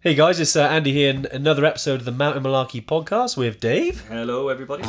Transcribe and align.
Hey 0.00 0.14
guys, 0.14 0.38
it's 0.38 0.54
uh, 0.54 0.62
Andy 0.62 0.92
here 0.92 1.10
in 1.10 1.26
another 1.32 1.64
episode 1.64 1.98
of 1.98 2.04
the 2.04 2.12
Mountain 2.12 2.44
Malarkey 2.44 2.86
podcast 2.86 3.36
with 3.36 3.58
Dave. 3.58 4.00
Hello, 4.02 4.48
everybody. 4.48 4.84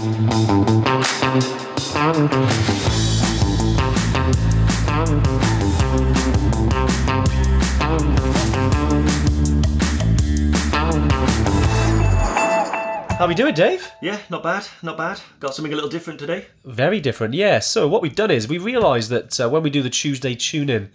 How 13.15 13.25
we 13.25 13.33
doing, 13.33 13.55
Dave? 13.55 13.91
Yeah, 14.03 14.19
not 14.29 14.43
bad, 14.43 14.67
not 14.83 14.95
bad. 14.95 15.19
Got 15.39 15.55
something 15.55 15.73
a 15.73 15.75
little 15.75 15.89
different 15.89 16.19
today. 16.19 16.45
Very 16.65 16.99
different, 16.99 17.33
yeah. 17.33 17.57
So 17.57 17.87
what 17.87 18.03
we've 18.03 18.15
done 18.15 18.29
is 18.29 18.47
we 18.47 18.59
realised 18.59 19.09
that 19.09 19.39
uh, 19.39 19.49
when 19.49 19.63
we 19.63 19.71
do 19.71 19.81
the 19.81 19.89
Tuesday 19.89 20.35
tune-in 20.35 20.91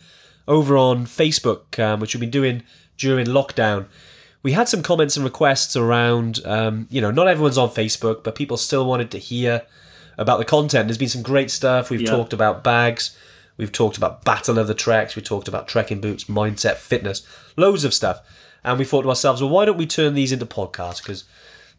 over 0.46 0.76
on 0.76 1.04
Facebook, 1.04 1.82
um, 1.82 1.98
which 1.98 2.14
we've 2.14 2.20
been 2.20 2.30
doing 2.30 2.62
during 2.98 3.26
lockdown, 3.26 3.86
we 4.42 4.52
had 4.52 4.68
some 4.68 4.82
comments 4.82 5.16
and 5.16 5.24
requests 5.24 5.74
around, 5.76 6.40
um, 6.44 6.86
you 6.90 7.00
know, 7.00 7.10
not 7.10 7.28
everyone's 7.28 7.58
on 7.58 7.70
Facebook, 7.70 8.22
but 8.22 8.34
people 8.34 8.56
still 8.56 8.86
wanted 8.86 9.10
to 9.12 9.18
hear 9.18 9.62
about 10.18 10.38
the 10.38 10.44
content. 10.44 10.86
There's 10.86 10.98
been 10.98 11.08
some 11.08 11.22
great 11.22 11.50
stuff. 11.50 11.90
We've 11.90 12.02
Yeah. 12.02 12.10
talked 12.10 12.32
about 12.32 12.62
bags. 12.62 13.16
We've 13.56 13.72
talked 13.72 13.96
about 13.96 14.24
Battle 14.24 14.58
of 14.58 14.66
the 14.66 14.74
Treks. 14.74 15.16
We 15.16 15.22
talked 15.22 15.48
about 15.48 15.66
trekking 15.68 16.00
boots, 16.00 16.24
mindset, 16.24 16.76
fitness, 16.76 17.22
loads 17.56 17.84
of 17.84 17.94
stuff. 17.94 18.20
And 18.64 18.78
we 18.78 18.84
thought 18.84 19.02
to 19.02 19.08
ourselves, 19.08 19.40
well, 19.42 19.50
why 19.50 19.64
don't 19.64 19.76
we 19.76 19.86
turn 19.86 20.14
these 20.14 20.32
into 20.32 20.46
podcasts? 20.46 21.02
Because, 21.02 21.24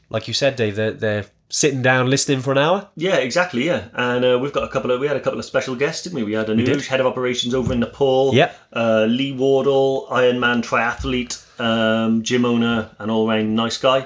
like 0.10 0.28
you 0.28 0.34
said, 0.34 0.56
Dave, 0.56 0.76
they're, 0.76 0.92
they're 0.92 1.26
sitting 1.50 1.82
down 1.82 2.10
listening 2.10 2.42
for 2.42 2.52
an 2.52 2.58
hour. 2.58 2.88
Yeah, 2.96 3.18
exactly. 3.18 3.66
Yeah, 3.66 3.86
and 3.94 4.26
uh, 4.26 4.40
we've 4.42 4.52
got 4.54 4.64
a 4.64 4.68
couple 4.70 4.92
of 4.92 5.00
we 5.00 5.08
had 5.08 5.18
a 5.18 5.22
couple 5.22 5.40
of 5.40 5.46
special 5.46 5.76
guests, 5.76 6.04
didn't 6.04 6.16
we? 6.16 6.24
We 6.24 6.34
had 6.34 6.50
a 6.50 6.56
new 6.56 6.80
head 6.80 7.00
of 7.00 7.06
operations 7.06 7.54
over 7.54 7.74
in 7.74 7.80
Nepal. 7.80 8.34
Yep. 8.34 8.60
Uh, 8.74 9.06
Lee 9.08 9.32
Wardle, 9.34 10.08
Ironman 10.10 10.64
triathlete, 10.64 11.60
um, 11.60 12.24
gym 12.24 12.46
owner, 12.46 12.90
and 13.00 13.12
all 13.12 13.28
round 13.28 13.56
nice 13.56 13.78
guy. 13.78 14.06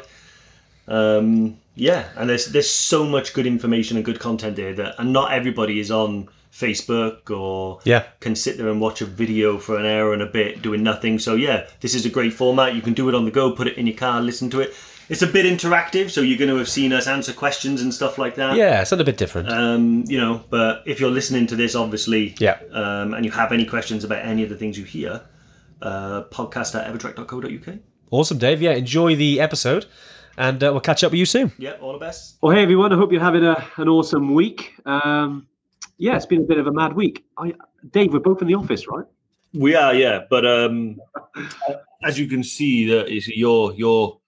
Um, 0.88 1.58
yeah, 1.76 2.10
and 2.18 2.30
there's 2.30 2.48
there's 2.48 2.70
so 2.70 3.06
much 3.06 3.34
good 3.34 3.48
information 3.48 3.98
and 3.98 4.06
good 4.06 4.20
content 4.20 4.56
there 4.56 4.74
that, 4.74 4.96
and 5.00 5.14
not 5.14 5.32
everybody 5.32 5.80
is 5.80 5.92
on 5.92 6.28
Facebook 6.52 7.30
or 7.30 7.80
Yeah. 7.86 8.04
can 8.20 8.36
sit 8.36 8.58
there 8.58 8.70
and 8.70 8.82
watch 8.82 9.02
a 9.02 9.06
video 9.06 9.60
for 9.60 9.78
an 9.80 9.86
hour 9.86 10.14
and 10.14 10.22
a 10.22 10.26
bit 10.26 10.62
doing 10.62 10.84
nothing. 10.84 11.20
So 11.20 11.36
yeah, 11.36 11.68
this 11.80 11.96
is 11.96 12.06
a 12.06 12.10
great 12.10 12.34
format. 12.34 12.76
You 12.76 12.82
can 12.82 12.94
do 12.94 13.08
it 13.08 13.16
on 13.16 13.24
the 13.26 13.32
go, 13.32 13.52
put 13.52 13.68
it 13.68 13.78
in 13.78 13.88
your 13.88 13.96
car, 13.96 14.22
listen 14.22 14.50
to 14.50 14.60
it. 14.62 14.74
It's 15.10 15.24
a 15.24 15.28
bit 15.28 15.46
interactive, 15.46 16.12
so 16.12 16.22
you're 16.22 16.38
going 16.38 16.52
to 16.52 16.58
have 16.58 16.70
seen 16.70 16.94
us 16.94 17.08
answer 17.08 17.34
questions 17.34 17.82
and 17.82 17.92
stuff 17.92 18.20
like 18.20 18.36
that. 18.36 18.56
Yeah, 18.56 18.82
it's 18.82 18.92
a 18.92 19.04
bit 19.04 19.18
different. 19.18 19.50
Um, 19.50 20.04
you 20.08 20.20
know, 20.20 20.44
but 20.52 20.84
if 20.86 21.00
you're 21.00 21.10
listening 21.10 21.48
to 21.48 21.56
this, 21.56 21.74
obviously, 21.76 22.36
Yeah. 22.40 22.60
um, 22.72 23.16
and 23.16 23.26
you 23.26 23.32
have 23.32 23.52
any 23.52 23.66
questions 23.66 24.04
about 24.04 24.24
any 24.24 24.44
of 24.44 24.50
the 24.50 24.56
things 24.56 24.78
you 24.78 24.86
hear, 24.86 25.22
uh, 25.82 26.24
podcast 26.26 26.76
at 26.80 26.94
evertrek.co.uk. 26.94 27.80
Awesome, 28.12 28.38
Dave. 28.38 28.62
Yeah, 28.62 28.72
enjoy 28.74 29.16
the 29.16 29.40
episode, 29.42 29.88
and 30.38 30.64
uh, 30.64 30.70
we'll 30.72 30.80
catch 30.82 31.04
up 31.04 31.12
with 31.12 31.20
you 31.20 31.26
soon. 31.26 31.52
Yeah, 31.58 31.74
all 31.82 31.94
the 31.94 32.00
best. 32.00 32.38
Well, 32.42 32.56
hey 32.56 32.62
everyone! 32.64 32.94
I 32.94 32.96
hope 32.96 33.12
you're 33.12 33.22
having 33.22 33.44
a, 33.44 33.68
an 33.78 33.88
awesome 33.88 34.34
week. 34.34 34.76
Um, 34.86 35.48
yeah, 35.98 36.16
it's 36.16 36.26
been 36.26 36.42
a 36.42 36.46
bit 36.46 36.58
of 36.60 36.68
a 36.68 36.72
mad 36.72 36.94
week. 36.94 37.26
I, 37.38 37.54
Dave, 37.92 38.14
we're 38.14 38.20
both 38.20 38.42
in 38.42 38.48
the 38.48 38.56
office, 38.56 38.88
right? 38.88 39.06
We 39.54 39.76
are, 39.76 39.94
yeah, 39.96 40.26
but 40.30 40.46
um, 40.46 41.00
as 42.04 42.20
you 42.20 42.28
can 42.28 42.44
see, 42.44 42.88
that 42.90 43.08
is 43.08 43.28
you're 43.28 43.74
you're 43.74 44.19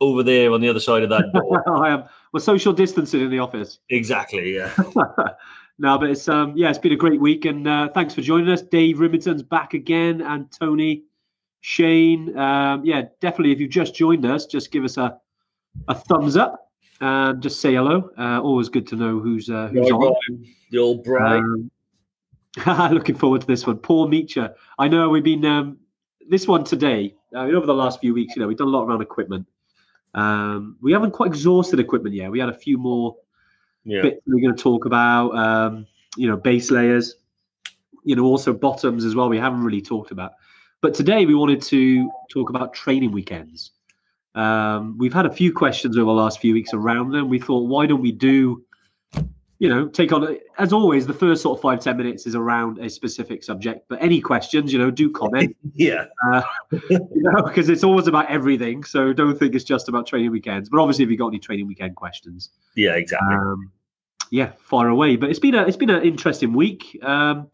over 0.00 0.22
there 0.22 0.52
on 0.52 0.60
the 0.60 0.68
other 0.68 0.80
side 0.80 1.02
of 1.02 1.10
that 1.10 1.24
door. 1.32 1.62
I 1.84 1.90
am. 1.90 2.04
We're 2.32 2.40
social 2.40 2.72
distancing 2.72 3.20
in 3.20 3.30
the 3.30 3.38
office. 3.38 3.78
exactly, 3.90 4.54
yeah. 4.54 4.72
no, 5.78 5.98
but 5.98 6.10
it's 6.10 6.28
um, 6.28 6.52
yeah, 6.56 6.70
it's 6.70 6.78
been 6.78 6.92
a 6.92 6.96
great 6.96 7.20
week, 7.20 7.44
and 7.44 7.66
uh, 7.66 7.88
thanks 7.88 8.14
for 8.14 8.22
joining 8.22 8.48
us. 8.48 8.62
Dave 8.62 8.98
Rimington's 9.00 9.42
back 9.42 9.74
again, 9.74 10.20
and 10.22 10.50
Tony, 10.52 11.02
Shane. 11.60 12.36
Um, 12.38 12.84
yeah, 12.84 13.02
definitely. 13.20 13.52
If 13.52 13.60
you've 13.60 13.70
just 13.70 13.94
joined 13.94 14.24
us, 14.24 14.46
just 14.46 14.70
give 14.70 14.84
us 14.84 14.96
a 14.96 15.18
a 15.88 15.94
thumbs 15.94 16.36
up. 16.36 16.70
and 17.00 17.42
just 17.42 17.60
say 17.60 17.74
hello. 17.74 18.10
Uh, 18.18 18.40
always 18.40 18.68
good 18.68 18.86
to 18.88 18.96
know 18.96 19.18
who's 19.20 19.48
uh, 19.50 19.68
who's 19.68 19.88
The 19.88 19.94
on. 19.94 20.44
the 20.70 20.78
old 20.78 21.04
Brian. 21.04 21.70
Um, 22.66 22.92
looking 22.94 23.14
forward 23.16 23.40
to 23.42 23.46
this 23.46 23.66
one. 23.66 23.78
Paul 23.78 24.08
Meacher. 24.08 24.54
I 24.78 24.88
know 24.88 25.08
we've 25.08 25.22
been 25.24 25.44
um, 25.44 25.78
this 26.28 26.48
one 26.48 26.64
today. 26.64 27.14
I 27.34 27.46
mean, 27.46 27.54
over 27.54 27.66
the 27.66 27.74
last 27.74 28.00
few 28.00 28.12
weeks, 28.14 28.34
you 28.34 28.42
know, 28.42 28.48
we've 28.48 28.56
done 28.56 28.66
a 28.66 28.70
lot 28.70 28.84
around 28.84 29.02
equipment. 29.02 29.46
Um, 30.14 30.76
we 30.80 30.92
haven't 30.92 31.12
quite 31.12 31.28
exhausted 31.28 31.80
equipment 31.80 32.14
yet. 32.14 32.30
We 32.30 32.40
had 32.40 32.48
a 32.48 32.54
few 32.54 32.78
more 32.78 33.16
yeah. 33.84 34.02
bits 34.02 34.20
we're 34.26 34.40
going 34.40 34.56
to 34.56 34.62
talk 34.62 34.84
about. 34.84 35.36
Um, 35.36 35.86
you 36.16 36.28
know, 36.28 36.36
base 36.36 36.70
layers. 36.70 37.14
You 38.04 38.16
know, 38.16 38.24
also 38.24 38.52
bottoms 38.52 39.04
as 39.04 39.14
well. 39.14 39.28
We 39.28 39.38
haven't 39.38 39.62
really 39.62 39.82
talked 39.82 40.10
about. 40.10 40.32
But 40.80 40.94
today 40.94 41.26
we 41.26 41.34
wanted 41.34 41.60
to 41.62 42.10
talk 42.30 42.48
about 42.48 42.72
training 42.72 43.12
weekends. 43.12 43.72
Um, 44.34 44.96
we've 44.96 45.12
had 45.12 45.26
a 45.26 45.32
few 45.32 45.52
questions 45.52 45.98
over 45.98 46.06
the 46.06 46.12
last 46.12 46.40
few 46.40 46.54
weeks 46.54 46.72
around 46.72 47.10
them. 47.10 47.28
We 47.28 47.38
thought, 47.38 47.68
why 47.68 47.86
don't 47.86 48.00
we 48.00 48.12
do, 48.12 48.64
you 49.60 49.68
know, 49.68 49.86
take 49.86 50.10
on 50.10 50.38
as 50.58 50.72
always. 50.72 51.06
The 51.06 51.12
first 51.12 51.42
sort 51.42 51.58
of 51.58 51.62
five 51.62 51.80
ten 51.80 51.96
minutes 51.98 52.26
is 52.26 52.34
around 52.34 52.78
a 52.78 52.88
specific 52.88 53.44
subject. 53.44 53.84
But 53.88 54.02
any 54.02 54.18
questions, 54.20 54.72
you 54.72 54.78
know, 54.78 54.90
do 54.90 55.10
comment. 55.10 55.54
Yeah. 55.74 56.06
uh, 56.32 56.42
you 56.90 56.98
know, 57.12 57.42
because 57.42 57.68
it's 57.68 57.84
always 57.84 58.06
about 58.06 58.28
everything. 58.30 58.84
So 58.84 59.12
don't 59.12 59.38
think 59.38 59.54
it's 59.54 59.64
just 59.64 59.88
about 59.90 60.06
training 60.06 60.30
weekends. 60.32 60.70
But 60.70 60.80
obviously, 60.80 61.04
if 61.04 61.10
you 61.10 61.18
got 61.18 61.28
any 61.28 61.38
training 61.38 61.66
weekend 61.66 61.94
questions, 61.94 62.48
Yeah, 62.74 62.94
exactly. 62.96 63.34
um, 63.34 63.70
yeah, 64.30 64.52
far 64.60 64.88
away. 64.88 65.16
But 65.16 65.28
it's 65.28 65.38
been 65.38 65.54
a 65.54 65.62
it's 65.66 65.76
been 65.76 65.90
an 65.90 66.02
interesting 66.04 66.54
week. 66.54 66.98
Um, 67.02 67.48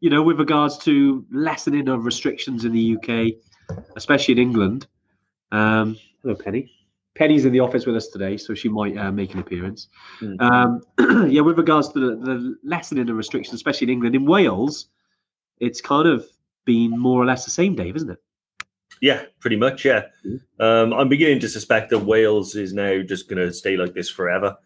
you 0.00 0.10
know, 0.10 0.22
with 0.22 0.38
regards 0.38 0.76
to 0.84 1.24
lessening 1.32 1.88
of 1.88 2.04
restrictions 2.04 2.66
in 2.66 2.72
the 2.72 2.96
UK, 2.98 3.78
especially 3.96 4.32
in 4.32 4.38
England. 4.38 4.86
Um, 5.52 5.96
hello, 6.22 6.34
Penny. 6.34 6.70
Penny's 7.16 7.44
in 7.44 7.52
the 7.52 7.60
office 7.60 7.86
with 7.86 7.96
us 7.96 8.08
today, 8.08 8.36
so 8.36 8.54
she 8.54 8.68
might 8.68 8.96
uh, 8.96 9.10
make 9.10 9.32
an 9.34 9.40
appearance. 9.40 9.88
Mm. 10.20 10.40
Um, 10.98 11.28
yeah, 11.30 11.40
with 11.40 11.58
regards 11.58 11.88
to 11.90 11.98
the, 11.98 12.16
the 12.16 12.56
lessening 12.62 13.08
of 13.08 13.16
restrictions, 13.16 13.54
especially 13.54 13.86
in 13.86 13.90
England, 13.90 14.14
in 14.14 14.26
Wales, 14.26 14.88
it's 15.58 15.80
kind 15.80 16.06
of 16.06 16.26
been 16.64 16.98
more 16.98 17.20
or 17.20 17.24
less 17.24 17.44
the 17.44 17.50
same, 17.50 17.74
Dave, 17.74 17.96
isn't 17.96 18.10
it? 18.10 18.18
Yeah, 19.02 19.24
pretty 19.40 19.56
much. 19.56 19.84
Yeah, 19.84 20.04
um, 20.58 20.94
I'm 20.94 21.08
beginning 21.08 21.40
to 21.40 21.48
suspect 21.48 21.90
that 21.90 21.98
Wales 21.98 22.54
is 22.54 22.72
now 22.72 23.02
just 23.02 23.28
going 23.28 23.44
to 23.44 23.52
stay 23.52 23.76
like 23.76 23.92
this 23.92 24.08
forever. 24.08 24.56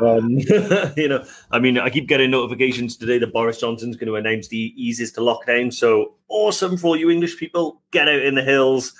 Um, 0.00 0.30
you 0.96 1.08
know, 1.08 1.24
I 1.50 1.58
mean, 1.58 1.78
I 1.78 1.90
keep 1.90 2.08
getting 2.08 2.30
notifications 2.30 2.96
today 2.96 3.18
that 3.18 3.34
Boris 3.34 3.60
Johnson's 3.60 3.96
going 3.96 4.06
to 4.06 4.16
announce 4.16 4.48
the 4.48 4.72
eases 4.76 5.12
to 5.12 5.20
lockdown. 5.20 5.72
So 5.72 6.14
awesome 6.28 6.78
for 6.78 6.88
all 6.88 6.96
you 6.96 7.10
English 7.10 7.38
people! 7.38 7.82
Get 7.90 8.08
out 8.08 8.22
in 8.22 8.34
the 8.34 8.42
hills. 8.42 8.94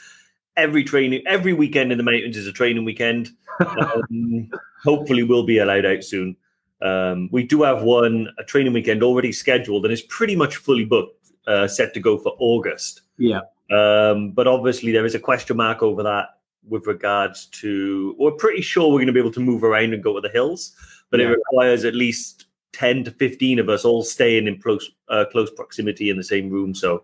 Every 0.56 0.84
training, 0.84 1.22
every 1.26 1.52
weekend 1.52 1.92
in 1.92 1.98
the 1.98 2.04
mountains 2.04 2.36
is 2.36 2.46
a 2.46 2.52
training 2.52 2.84
weekend. 2.84 3.30
Um, 3.60 4.50
hopefully, 4.84 5.22
we'll 5.22 5.44
be 5.44 5.58
allowed 5.58 5.84
out 5.84 6.02
soon. 6.02 6.36
Um, 6.82 7.28
we 7.32 7.42
do 7.42 7.62
have 7.62 7.82
one 7.82 8.28
a 8.38 8.44
training 8.44 8.72
weekend 8.72 9.02
already 9.02 9.32
scheduled, 9.32 9.84
and 9.84 9.92
it's 9.92 10.04
pretty 10.08 10.34
much 10.36 10.56
fully 10.56 10.84
booked, 10.84 11.32
uh, 11.46 11.68
set 11.68 11.92
to 11.94 12.00
go 12.00 12.18
for 12.18 12.34
August. 12.38 13.02
Yeah. 13.18 13.40
Um, 13.70 14.30
but 14.30 14.46
obviously, 14.46 14.92
there 14.92 15.04
is 15.04 15.14
a 15.14 15.18
question 15.20 15.56
mark 15.58 15.82
over 15.82 16.02
that 16.02 16.28
with 16.66 16.86
regards 16.86 17.46
to. 17.46 18.14
We're 18.18 18.32
pretty 18.32 18.62
sure 18.62 18.88
we're 18.88 18.98
going 18.98 19.06
to 19.08 19.12
be 19.12 19.20
able 19.20 19.32
to 19.32 19.40
move 19.40 19.62
around 19.62 19.92
and 19.92 20.02
go 20.02 20.14
to 20.14 20.20
the 20.20 20.32
hills, 20.32 20.74
but 21.10 21.20
Yeah. 21.20 21.26
it 21.26 21.30
requires 21.30 21.84
at 21.84 21.94
least 21.94 22.46
ten 22.72 23.04
to 23.04 23.10
fifteen 23.10 23.58
of 23.58 23.68
us 23.68 23.84
all 23.84 24.02
staying 24.02 24.46
in 24.46 24.60
close 24.60 24.90
uh, 25.08 25.24
close 25.30 25.50
proximity 25.50 26.08
in 26.10 26.16
the 26.16 26.24
same 26.24 26.48
room. 26.48 26.74
So 26.74 27.02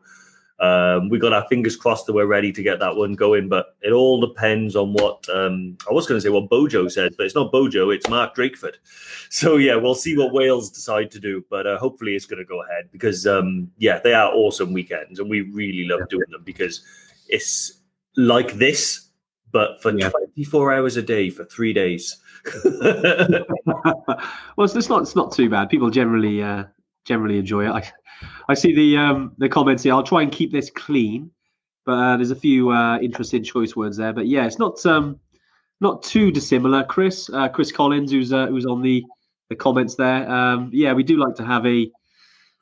um, 0.63 1.09
we 1.09 1.19
got 1.19 1.33
our 1.33 1.45
fingers 1.49 1.75
crossed 1.75 2.07
that 2.07 2.13
we're 2.13 2.27
ready 2.27 2.53
to 2.53 2.63
get 2.63 2.79
that 2.79 2.95
one 2.95 3.15
going. 3.15 3.49
But 3.49 3.77
it 3.83 3.93
all 3.93 4.21
depends 4.21 4.77
on 4.77 4.93
what 4.93 5.29
um, 5.29 5.77
I 5.91 5.93
was 5.93 6.07
going 6.07 6.19
to 6.19 6.23
say 6.23 6.29
what 6.29 6.49
Bojo 6.49 6.87
says, 6.87 7.15
but 7.17 7.27
it's 7.27 7.35
not 7.35 7.51
Bojo, 7.51 7.91
it's 7.91 8.09
Mark 8.09 8.35
Drakeford. 8.35 8.77
So 9.33 9.57
yeah, 9.57 9.77
we'll 9.77 9.95
see 9.95 10.15
what 10.15 10.35
Wales 10.35 10.69
decide 10.69 11.11
to 11.13 11.19
do, 11.19 11.43
but 11.49 11.67
uh, 11.67 11.79
hopefully 11.79 12.15
it's 12.15 12.27
going 12.27 12.39
to 12.39 12.45
go 12.45 12.63
ahead 12.65 12.91
because 12.93 13.27
um, 13.27 13.71
yeah, 13.79 13.99
they 13.99 14.13
are 14.13 14.31
awesome 14.31 14.75
weekends, 14.75 15.21
and 15.21 15.31
we 15.31 15.41
really 15.41 15.89
love 15.89 16.07
doing 16.11 16.31
them 16.31 16.43
because 16.45 16.83
it's 17.29 17.81
like 18.15 18.53
this, 18.53 19.09
but 19.51 19.81
for 19.81 19.91
Yeah. 19.97 20.11
24 20.11 20.75
hours 20.75 20.99
a 20.99 21.03
day 21.03 21.31
for 21.31 21.47
three 21.47 21.73
days. 21.73 22.19
well, 22.65 23.47
it's, 24.59 24.77
it's 24.77 24.91
not 24.91 25.01
it's 25.01 25.17
not 25.17 25.33
too 25.33 25.49
bad. 25.49 25.71
People 25.71 25.89
generally 25.89 26.43
uh, 26.43 26.65
generally 27.05 27.39
enjoy 27.39 27.67
it. 27.67 27.71
I, 27.71 27.91
I 28.49 28.55
see 28.55 28.75
the 28.75 28.97
um, 28.99 29.33
the 29.39 29.49
comments 29.49 29.83
here. 29.83 29.93
I'll 29.95 30.03
try 30.03 30.23
and 30.23 30.31
keep 30.31 30.53
this 30.53 30.71
clean, 30.71 31.31
but 31.85 31.93
uh, 31.93 32.17
there's 32.17 32.31
a 32.31 32.37
few 32.37 32.71
uh, 32.71 32.99
interesting 32.99 33.43
choice 33.43 33.75
words 33.75 33.97
there. 33.97 34.13
But 34.13 34.27
yeah, 34.27 34.47
it's 34.47 34.59
not 34.59 34.85
um, 34.87 35.19
not 35.81 36.03
too 36.03 36.31
dissimilar. 36.31 36.85
Chris 36.85 37.29
uh, 37.31 37.49
Chris 37.49 37.73
Collins, 37.73 38.11
who's 38.13 38.33
uh, 38.33 38.47
who's 38.47 38.67
on 38.67 38.83
the 38.83 39.05
the 39.49 39.57
comments 39.57 39.97
there. 39.97 40.29
Um, 40.31 40.71
yeah, 40.73 40.93
we 40.93 41.03
do 41.03 41.17
like 41.17 41.35
to 41.37 41.45
have 41.45 41.67
a 41.67 41.91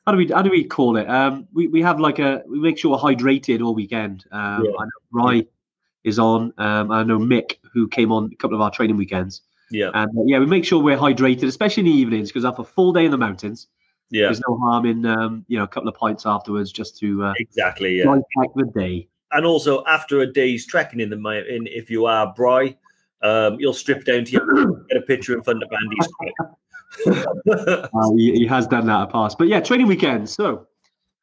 how 0.07 0.13
do 0.13 0.19
we 0.19 0.29
how 0.29 0.43
do 0.43 0.51
we 0.51 0.65
call 0.65 0.97
it? 0.97 1.09
Um, 1.09 1.47
we 1.53 1.69
we 1.69 1.83
have 1.83 2.01
like 2.01 2.19
a 2.19 2.43
we 2.49 2.59
make 2.59 2.79
sure 2.79 2.93
we're 2.93 2.99
hydrated 2.99 3.65
all 3.65 3.75
weekend. 3.75 4.25
Um, 4.33 4.65
Yeah. 4.65 4.73
I 4.79 4.85
know 4.85 5.01
Rye 5.13 5.47
is 6.05 6.19
on. 6.19 6.53
Um, 6.59 6.91
I 6.91 7.03
know 7.03 7.19
Mick 7.19 7.57
who 7.73 7.87
came 7.89 8.11
on 8.11 8.31
a 8.33 8.37
couple 8.37 8.57
of 8.57 8.63
our 8.63 8.71
training 8.71 8.97
weekends. 8.97 9.43
yeah, 9.71 9.91
And 9.95 10.11
uh, 10.19 10.23
yeah, 10.27 10.39
we 10.39 10.47
make 10.47 10.65
sure 10.65 10.83
we're 10.83 10.97
hydrated, 10.97 11.45
especially 11.45 11.83
in 11.83 11.87
the 11.87 12.01
evenings, 12.01 12.31
because 12.31 12.45
after 12.45 12.63
a 12.63 12.65
full 12.65 12.93
day 12.93 13.05
in 13.05 13.11
the 13.13 13.19
mountains, 13.19 13.69
yeah, 14.11 14.27
there's 14.27 14.43
no 14.49 14.59
harm 14.59 14.87
in 14.87 15.07
um, 15.07 15.45
you 15.49 15.57
know 15.59 15.65
a 15.65 15.69
couple 15.69 15.89
of 15.89 15.95
pints 15.95 16.27
afterwards 16.27 16.73
just 16.73 16.99
to 16.99 17.25
uh, 17.25 17.35
exactly. 17.39 17.99
Yeah. 17.99 18.17
back 18.37 18.49
the 18.55 18.71
day. 18.75 19.09
and 19.33 19.47
also 19.47 19.85
after 19.87 20.21
a 20.21 20.27
day's 20.27 20.67
trekking 20.67 21.01
in 21.01 21.11
the 21.11 21.17
in 21.49 21.67
if 21.69 21.91
you 21.91 22.07
are 22.07 22.33
Bry, 22.35 22.77
um, 23.23 23.57
you'll 23.59 23.75
strip 23.75 24.05
down 24.05 24.25
to 24.25 24.33
your, 24.33 24.85
get 24.89 24.97
a 24.97 25.03
picture 25.03 25.35
in 25.35 25.43
front 25.43 25.63
of 25.63 25.71
Andy's. 25.73 26.09
Uh, 27.07 28.11
he, 28.17 28.33
he 28.33 28.47
has 28.47 28.67
done 28.67 28.85
that 28.85 28.95
in 28.97 29.01
the 29.03 29.07
past. 29.07 29.39
But 29.39 29.47
yeah, 29.47 29.61
training 29.61 29.87
weekends. 29.87 30.33
So, 30.35 30.67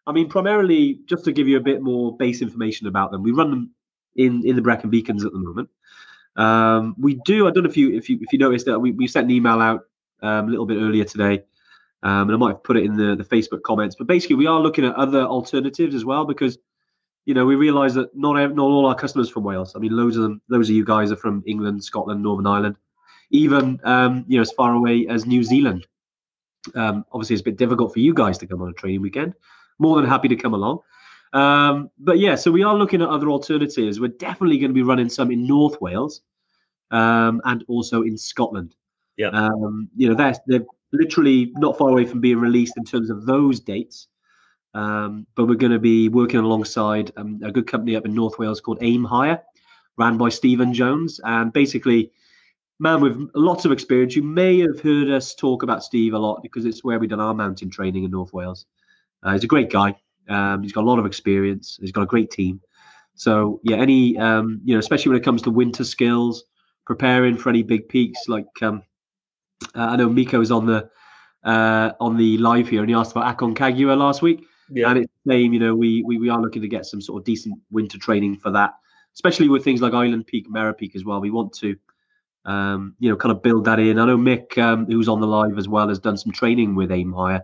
I 0.08 0.14
mean, 0.14 0.30
primarily 0.30 1.02
just 1.08 1.26
to 1.26 1.34
give 1.34 1.48
you 1.50 1.58
a 1.58 1.62
bit 1.62 1.82
more 1.82 2.16
base 2.16 2.42
information 2.42 2.88
about 2.88 3.12
them, 3.12 3.22
we 3.22 3.32
run 3.32 3.50
them 3.50 3.72
in 4.16 4.46
in 4.46 4.56
the 4.56 4.62
Brecon 4.62 4.90
Beacons 4.90 5.26
at 5.26 5.34
the 5.34 5.40
moment. 5.40 5.70
Um, 6.38 6.96
we 6.98 7.16
do. 7.26 7.48
I 7.48 7.52
don't 7.52 7.64
know 7.64 7.70
if 7.70 7.76
you 7.76 7.94
if 7.94 8.10
you 8.10 8.18
if 8.22 8.32
you 8.32 8.40
noticed 8.40 8.66
that 8.66 8.80
we, 8.80 8.92
we 8.92 9.08
sent 9.08 9.26
an 9.26 9.32
email 9.32 9.60
out 9.60 9.82
um, 10.22 10.48
a 10.48 10.50
little 10.50 10.66
bit 10.66 10.78
earlier 10.78 11.04
today, 11.04 11.44
um, 12.04 12.30
and 12.30 12.34
I 12.34 12.38
might 12.38 12.54
have 12.54 12.64
put 12.64 12.78
it 12.78 12.86
in 12.86 12.96
the 12.96 13.16
the 13.16 13.24
Facebook 13.24 13.64
comments. 13.64 13.96
But 13.96 14.08
basically, 14.08 14.36
we 14.36 14.48
are 14.48 14.60
looking 14.60 14.86
at 14.86 14.96
other 14.96 15.22
alternatives 15.22 15.96
as 15.96 16.06
well 16.06 16.26
because 16.26 16.58
you 17.26 17.34
know 17.34 17.46
we 17.46 17.56
realise 17.56 17.94
that 17.94 18.16
not 18.16 18.34
not 18.56 18.64
all 18.64 18.86
our 18.86 18.96
customers 18.96 19.30
from 19.30 19.44
Wales. 19.44 19.76
I 19.76 19.80
mean, 19.80 19.96
loads 19.96 20.16
of 20.16 20.24
them, 20.24 20.42
loads 20.50 20.70
of 20.70 20.76
you 20.76 20.86
guys 20.86 21.12
are 21.12 21.18
from 21.18 21.44
England, 21.46 21.84
Scotland, 21.84 22.22
Northern 22.22 22.48
Ireland, 22.48 22.78
even 23.32 23.80
um, 23.84 24.26
you 24.28 24.38
know 24.38 24.42
as 24.42 24.52
far 24.52 24.74
away 24.74 25.08
as 25.08 25.26
New 25.26 25.44
Zealand. 25.44 25.88
Um, 26.76 27.06
obviously, 27.12 27.36
it's 27.36 27.42
a 27.42 27.46
bit 27.46 27.58
difficult 27.58 27.94
for 27.94 28.00
you 28.00 28.14
guys 28.14 28.38
to 28.40 28.48
come 28.48 28.62
on 28.62 28.70
a 28.70 28.74
training 28.74 29.02
weekend. 29.02 29.34
More 29.80 29.96
than 29.96 30.10
happy 30.10 30.28
to 30.28 30.36
come 30.36 30.54
along. 30.54 30.80
Um, 31.34 31.90
but 32.00 32.20
yeah, 32.20 32.36
so 32.36 32.52
we 32.52 32.64
are 32.64 32.76
looking 32.76 33.02
at 33.02 33.10
other 33.10 33.30
alternatives. 33.30 34.00
We're 34.00 34.08
definitely 34.08 34.58
going 34.58 34.70
to 34.70 34.76
be 34.76 34.82
running 34.82 35.10
some 35.10 35.32
in 35.32 35.46
North 35.46 35.80
Wales 35.82 36.22
um, 36.92 37.42
and 37.46 37.64
also 37.68 38.02
in 38.02 38.18
Scotland. 38.18 38.76
Yeah. 39.18 39.30
Um, 39.30 39.90
you 39.96 40.08
know, 40.08 40.16
they're, 40.16 40.36
they're 40.48 40.66
literally 40.94 41.52
not 41.56 41.78
far 41.78 41.90
away 41.90 42.06
from 42.06 42.22
being 42.22 42.40
released 42.40 42.78
in 42.78 42.84
terms 42.84 43.10
of 43.10 43.26
those 43.26 43.60
dates. 43.60 44.08
Um, 44.74 45.26
but 45.36 45.46
we're 45.46 45.56
going 45.56 45.72
to 45.72 45.80
be 45.80 46.10
working 46.10 46.40
alongside 46.40 47.12
um, 47.18 47.40
a 47.44 47.52
good 47.52 47.68
company 47.68 47.96
up 47.96 48.06
in 48.06 48.14
North 48.14 48.38
Wales 48.38 48.62
called 48.62 48.78
Aim 48.82 49.04
Higher, 49.04 49.42
ran 49.98 50.18
by 50.18 50.30
Stephen 50.30 50.74
Jones. 50.74 51.20
And 51.24 51.52
basically, 51.52 52.12
man 52.80 53.02
with 53.02 53.30
lots 53.34 53.66
of 53.66 53.72
experience. 53.72 54.16
You 54.16 54.24
may 54.24 54.60
have 54.60 54.80
heard 54.80 55.10
us 55.10 55.34
talk 55.34 55.64
about 55.64 55.84
Steve 55.84 56.14
a 56.14 56.20
lot 56.20 56.42
because 56.44 56.66
it's 56.66 56.84
where 56.84 57.00
we've 57.00 57.10
done 57.10 57.20
our 57.20 57.34
mountain 57.34 57.70
training 57.70 58.04
in 58.04 58.12
North 58.12 58.34
Wales. 58.34 58.66
Uh, 59.24 59.34
he's 59.34 59.44
a 59.44 59.48
great 59.48 59.72
guy. 59.72 59.96
Um, 60.30 60.62
he's 60.62 60.74
got 60.74 60.84
a 60.84 60.88
lot 60.88 61.00
of 61.00 61.06
experience. 61.06 61.78
He's 61.82 61.92
got 61.92 62.04
a 62.04 62.08
great 62.08 62.30
team. 62.30 62.62
So 63.16 63.60
yeah, 63.64 63.78
any 63.78 64.18
um, 64.18 64.62
you 64.64 64.76
know, 64.76 64.80
especially 64.80 65.10
when 65.10 65.20
it 65.20 65.24
comes 65.24 65.42
to 65.44 65.50
winter 65.52 65.84
skills, 65.84 66.44
preparing 66.86 67.38
for 67.38 67.50
any 67.50 67.64
big 67.64 67.90
peaks. 67.90 68.28
Like 68.28 68.46
um, 68.62 68.84
uh, 69.76 69.82
I 69.82 69.96
know 69.96 70.10
Miko's 70.10 70.52
on 70.52 70.66
the 70.66 70.90
uh, 71.44 71.92
on 72.00 72.18
the 72.18 72.38
live 72.40 72.68
here, 72.68 72.82
and 72.82 72.90
he 72.90 72.96
asked 72.96 73.12
about 73.12 73.38
Akon 73.38 73.56
Aconcagua 73.56 73.98
last 73.98 74.22
week, 74.22 74.46
Yeah. 74.70 74.90
and 74.90 75.00
it's 75.00 75.12
the 75.26 75.32
same. 75.34 75.54
You 75.54 75.60
know, 75.60 75.76
we, 75.76 76.04
we 76.04 76.18
we 76.18 76.30
are 76.30 76.42
looking 76.42 76.62
to 76.62 76.68
get 76.68 76.86
some 76.86 77.02
sort 77.02 77.22
of 77.22 77.26
decent 77.26 77.60
winter 77.72 77.98
training 77.98 78.38
for 78.38 78.52
that, 78.52 78.76
especially 79.14 79.50
with 79.50 79.64
things 79.64 79.82
like 79.82 79.94
Island 79.94 80.28
Peak, 80.28 80.50
Mera 80.50 80.74
Peak 80.74 80.96
as 80.96 81.06
well. 81.06 81.22
We 81.22 81.32
want 81.32 81.54
to. 81.60 81.76
Um, 82.46 82.96
you 83.00 83.10
know, 83.10 83.18
kind 83.18 83.34
of 83.34 83.42
build 83.44 83.66
that 83.66 83.78
in. 83.78 84.00
I 84.00 84.06
know 84.06 84.16
Mick, 84.18 84.58
um, 84.58 84.86
who's 84.86 85.10
on 85.10 85.20
the 85.20 85.28
live 85.28 85.58
as 85.58 85.68
well, 85.68 85.90
has 85.90 86.00
done 86.00 86.16
some 86.16 86.32
training 86.32 86.76
with 86.76 86.94
Aim 86.94 87.12
Higher. 87.12 87.44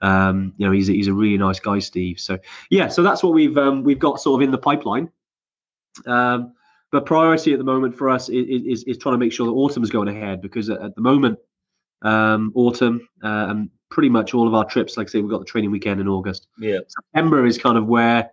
Um, 0.00 0.54
you 0.58 0.64
know, 0.64 0.70
he's 0.70 0.88
a, 0.88 0.92
he's 0.92 1.08
a 1.08 1.12
really 1.12 1.36
nice 1.36 1.58
guy, 1.58 1.80
Steve. 1.80 2.20
So 2.20 2.38
yeah, 2.70 2.86
so 2.86 3.02
that's 3.02 3.20
what 3.24 3.32
we've 3.34 3.58
um, 3.58 3.82
we've 3.82 3.98
got 3.98 4.20
sort 4.20 4.40
of 4.40 4.44
in 4.44 4.52
the 4.52 4.58
pipeline. 4.58 5.10
Um, 6.06 6.52
but 6.90 7.06
priority 7.06 7.52
at 7.52 7.58
the 7.58 7.64
moment 7.64 7.94
for 7.94 8.08
us 8.08 8.28
is, 8.28 8.62
is, 8.64 8.84
is 8.84 8.98
trying 8.98 9.14
to 9.14 9.18
make 9.18 9.32
sure 9.32 9.46
that 9.46 9.52
autumn's 9.52 9.90
going 9.90 10.08
ahead 10.08 10.40
because 10.40 10.70
at, 10.70 10.80
at 10.80 10.94
the 10.94 11.00
moment, 11.00 11.38
um, 12.02 12.52
autumn 12.54 13.06
uh, 13.22 13.46
and 13.48 13.70
pretty 13.90 14.08
much 14.08 14.34
all 14.34 14.46
of 14.46 14.54
our 14.54 14.64
trips, 14.64 14.96
like 14.96 15.08
I 15.08 15.10
say, 15.10 15.20
we've 15.20 15.30
got 15.30 15.40
the 15.40 15.44
training 15.44 15.70
weekend 15.70 16.00
in 16.00 16.08
August. 16.08 16.46
Yeah. 16.58 16.78
September 16.86 17.46
is 17.46 17.58
kind 17.58 17.76
of 17.76 17.86
where 17.86 18.30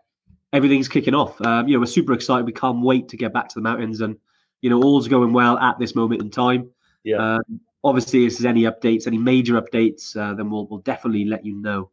everything's 0.54 0.88
kicking 0.88 1.16
off. 1.16 1.40
Um, 1.42 1.68
you 1.68 1.74
know, 1.74 1.80
we're 1.80 1.86
super 1.86 2.14
excited. 2.14 2.46
We 2.46 2.54
can't 2.54 2.82
wait 2.82 3.10
to 3.10 3.18
get 3.18 3.34
back 3.34 3.50
to 3.50 3.56
the 3.56 3.62
mountains, 3.62 4.02
and 4.02 4.18
you 4.62 4.70
know, 4.70 4.82
all's 4.82 5.08
going 5.08 5.34
well 5.34 5.58
at 5.58 5.80
this 5.80 5.96
moment 5.96 6.22
in 6.22 6.30
time. 6.30 6.70
Yeah. 7.04 7.36
Um, 7.36 7.60
obviously, 7.84 8.26
if 8.26 8.34
there's 8.34 8.46
any 8.46 8.64
updates, 8.64 9.08
any 9.08 9.18
major 9.18 9.62
updates, 9.62 10.16
uh, 10.16 10.34
then 10.34 10.50
we'll 10.50 10.68
we'll 10.68 10.80
definitely 10.80 11.26
let 11.26 11.46
you 11.46 11.56
know 11.56 11.92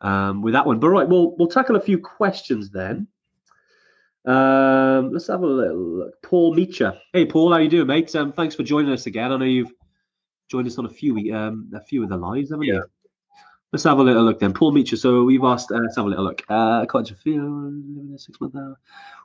um, 0.00 0.42
with 0.42 0.54
that 0.54 0.66
one. 0.66 0.78
But 0.78 0.90
right, 0.90 1.08
we'll 1.08 1.36
we'll 1.36 1.48
tackle 1.48 1.76
a 1.76 1.80
few 1.80 1.98
questions 1.98 2.70
then. 2.70 3.08
Um, 4.24 5.12
let's 5.12 5.26
have 5.28 5.42
a 5.42 5.46
little 5.46 5.76
look. 5.76 6.22
Paul 6.22 6.54
Meacher. 6.56 6.98
Hey, 7.12 7.26
Paul, 7.26 7.52
how 7.52 7.58
you 7.58 7.68
doing, 7.68 7.86
mate? 7.86 8.14
Um, 8.16 8.32
thanks 8.32 8.54
for 8.54 8.62
joining 8.62 8.92
us 8.92 9.06
again. 9.06 9.32
I 9.32 9.36
know 9.36 9.44
you've 9.44 9.72
joined 10.50 10.66
us 10.66 10.78
on 10.78 10.86
a 10.86 10.90
few 10.90 11.34
um 11.34 11.70
a 11.74 11.80
few 11.80 12.02
of 12.02 12.08
the 12.08 12.16
lives, 12.16 12.50
haven't 12.50 12.66
Yeah. 12.66 12.74
you? 12.74 12.84
Let's 13.72 13.84
have 13.84 13.98
a 13.98 14.02
little 14.02 14.22
look 14.22 14.38
then. 14.38 14.52
Paul 14.52 14.72
Meacher. 14.72 14.96
So 14.96 15.24
we've 15.24 15.42
asked. 15.44 15.70
Uh, 15.72 15.78
let's 15.78 15.96
have 15.96 16.06
a 16.06 16.08
little 16.08 16.24
look. 16.24 16.42
Uh, 16.48 16.86
quite 16.86 17.10
a 17.10 17.14
few. 17.14 18.14
Six 18.16 18.40
months 18.40 18.54
now. 18.54 18.76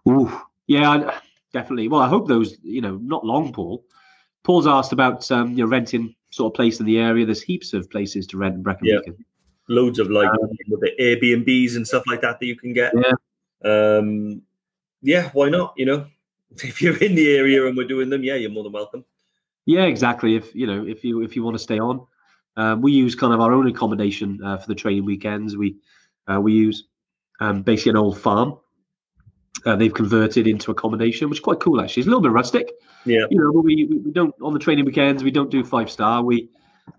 Ooh, 0.09 0.31
yeah, 0.67 0.89
I- 0.89 1.19
definitely. 1.53 1.87
Well, 1.87 2.01
I 2.01 2.07
hope 2.09 2.27
those. 2.27 2.57
You 2.63 2.81
know, 2.81 2.97
not 2.97 3.25
long, 3.25 3.53
Paul. 3.53 3.85
Paul's 4.43 4.67
asked 4.67 4.91
about 4.93 5.29
um, 5.31 5.53
you 5.53 5.65
renting 5.65 6.15
sort 6.31 6.51
of 6.51 6.55
place 6.55 6.79
in 6.79 6.85
the 6.85 6.97
area. 6.97 7.25
There's 7.25 7.41
heaps 7.41 7.73
of 7.73 7.89
places 7.89 8.25
to 8.27 8.37
rent 8.37 8.55
in 8.55 8.63
Brecon 8.63 8.85
Yeah. 8.87 8.97
Beacon. 8.99 9.23
Loads 9.67 9.99
of 9.99 10.09
like 10.09 10.29
with 10.67 10.79
the 10.81 10.91
Airbnbs 10.99 11.75
and 11.75 11.87
stuff 11.87 12.03
like 12.07 12.21
that 12.21 12.39
that 12.39 12.45
you 12.45 12.55
can 12.55 12.73
get. 12.73 12.91
Yeah. 12.95 13.97
Um, 13.97 14.41
yeah, 15.01 15.29
why 15.33 15.49
not? 15.49 15.73
You 15.77 15.85
know, 15.85 16.05
if 16.63 16.81
you're 16.81 16.97
in 16.97 17.15
the 17.15 17.35
area 17.35 17.65
and 17.67 17.75
we're 17.77 17.87
doing 17.87 18.09
them, 18.09 18.23
yeah, 18.23 18.35
you're 18.35 18.51
more 18.51 18.63
than 18.63 18.73
welcome. 18.73 19.05
Yeah, 19.65 19.83
exactly. 19.85 20.35
If 20.35 20.53
you 20.55 20.65
know, 20.67 20.85
if 20.85 21.03
you 21.03 21.21
if 21.21 21.35
you 21.35 21.43
want 21.43 21.55
to 21.55 21.63
stay 21.63 21.79
on, 21.79 22.05
um, 22.57 22.81
we 22.81 22.91
use 22.91 23.15
kind 23.15 23.33
of 23.33 23.39
our 23.39 23.53
own 23.53 23.67
accommodation 23.67 24.39
uh, 24.43 24.57
for 24.57 24.67
the 24.67 24.75
training 24.75 25.05
weekends. 25.05 25.57
We 25.57 25.77
uh, 26.27 26.39
we 26.41 26.53
use 26.53 26.85
um, 27.39 27.61
basically 27.61 27.91
an 27.91 27.97
old 27.97 28.19
farm. 28.19 28.57
Uh, 29.65 29.75
they've 29.75 29.93
converted 29.93 30.47
into 30.47 30.71
accommodation, 30.71 31.29
which 31.29 31.39
is 31.39 31.43
quite 31.43 31.59
cool 31.59 31.81
actually. 31.81 32.01
It's 32.01 32.07
a 32.07 32.09
little 32.09 32.21
bit 32.23 32.31
rustic, 32.31 32.71
Yeah. 33.05 33.25
you 33.29 33.37
know. 33.37 33.51
But 33.53 33.61
we, 33.61 33.85
we 33.85 34.11
don't 34.11 34.33
on 34.41 34.53
the 34.53 34.59
training 34.59 34.85
weekends. 34.85 35.23
We 35.23 35.31
don't 35.31 35.51
do 35.51 35.63
five 35.63 35.89
star. 35.91 36.23
We 36.23 36.49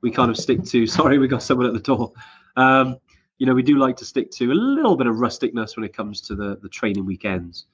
we 0.02 0.10
kind 0.10 0.30
of 0.30 0.36
stick 0.36 0.62
to. 0.64 0.86
Sorry, 0.98 1.18
we 1.18 1.26
got 1.26 1.42
someone 1.42 1.66
at 1.66 1.72
the 1.72 1.80
door. 1.80 2.12
Um, 2.56 2.98
you 3.38 3.46
know, 3.46 3.54
we 3.54 3.62
do 3.62 3.78
like 3.78 3.96
to 3.96 4.04
stick 4.04 4.30
to 4.32 4.52
a 4.52 4.54
little 4.54 4.96
bit 4.96 5.06
of 5.06 5.16
rusticness 5.16 5.74
when 5.76 5.84
it 5.84 5.92
comes 5.96 6.20
to 6.22 6.34
the 6.36 6.58
the 6.62 6.68
training 6.68 7.04
weekends. 7.06 7.66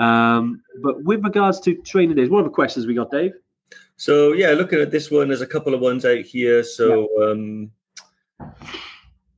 Um, 0.00 0.62
but 0.82 1.02
with 1.04 1.22
regards 1.22 1.60
to 1.60 1.74
training 1.82 2.16
days, 2.16 2.30
what 2.30 2.40
other 2.40 2.50
questions 2.50 2.86
we 2.86 2.94
got, 2.94 3.10
Dave? 3.10 3.32
So 3.96 4.32
yeah, 4.32 4.50
looking 4.52 4.80
at 4.80 4.90
this 4.90 5.10
one, 5.10 5.28
there's 5.28 5.42
a 5.42 5.46
couple 5.46 5.74
of 5.74 5.80
ones 5.80 6.04
out 6.04 6.20
here. 6.20 6.64
So 6.64 7.08
um 7.22 7.70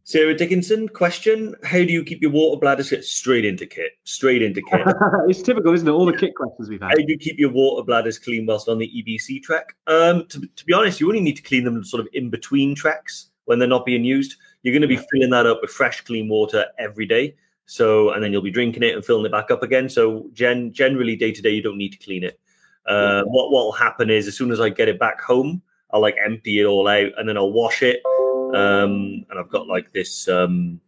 Sarah 0.05 0.37
Dickinson, 0.37 0.89
question: 0.89 1.55
How 1.65 1.79
do 1.79 1.91
you 1.93 2.05
keep 2.05 2.21
your 2.21 2.31
water 2.31 2.61
bladder 2.61 2.83
straight 2.83 3.45
into 3.45 3.67
kit? 3.67 3.93
Straight 4.05 4.43
into 4.43 4.61
kit. 4.71 4.83
it's 5.29 5.43
typical, 5.43 5.73
isn't 5.73 5.89
it? 5.89 5.91
All 5.91 6.05
the 6.05 6.17
kit 6.17 6.35
questions 6.35 6.69
we've 6.69 6.83
had. 6.83 6.91
How 6.91 6.97
do 6.97 7.05
you 7.09 7.19
keep 7.19 7.39
your 7.39 7.51
water 7.51 7.83
bladders 7.83 8.19
clean 8.19 8.45
whilst 8.45 8.69
on 8.69 8.79
the 8.79 8.89
EBC 8.89 9.43
track? 9.43 9.75
Um, 9.87 10.27
to, 10.29 10.41
to 10.41 10.65
be 10.67 10.75
honest, 10.75 11.01
you 11.01 11.09
only 11.09 11.23
need 11.23 11.37
to 11.37 11.43
clean 11.43 11.65
them 11.65 11.83
sort 11.83 12.01
of 12.01 12.09
in 12.13 12.31
between 12.31 12.75
tracks 12.75 13.31
when 13.47 13.59
they're 13.59 13.67
not 13.67 13.87
being 13.87 14.05
used. 14.05 14.37
You're 14.63 14.73
going 14.73 14.83
to 14.83 14.89
be 14.89 15.01
filling 15.11 15.31
that 15.31 15.47
up 15.47 15.61
with 15.63 15.71
fresh, 15.71 16.03
clean 16.03 16.29
water 16.29 16.67
every 16.79 17.07
day. 17.07 17.35
So, 17.67 18.11
and 18.11 18.23
then 18.23 18.33
you'll 18.33 18.43
be 18.43 18.51
drinking 18.51 18.83
it 18.83 18.95
and 18.95 19.05
filling 19.05 19.27
it 19.27 19.33
back 19.33 19.51
up 19.51 19.63
again. 19.63 19.89
So, 19.89 20.29
gen- 20.33 20.73
generally, 20.73 21.17
day 21.17 21.33
to 21.33 21.43
day, 21.43 21.51
you 21.51 21.63
don't 21.63 21.79
need 21.79 21.93
to 21.93 21.99
clean 21.99 22.25
it. 22.25 22.39
Uh, 22.87 23.23
What 23.25 23.51
what 23.51 23.65
will 23.65 23.73
happen 23.73 24.11
is, 24.11 24.27
as 24.27 24.37
soon 24.37 24.51
as 24.51 24.61
I 24.61 24.69
get 24.69 24.89
it 24.89 24.99
back 24.99 25.21
home, 25.21 25.63
I'll 25.91 26.01
like 26.01 26.17
empty 26.25 26.61
it 26.61 26.65
all 26.65 26.89
out 26.89 27.13
and 27.17 27.29
then 27.29 27.37
I'll 27.37 27.53
wash 27.53 27.83
it. 27.83 28.03
Um, 28.55 29.25
and 29.31 29.39
I've 29.39 29.49
got 29.49 29.69
like 29.69 29.93
this, 29.93 30.29
um, 30.29 30.81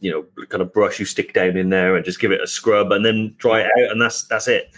you 0.00 0.10
know, 0.10 0.44
kind 0.46 0.62
of 0.62 0.72
brush 0.72 0.98
you 0.98 1.04
stick 1.04 1.34
down 1.34 1.56
in 1.56 1.70
there 1.70 1.96
and 1.96 2.04
just 2.04 2.20
give 2.20 2.30
it 2.32 2.40
a 2.40 2.46
scrub 2.46 2.92
and 2.92 3.04
then 3.04 3.34
dry 3.38 3.60
it 3.60 3.70
out, 3.78 3.90
and 3.90 4.00
that's 4.00 4.24
that's 4.28 4.48
it 4.48 4.70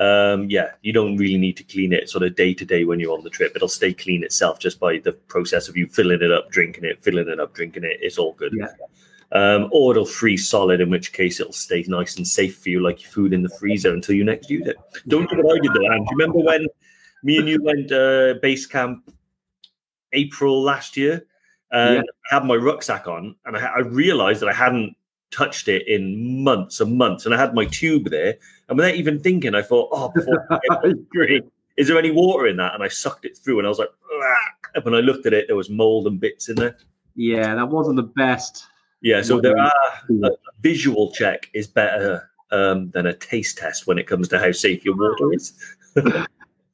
um, 0.00 0.48
yeah, 0.48 0.72
you 0.82 0.92
don't 0.92 1.16
really 1.16 1.38
need 1.38 1.56
to 1.58 1.64
clean 1.64 1.92
it 1.92 2.08
sort 2.08 2.24
of 2.24 2.34
day 2.34 2.54
to 2.54 2.64
day 2.64 2.84
when 2.84 3.00
you're 3.00 3.16
on 3.16 3.24
the 3.24 3.30
trip. 3.30 3.52
It'll 3.54 3.68
stay 3.68 3.92
clean 3.92 4.22
itself 4.22 4.58
just 4.58 4.80
by 4.80 4.98
the 4.98 5.12
process 5.12 5.68
of 5.68 5.76
you 5.76 5.86
filling 5.88 6.22
it 6.22 6.32
up, 6.32 6.50
drinking 6.50 6.84
it, 6.84 7.02
filling 7.02 7.28
it 7.28 7.38
up, 7.38 7.54
drinking 7.54 7.84
it. 7.84 7.98
It's 8.00 8.16
all 8.16 8.32
good. 8.32 8.54
Yeah. 8.56 8.68
Um, 9.32 9.68
or 9.70 9.92
it'll 9.92 10.04
freeze 10.04 10.48
solid, 10.48 10.80
in 10.80 10.90
which 10.90 11.12
case 11.12 11.38
it'll 11.38 11.52
stay 11.52 11.84
nice 11.86 12.16
and 12.16 12.26
safe 12.26 12.58
for 12.58 12.68
you, 12.68 12.80
like 12.80 13.00
your 13.02 13.12
food 13.12 13.32
in 13.32 13.42
the 13.42 13.56
freezer 13.60 13.92
until 13.94 14.16
you 14.16 14.24
next 14.24 14.50
use 14.50 14.66
it. 14.66 14.76
Don't 15.06 15.30
do 15.30 15.36
what 15.40 15.56
I 15.56 15.60
did, 15.60 15.72
though. 15.72 15.92
Ange. 15.92 16.08
Do 16.08 16.14
you 16.14 16.18
remember 16.18 16.38
when 16.40 16.66
me 17.22 17.38
and 17.38 17.48
you 17.48 17.62
went 17.62 17.92
uh, 17.92 18.34
base 18.42 18.66
camp 18.66 19.08
April 20.12 20.60
last 20.60 20.96
year? 20.96 21.26
And 21.70 21.96
Yeah. 21.96 22.02
I 22.30 22.34
had 22.34 22.44
my 22.44 22.56
rucksack 22.56 23.06
on, 23.06 23.36
and 23.46 23.56
I, 23.56 23.60
I 23.60 23.78
realized 23.80 24.40
that 24.42 24.48
I 24.48 24.52
hadn't 24.52 24.96
touched 25.30 25.68
it 25.68 25.86
in 25.86 26.42
months 26.42 26.80
and 26.80 26.98
months, 26.98 27.24
and 27.24 27.32
I 27.32 27.38
had 27.38 27.54
my 27.54 27.66
tube 27.66 28.10
there. 28.10 28.34
And 28.68 28.76
without 28.76 28.96
even 28.96 29.20
thinking, 29.20 29.54
I 29.54 29.62
thought, 29.62 29.90
oh, 29.92 30.10
before 30.12 30.44
I 30.70 31.40
is 31.76 31.86
there 31.86 31.98
any 31.98 32.10
water 32.10 32.48
in 32.48 32.56
that? 32.56 32.74
And 32.74 32.82
I 32.82 32.88
sucked 32.88 33.24
it 33.24 33.38
through, 33.38 33.58
and 33.58 33.66
I 33.66 33.68
was 33.68 33.78
like. 33.78 33.90
And 34.74 34.84
when 34.84 34.94
I 34.94 35.00
looked 35.00 35.26
at 35.26 35.32
it, 35.32 35.46
there 35.46 35.56
was 35.56 35.70
mold 35.70 36.06
and 36.06 36.20
bits 36.20 36.48
in 36.48 36.56
there. 36.56 36.76
Yeah, 37.16 37.54
that 37.54 37.68
wasn't 37.68 37.96
the 37.96 38.04
best. 38.04 38.66
Yeah, 39.02 39.22
so 39.22 39.40
there 39.40 39.58
are 39.58 39.72
a 40.24 40.30
visual 40.60 41.10
check 41.12 41.48
is 41.54 41.66
better 41.66 42.30
um, 42.50 42.90
than 42.90 43.06
a 43.06 43.14
taste 43.14 43.58
test 43.58 43.86
when 43.86 43.98
it 43.98 44.06
comes 44.06 44.28
to 44.28 44.38
how 44.38 44.52
safe 44.52 44.84
your 44.84 44.96
water 44.96 45.32
is. 45.32 45.54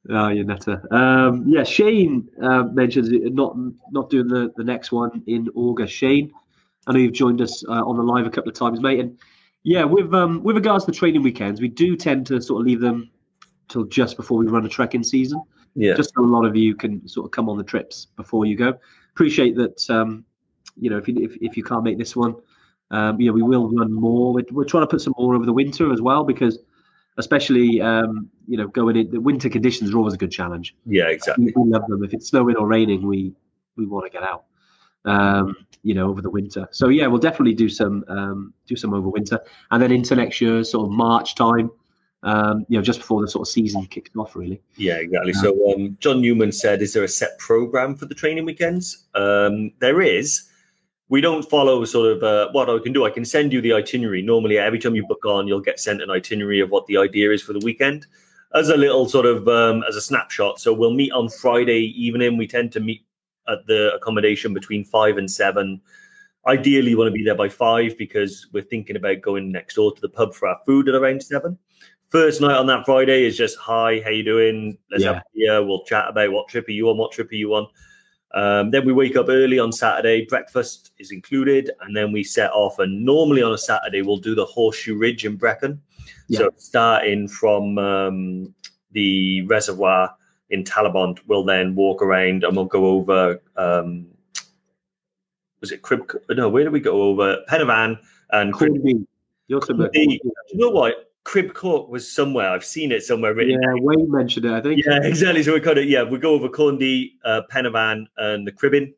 Oh, 0.09 0.29
you 0.29 0.43
nutter. 0.43 0.81
Um, 0.93 1.43
yeah, 1.45 1.63
Shane 1.63 2.29
uh, 2.41 2.63
mentions 2.63 3.09
not 3.11 3.57
not 3.91 4.09
doing 4.09 4.27
the, 4.27 4.53
the 4.55 4.63
next 4.63 4.91
one 4.91 5.21
in 5.27 5.49
August. 5.53 5.93
Shane, 5.93 6.31
I 6.85 6.93
know 6.93 6.99
you've 6.99 7.13
joined 7.13 7.41
us 7.41 7.63
uh, 7.67 7.83
on 7.83 7.97
the 7.97 8.03
live 8.03 8.25
a 8.25 8.29
couple 8.29 8.49
of 8.49 8.55
times, 8.55 8.79
mate. 8.79 8.99
And 8.99 9.17
Yeah, 9.63 9.83
with 9.83 10.13
um, 10.13 10.43
with 10.43 10.55
regards 10.55 10.85
to 10.85 10.91
the 10.91 10.97
training 10.97 11.23
weekends, 11.23 11.59
we 11.59 11.67
do 11.67 11.97
tend 11.97 12.25
to 12.27 12.41
sort 12.41 12.61
of 12.61 12.67
leave 12.67 12.79
them 12.79 13.09
till 13.67 13.83
just 13.83 14.15
before 14.15 14.37
we 14.37 14.47
run 14.47 14.65
a 14.65 14.69
trekking 14.69 15.03
season. 15.03 15.41
Yeah. 15.75 15.95
Just 15.95 16.13
so 16.15 16.23
a 16.23 16.25
lot 16.25 16.45
of 16.45 16.55
you 16.55 16.73
can 16.73 17.05
sort 17.07 17.25
of 17.25 17.31
come 17.31 17.49
on 17.49 17.57
the 17.57 17.63
trips 17.63 18.07
before 18.15 18.45
you 18.45 18.55
go. 18.55 18.79
Appreciate 19.11 19.55
that. 19.57 19.89
Um, 19.89 20.23
you 20.79 20.89
know, 20.89 20.97
if 20.97 21.07
you 21.07 21.15
if, 21.19 21.35
if 21.41 21.57
you 21.57 21.63
can't 21.63 21.83
make 21.83 21.97
this 21.97 22.15
one, 22.15 22.35
um, 22.91 23.19
you 23.19 23.27
know, 23.27 23.33
we 23.33 23.41
will 23.41 23.69
run 23.69 23.91
more. 23.91 24.33
We're, 24.33 24.45
we're 24.51 24.65
trying 24.65 24.83
to 24.83 24.87
put 24.87 25.01
some 25.01 25.13
more 25.17 25.35
over 25.35 25.45
the 25.45 25.53
winter 25.53 25.91
as 25.91 26.01
well 26.01 26.23
because, 26.23 26.59
especially 27.17 27.81
um, 27.81 28.29
you 28.47 28.57
know, 28.57 28.67
going 28.67 28.95
in 28.95 29.11
the 29.11 29.19
winter 29.19 29.49
conditions 29.49 29.93
are 29.93 29.97
always 29.97 30.13
a 30.13 30.17
good 30.17 30.31
challenge. 30.31 30.75
yeah, 30.85 31.07
exactly. 31.07 31.53
We, 31.55 31.69
love 31.69 31.87
them. 31.87 32.03
If 32.03 32.13
it's 32.13 32.27
snowing 32.27 32.55
or 32.55 32.67
raining, 32.67 33.05
we 33.05 33.33
we 33.75 33.85
want 33.85 34.05
to 34.05 34.11
get 34.11 34.27
out. 34.27 34.45
Um, 35.05 35.55
you 35.83 35.93
know, 35.93 36.09
over 36.09 36.21
the 36.21 36.29
winter. 36.29 36.67
So 36.71 36.89
yeah, 36.89 37.07
we'll 37.07 37.19
definitely 37.19 37.53
do 37.53 37.69
some 37.69 38.03
um, 38.07 38.53
do 38.65 38.75
some 38.75 38.93
over 38.93 39.07
winter, 39.07 39.39
and 39.71 39.81
then 39.81 39.91
into 39.91 40.15
next 40.15 40.41
year, 40.41 40.63
sort 40.63 40.87
of 40.87 40.91
March 40.91 41.35
time. 41.35 41.71
Um, 42.23 42.65
you 42.67 42.77
know, 42.77 42.83
just 42.83 42.99
before 42.99 43.21
the 43.21 43.27
sort 43.27 43.47
of 43.47 43.51
season 43.51 43.85
kicks 43.85 44.09
off, 44.17 44.35
really. 44.35 44.59
Yeah, 44.75 44.95
exactly. 44.95 45.33
So 45.33 45.53
um, 45.71 45.95
John 45.99 46.19
Newman 46.19 46.51
said, 46.51 46.81
"Is 46.81 46.93
there 46.93 47.03
a 47.03 47.07
set 47.07 47.37
program 47.37 47.95
for 47.95 48.05
the 48.05 48.15
training 48.15 48.45
weekends?" 48.45 49.05
Um, 49.13 49.71
there 49.79 50.01
is. 50.01 50.49
We 51.09 51.21
don't 51.21 51.49
follow 51.49 51.85
sort 51.85 52.17
of 52.17 52.23
uh, 52.23 52.51
what 52.51 52.69
I 52.69 52.79
can 52.79 52.91
do. 52.91 53.05
I 53.05 53.09
can 53.09 53.23
send 53.23 53.53
you 53.53 53.61
the 53.61 53.73
itinerary. 53.73 54.21
Normally, 54.21 54.57
every 54.57 54.79
time 54.79 54.95
you 54.95 55.05
book 55.07 55.25
on, 55.25 55.47
you'll 55.47 55.61
get 55.61 55.79
sent 55.79 56.01
an 56.01 56.09
itinerary 56.09 56.59
of 56.59 56.69
what 56.69 56.85
the 56.87 56.97
idea 56.97 57.31
is 57.31 57.41
for 57.41 57.53
the 57.53 57.63
weekend, 57.63 58.05
as 58.53 58.69
a 58.69 58.75
little 58.77 59.07
sort 59.07 59.25
of 59.25 59.47
um, 59.47 59.83
as 59.87 59.95
a 59.95 60.01
snapshot. 60.01 60.59
So 60.59 60.73
we'll 60.73 60.93
meet 60.93 61.11
on 61.13 61.29
Friday 61.29 61.93
evening. 61.95 62.37
We 62.37 62.47
tend 62.47 62.71
to 62.73 62.79
meet 62.81 63.05
at 63.47 63.65
the 63.67 63.93
accommodation 63.95 64.53
between 64.53 64.83
five 64.83 65.17
and 65.17 65.31
seven. 65.31 65.81
Ideally, 66.45 66.91
you 66.91 66.97
want 66.97 67.07
to 67.07 67.13
be 67.13 67.23
there 67.23 67.35
by 67.35 67.49
five 67.49 67.97
because 67.97 68.47
we're 68.51 68.63
thinking 68.63 68.95
about 68.97 69.21
going 69.21 69.51
next 69.51 69.75
door 69.75 69.93
to 69.93 70.01
the 70.01 70.09
pub 70.09 70.33
for 70.33 70.47
our 70.49 70.59
food 70.65 70.89
at 70.89 70.95
around 70.95 71.23
seven 71.23 71.57
first 72.09 72.41
night 72.41 72.57
on 72.57 72.67
that 72.67 72.85
Friday 72.85 73.25
is 73.25 73.37
just 73.37 73.57
hi, 73.57 74.01
how 74.03 74.09
you 74.09 74.23
doing? 74.23 74.77
Let's 74.91 75.03
Yeah. 75.03 75.13
have 75.15 75.23
a 75.23 75.23
beer. 75.35 75.63
We'll 75.63 75.83
chat 75.83 76.05
about 76.07 76.31
what 76.31 76.47
trip 76.47 76.67
are 76.67 76.71
you 76.71 76.89
on, 76.89 76.97
what 76.97 77.11
trip 77.11 77.31
are 77.31 77.35
you 77.35 77.53
on. 77.53 77.67
Um, 78.33 78.71
then 78.71 78.85
we 78.85 78.93
wake 78.93 79.15
up 79.15 79.27
early 79.29 79.57
on 79.57 79.71
Saturday. 79.71 80.25
Breakfast 80.25 80.91
is 80.99 81.11
included, 81.11 81.71
and 81.81 81.95
then 81.95 82.11
we 82.11 82.23
set 82.23 82.51
off. 82.51 82.79
And 82.79 83.03
normally 83.05 83.41
on 83.41 83.53
a 83.53 83.57
Saturday, 83.57 84.01
we'll 84.01 84.17
do 84.17 84.35
the 84.35 84.45
Horseshoe 84.45 84.97
Ridge 84.97 85.25
in 85.25 85.35
Brecon. 85.37 85.81
So 86.31 86.49
starting 86.57 87.27
from 87.27 87.77
um, 87.77 88.53
the 88.91 89.41
reservoir 89.47 90.13
in 90.49 90.63
Talybont, 90.63 91.19
we'll 91.27 91.43
then 91.45 91.75
walk 91.75 92.01
around 92.01 92.43
and 92.43 92.55
we'll 92.55 92.65
go 92.65 92.85
over. 92.85 93.41
Um, 93.55 94.07
was 95.61 95.71
it 95.71 95.81
Crib? 95.81 96.01
No, 96.29 96.49
where 96.49 96.63
do 96.63 96.71
we 96.71 96.79
go 96.79 97.01
over? 97.03 97.37
Pen 97.47 97.65
y 97.65 97.73
Fan 97.73 97.97
and 98.31 98.53
Crib. 98.53 98.73
Corn 98.73 98.83
Du. 98.83 99.07
You 99.47 99.55
also 99.55 99.73
The- 99.73 99.89
Do 99.89 100.01
you 100.01 100.19
know 100.53 100.69
what? 100.69 101.06
Crib 101.27 101.53
Court 101.53 101.89
was 101.89 102.09
somewhere. 102.09 102.49
I've 102.51 102.63
seen 102.63 102.89
it 102.93 103.03
somewhere 103.03 103.33
written. 103.33 103.61
Yeah, 103.61 103.73
Wayne 103.81 104.09
mentioned 104.09 104.45
it. 104.45 104.53
I 104.53 104.61
think. 104.61 104.81
Yeah, 104.85 105.03
exactly. 105.03 105.43
So 105.43 105.53
we 105.53 105.59
kind 105.59 105.77
of 105.77 105.83
yeah, 105.83 106.03
we 106.03 106.19
go 106.19 106.31
over 106.31 106.47
Corn 106.47 106.77
Du, 106.77 107.09
uh, 107.25 107.41
Pen 107.49 107.65
y 107.65 107.71
Fan, 107.73 108.07
and 108.15 108.47
the 108.47 108.51
Cribyn, 108.53 108.93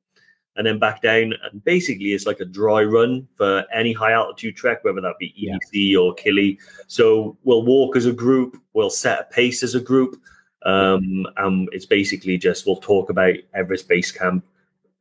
and 0.55 0.67
then 0.67 0.77
back 0.77 1.01
down. 1.01 1.33
And 1.43 1.63
basically, 1.63 2.13
it's 2.13 2.27
like 2.27 2.39
a 2.39 2.45
dry 2.45 2.83
run 2.83 3.27
for 3.36 3.65
any 3.74 3.93
high 3.93 4.12
altitude 4.12 4.55
trek, 4.55 4.83
whether 4.83 5.01
that 5.01 5.15
be 5.19 5.33
Yeah. 5.36 5.98
Or 5.98 6.13
Killy. 6.13 6.59
So 6.86 7.36
we'll 7.45 7.65
walk 7.65 7.95
as 7.95 8.05
a 8.05 8.13
group. 8.13 8.62
We'll 8.74 8.91
set 8.91 9.21
a 9.21 9.24
pace 9.24 9.63
as 9.63 9.74
a 9.74 9.81
group. 9.81 10.21
Um, 10.67 11.25
and 11.38 11.67
it's 11.71 11.88
basically 11.88 12.38
just 12.38 12.67
we'll 12.67 12.75
talk 12.75 13.09
about 13.09 13.33
Everest 13.55 13.89
Base 13.89 14.12
Camp, 14.12 14.45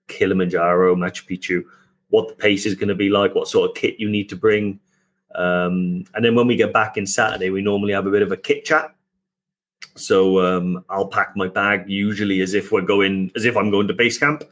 Kilimanjaro, 0.07 0.95
Machu 0.97 1.29
Picchu, 1.29 1.63
what 2.09 2.29
the 2.29 2.35
pace 2.35 2.65
is 2.65 2.75
going 2.75 2.89
to 2.89 2.95
be 2.95 3.11
like, 3.11 3.35
what 3.35 3.49
sort 3.49 3.69
of 3.69 3.77
kit 3.77 3.97
you 3.99 4.09
need 4.09 4.31
to 4.31 4.37
bring. 4.37 4.81
Um, 5.35 6.05
and 6.15 6.25
then 6.25 6.35
when 6.35 6.47
we 6.47 6.57
get 6.57 6.73
back 6.73 6.97
in 6.97 7.07
Saturday, 7.07 7.51
we 7.51 7.63
normally 7.63 7.93
have 7.93 8.07
a 8.07 8.11
bit 8.11 8.23
of 8.23 8.33
a 8.33 8.37
kit 8.37 8.65
chat. 8.65 8.95
So 9.97 10.41
um, 10.45 10.85
I'll 10.89 11.09
pack 11.09 11.37
my 11.37 11.49
bag 11.49 11.89
usually 11.89 12.41
as 12.41 12.55
if 12.55 12.73
we're 12.73 12.83
going, 12.83 13.31
as 13.37 13.45
if 13.45 13.57
I'm 13.57 13.71
going 13.71 13.89
to 13.89 13.95
base 13.95 14.19
camp, 14.19 14.45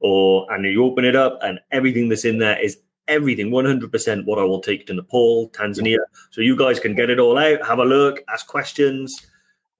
or 0.00 0.50
and 0.52 0.64
you 0.64 0.84
open 0.84 1.04
it 1.04 1.16
up 1.16 1.38
and 1.42 1.58
everything 1.72 2.08
that's 2.08 2.24
in 2.24 2.38
there 2.38 2.58
is 2.62 2.78
everything 3.08 3.50
100% 3.50 4.24
what 4.24 4.38
I 4.38 4.44
will 4.44 4.60
take 4.60 4.86
to 4.86 4.94
Nepal, 4.94 5.50
Tanzania. 5.50 5.98
So 6.30 6.40
you 6.40 6.56
guys 6.56 6.78
can 6.78 6.94
get 6.94 7.10
it 7.10 7.18
all 7.18 7.36
out, 7.36 7.66
have 7.66 7.80
a 7.80 7.84
look, 7.84 8.20
ask 8.28 8.46
questions, 8.46 9.26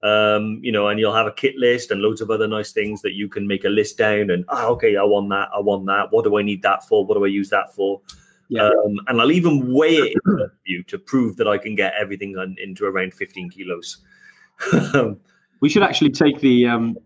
um, 0.03 0.59
you 0.61 0.71
know, 0.71 0.89
and 0.89 0.99
you'll 0.99 1.15
have 1.15 1.27
a 1.27 1.31
kit 1.31 1.55
list 1.55 1.91
and 1.91 2.01
loads 2.01 2.21
of 2.21 2.29
other 2.29 2.47
nice 2.47 2.73
things 2.73 3.01
that 3.01 3.13
you 3.13 3.29
can 3.29 3.47
make 3.47 3.63
a 3.63 3.69
list 3.69 3.97
down 3.97 4.31
and 4.31 4.43
ah, 4.49 4.67
okay, 4.67 4.97
I 4.97 5.03
want 5.03 5.29
that, 5.29 5.49
I 5.55 5.59
want 5.59 5.85
that. 5.87 6.11
What 6.11 6.25
do 6.25 6.37
I 6.37 6.41
need 6.41 6.61
that 6.63 6.87
for? 6.87 7.05
What 7.05 7.15
do 7.15 7.23
I 7.23 7.29
use 7.29 7.49
that 7.49 7.73
for? 7.73 8.01
Yeah. 8.51 8.67
Um, 8.67 8.99
and 9.07 9.21
I'll 9.21 9.31
even 9.31 9.73
weigh 9.73 9.95
it 9.95 10.17
in 10.25 10.49
you 10.65 10.83
to 10.83 10.99
prove 10.99 11.37
that 11.37 11.47
I 11.47 11.57
can 11.57 11.73
get 11.73 11.93
everything 11.97 12.37
on, 12.37 12.55
into 12.61 12.85
around 12.85 13.13
15 13.13 13.49
kilos. 13.49 14.03
We 15.61 15.69
should 15.69 15.83
actually 15.83 16.09
take 16.09 16.39
the 16.41 16.65
um, 16.67 16.97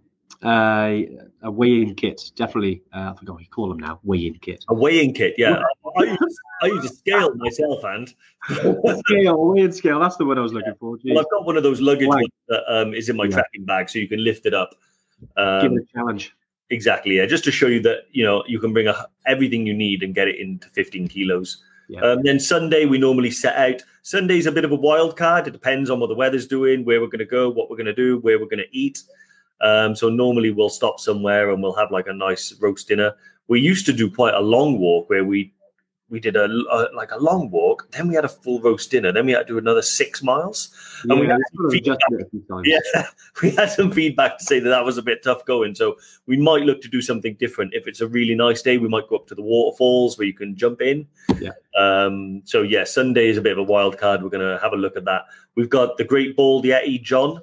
uh, 0.41 0.99
a 1.43 1.51
weigh-in 1.51 1.93
kit. 1.95 2.31
Definitely, 2.37 2.81
uh, 2.93 3.11
I 3.11 3.19
forgot 3.19 3.33
what 3.33 3.41
you 3.43 3.49
call 3.49 3.67
them 3.67 3.79
now. 3.79 3.99
Weigh-in 4.03 4.35
kit. 4.35 4.63
a 4.69 4.73
weighing 4.73 5.13
kit, 5.13 5.35
yeah. 5.37 5.61
I, 5.99 6.03
use, 6.03 6.39
I 6.61 6.65
use 6.67 6.85
a 6.85 6.87
scale 6.95 7.35
myself, 7.35 7.83
and 7.83 8.13
scale, 9.05 9.45
weigh-in 9.49 9.73
scale. 9.73 9.99
That's 9.99 10.15
the 10.15 10.23
one 10.23 10.37
I 10.37 10.41
was 10.41 10.53
looking 10.53 10.73
for. 10.79 10.95
Jeez. 10.97 11.13
well, 11.13 11.19
I've 11.19 11.29
got 11.31 11.45
one 11.45 11.57
of 11.57 11.63
those 11.63 11.81
luggage 11.81 12.07
that 12.47 12.63
um, 12.73 12.93
is 12.93 13.09
in 13.09 13.17
my 13.17 13.25
Yeah. 13.25 13.31
tracking 13.31 13.65
bag, 13.65 13.89
so 13.89 13.99
you 13.99 14.07
can 14.07 14.23
lift 14.23 14.45
it 14.45 14.53
up. 14.53 14.69
Give 15.19 15.27
Um, 15.71 15.77
it 15.77 15.83
a 15.83 15.93
challenge. 15.93 16.33
Exactly, 16.69 17.17
yeah, 17.17 17.25
just 17.25 17.43
to 17.45 17.51
show 17.51 17.67
you 17.67 17.81
that 17.81 18.03
you 18.11 18.23
know 18.23 18.43
you 18.47 18.59
can 18.59 18.73
bring 18.73 18.87
a, 18.87 19.07
everything 19.25 19.65
you 19.65 19.73
need 19.73 20.03
and 20.03 20.15
get 20.15 20.27
it 20.27 20.39
into 20.39 20.67
15 20.69 21.07
kilos. 21.07 21.63
Yeah. 21.87 22.01
Um, 22.01 22.23
then 22.23 22.39
Sunday 22.39 22.85
we 22.85 22.97
normally 22.97 23.31
set 23.31 23.55
out. 23.55 23.81
Sunday's 24.01 24.45
a 24.45 24.51
bit 24.51 24.65
of 24.65 24.71
a 24.71 24.75
wild 24.75 25.17
card. 25.17 25.47
It 25.47 25.51
depends 25.51 25.89
on 25.89 25.99
what 25.99 26.07
the 26.07 26.15
weather's 26.15 26.47
doing, 26.47 26.83
where 26.83 26.99
we're 26.99 27.07
going 27.07 27.19
to 27.19 27.25
go, 27.25 27.49
what 27.49 27.69
we're 27.69 27.77
going 27.77 27.85
to 27.85 27.93
do, 27.93 28.19
where 28.19 28.39
we're 28.39 28.45
going 28.45 28.59
to 28.59 28.77
eat. 28.77 29.01
Um, 29.61 29.95
so 29.95 30.09
normally 30.09 30.51
we'll 30.51 30.69
stop 30.69 30.99
somewhere 30.99 31.51
and 31.51 31.61
we'll 31.61 31.75
have 31.75 31.91
like 31.91 32.07
a 32.07 32.13
nice 32.13 32.53
roast 32.59 32.87
dinner. 32.87 33.13
We 33.47 33.59
used 33.61 33.85
to 33.85 33.93
do 33.93 34.09
quite 34.09 34.33
a 34.33 34.39
long 34.39 34.79
walk 34.79 35.09
where 35.09 35.23
we 35.23 35.53
we 36.09 36.19
did 36.19 36.35
a, 36.35 36.45
a 36.45 36.89
like 36.93 37.11
a 37.11 37.17
long 37.17 37.49
walk, 37.49 37.89
then 37.91 38.07
we 38.07 38.13
had 38.15 38.25
a 38.25 38.29
full 38.29 38.59
roast 38.61 38.91
dinner, 38.91 39.11
then 39.11 39.25
we 39.25 39.31
had 39.31 39.47
to 39.47 39.53
do 39.53 39.57
another 39.57 39.81
six 39.81 40.21
miles. 40.21 40.69
and 41.03 41.19
we 41.19 41.25
Yeah, 41.25 41.33
had 41.33 41.41
it's 41.41 41.55
sort 41.55 41.65
of 41.65 41.71
feedback. 41.71 42.65
Yeah, 42.65 43.07
we 43.41 43.49
had 43.51 43.71
some 43.71 43.91
feedback 43.91 44.37
to 44.37 44.43
say 44.43 44.59
that 44.59 44.69
that 44.69 44.85
was 44.85 44.97
a 44.99 45.01
bit 45.01 45.23
tough 45.23 45.43
going. 45.45 45.73
So 45.73 45.97
we 46.27 46.37
might 46.37 46.61
look 46.61 46.81
to 46.83 46.87
do 46.87 47.01
something 47.01 47.33
different. 47.35 47.73
If 47.73 47.87
it's 47.87 48.01
a 48.01 48.07
really 48.07 48.35
nice 48.35 48.61
day, 48.61 48.77
we 48.77 48.87
might 48.87 49.09
go 49.09 49.15
up 49.15 49.27
to 49.27 49.35
the 49.35 49.41
waterfalls 49.41 50.17
where 50.17 50.27
you 50.27 50.33
can 50.33 50.55
jump 50.55 50.81
in. 50.81 51.07
Yeah. 51.39 51.51
Um, 51.77 52.43
so 52.45 52.61
yeah, 52.61 52.83
Sunday 52.83 53.27
is 53.27 53.37
a 53.37 53.41
bit 53.41 53.53
of 53.53 53.57
a 53.57 53.63
wild 53.63 53.97
card. 53.97 54.21
We're 54.21 54.29
gonna 54.29 54.59
have 54.61 54.73
a 54.73 54.77
look 54.77 54.95
at 54.97 55.05
that. 55.05 55.25
We've 55.55 55.69
got 55.69 55.97
the 55.97 56.03
Great 56.03 56.35
Bald 56.35 56.65
Yeti, 56.65 57.01
John. 57.01 57.41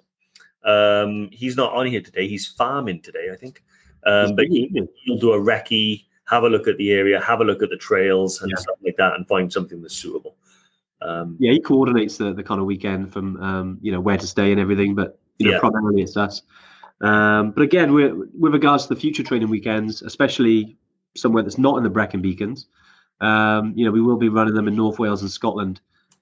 Um, 0.64 1.28
he's 1.32 1.56
not 1.56 1.72
on 1.72 1.86
here 1.86 2.00
today. 2.00 2.28
He's 2.28 2.46
farming 2.46 3.00
today, 3.02 3.30
I 3.32 3.36
think. 3.36 3.64
Um, 4.04 4.36
but 4.36 4.46
it? 4.48 4.88
he'll 5.04 5.18
do 5.18 5.32
a 5.32 5.40
recce, 5.40 6.04
have 6.26 6.44
a 6.44 6.48
look 6.48 6.68
at 6.68 6.76
the 6.76 6.92
area, 6.92 7.20
have 7.20 7.40
a 7.40 7.44
look 7.44 7.62
at 7.62 7.70
the 7.70 7.76
trails 7.76 8.42
and 8.42 8.50
Yeah. 8.50 8.60
stuff 8.60 8.76
like 8.84 8.96
that, 8.96 9.14
and 9.14 9.26
find 9.26 9.52
something 9.52 9.82
that's 9.82 9.94
suitable. 9.94 10.36
Um, 11.00 11.36
yeah, 11.40 11.52
he 11.52 11.60
coordinates 11.60 12.16
the, 12.16 12.32
the 12.32 12.42
kind 12.44 12.60
of 12.60 12.66
weekend 12.66 13.12
from 13.12 13.36
um, 13.42 13.78
you 13.82 13.90
know 13.92 14.00
where 14.00 14.16
to 14.16 14.26
stay 14.26 14.52
and 14.52 14.60
everything, 14.60 14.94
but 14.94 15.18
you 15.38 15.46
know 15.46 15.52
Yeah. 15.52 15.60
primarily 15.60 16.02
it's 16.02 16.16
us. 16.16 16.42
Um, 17.00 17.50
but 17.50 17.62
again, 17.62 17.92
we're, 17.92 18.14
with 18.14 18.52
regards 18.52 18.86
to 18.86 18.94
the 18.94 19.00
future 19.00 19.24
training 19.24 19.50
weekends, 19.50 20.02
especially 20.02 20.76
somewhere 21.16 21.42
that's 21.42 21.58
not 21.58 21.76
in 21.76 21.82
the 21.82 21.90
Brecon 21.90 22.22
Beacons, 22.22 22.68
um, 23.20 23.72
you 23.74 23.84
know 23.84 23.90
we 23.90 24.00
will 24.00 24.16
be 24.16 24.28
running 24.28 24.54
them 24.54 24.68
in 24.68 24.76
North 24.76 24.98
Wales 24.98 25.22
and 25.22 25.30
Scotland. 25.30 25.80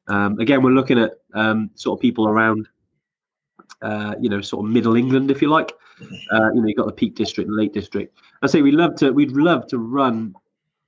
Um, 0.09 0.39
again, 0.41 0.63
we're 0.63 0.71
looking 0.71 0.99
at 0.99 1.13
um, 1.35 1.71
sort 1.75 1.99
of 1.99 2.03
people 2.03 2.27
around, 2.27 2.67
uh, 3.83 4.15
you 4.21 4.29
know, 4.29 4.41
sort 4.41 4.65
of 4.65 4.71
Middle 4.71 4.97
England, 4.97 5.31
if 5.31 5.41
you 5.43 5.49
like. 5.49 5.73
Uh, 6.01 6.51
you 6.55 6.61
know, 6.61 6.67
you've 6.67 6.77
got 6.77 6.87
the 6.87 6.93
Peak 6.93 7.15
District 7.15 7.49
and 7.49 7.57
Lake 7.57 7.73
District. 7.73 8.17
I 8.43 8.47
say 8.47 8.63
we 8.63 8.73
love 8.73 8.95
to, 8.97 9.11
we'd 9.11 9.33
love 9.33 9.67
to 9.69 9.79
run 9.79 10.35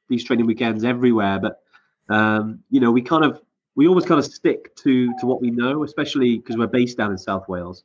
these 0.09 0.25
training 0.25 0.47
weekends 0.47 0.85
everywhere, 0.85 1.39
but 1.39 1.63
um, 2.09 2.61
you 2.71 2.81
know, 2.81 2.91
we 2.91 3.03
kind 3.03 3.25
of 3.25 3.41
we 3.75 3.89
always 3.89 4.05
kind 4.05 4.19
of 4.19 4.25
stick 4.25 4.75
to 4.77 5.13
to 5.21 5.27
what 5.27 5.41
we 5.41 5.51
know, 5.51 5.85
especially 5.85 6.39
because 6.39 6.57
we're 6.57 6.67
based 6.67 6.99
down 6.99 7.11
in 7.11 7.19
South 7.19 7.49
Wales. 7.49 7.85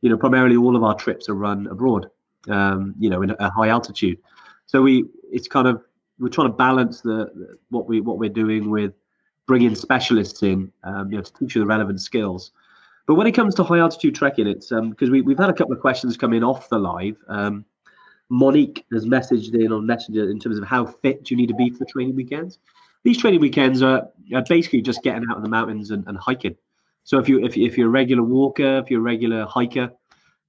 You 0.00 0.10
know, 0.10 0.16
primarily 0.16 0.56
all 0.56 0.76
of 0.76 0.82
our 0.82 0.94
trips 0.94 1.28
are 1.28 1.34
run 1.34 1.66
abroad. 1.68 2.10
Um, 2.48 2.94
you 2.98 3.08
know, 3.08 3.22
in 3.22 3.30
a 3.30 3.50
high 3.50 3.68
altitude. 3.68 4.18
So 4.66 4.82
we 4.82 5.04
it's 5.30 5.46
kind 5.46 5.68
of 5.68 5.82
we're 6.18 6.28
trying 6.28 6.48
to 6.48 6.54
balance 6.54 7.00
the, 7.00 7.30
the 7.34 7.58
what 7.70 7.86
we 7.86 8.00
what 8.00 8.18
we're 8.18 8.30
doing 8.30 8.68
with 8.70 8.92
bringing 9.46 9.74
specialists 9.74 10.42
in, 10.42 10.72
um, 10.84 11.10
you 11.10 11.16
know, 11.16 11.22
to 11.22 11.32
teach 11.34 11.54
you 11.54 11.60
the 11.60 11.66
relevant 11.66 12.00
skills. 12.00 12.52
But 13.06 13.14
when 13.16 13.26
it 13.26 13.32
comes 13.32 13.54
to 13.56 13.64
high 13.64 13.78
altitude 13.78 14.14
trekking, 14.14 14.46
it's 14.46 14.68
because 14.70 15.10
we 15.10 15.22
we've 15.22 15.38
had 15.38 15.50
a 15.50 15.54
couple 15.54 15.74
of 15.74 15.80
questions 15.80 16.16
come 16.16 16.32
in 16.32 16.44
off 16.44 16.68
the 16.68 16.78
live. 16.78 17.16
Um, 17.28 17.64
Monique 18.30 18.84
has 18.92 19.04
messaged 19.04 19.54
in 19.54 19.72
on 19.72 19.84
Messenger 19.84 20.30
in 20.30 20.38
terms 20.38 20.58
of 20.58 20.64
how 20.64 20.86
fit 20.86 21.24
do 21.24 21.34
you 21.34 21.36
need 21.40 21.48
to 21.48 21.54
be 21.54 21.70
for 21.70 21.78
the 21.78 21.86
training 21.86 22.16
weekends. 22.16 22.58
These 23.04 23.18
training 23.18 23.40
weekends 23.40 23.82
are, 23.82 24.08
are 24.34 24.44
basically 24.48 24.80
just 24.80 25.02
getting 25.02 25.24
out 25.28 25.36
in 25.36 25.42
the 25.42 25.48
mountains 25.48 25.90
and, 25.90 26.06
and 26.06 26.16
hiking. 26.16 26.56
So 27.04 27.18
if 27.18 27.28
you 27.28 27.44
if, 27.44 27.56
if 27.56 27.76
you're 27.76 27.88
a 27.88 27.90
regular 27.90 28.22
walker, 28.22 28.78
if 28.78 28.90
you're 28.90 29.00
a 29.00 29.02
regular 29.02 29.44
hiker, 29.44 29.90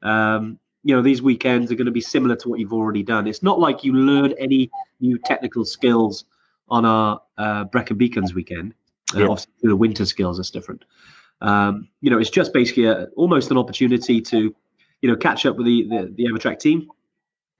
um, 0.03 0.59
you 0.83 0.95
know 0.95 1.01
these 1.01 1.21
weekends 1.21 1.71
are 1.71 1.75
going 1.75 1.87
to 1.87 1.91
be 1.91 2.01
similar 2.01 2.35
to 2.37 2.49
what 2.49 2.59
you've 2.59 2.73
already 2.73 3.03
done. 3.03 3.27
It's 3.27 3.41
not 3.43 3.59
like 3.59 3.83
you 3.83 3.93
learn 3.93 4.33
any 4.37 4.69
new 5.01 5.17
technical 5.17 5.65
skills 5.65 6.25
on 6.69 6.85
our 6.85 7.21
uh, 7.37 7.63
Brecon 7.65 7.97
Beacons 7.97 8.33
weekend. 8.33 8.75
Uh, 9.15 9.19
Yeah. 9.19 9.27
obviously, 9.27 9.51
the 9.63 9.75
winter 9.75 10.05
skills 10.05 10.39
is 10.39 10.51
different. 10.51 10.85
Um, 11.43 11.89
you 11.99 12.09
know, 12.09 12.17
it's 12.17 12.29
just 12.29 12.53
basically 12.53 12.85
a, 12.85 13.05
almost 13.17 13.51
an 13.51 13.57
opportunity 13.57 14.21
to, 14.21 14.55
you 15.01 15.09
know, 15.09 15.15
catch 15.15 15.45
up 15.45 15.57
with 15.57 15.67
the 15.67 15.83
the, 15.83 16.13
the 16.15 16.25
Evertrek 16.25 16.59
team, 16.59 16.89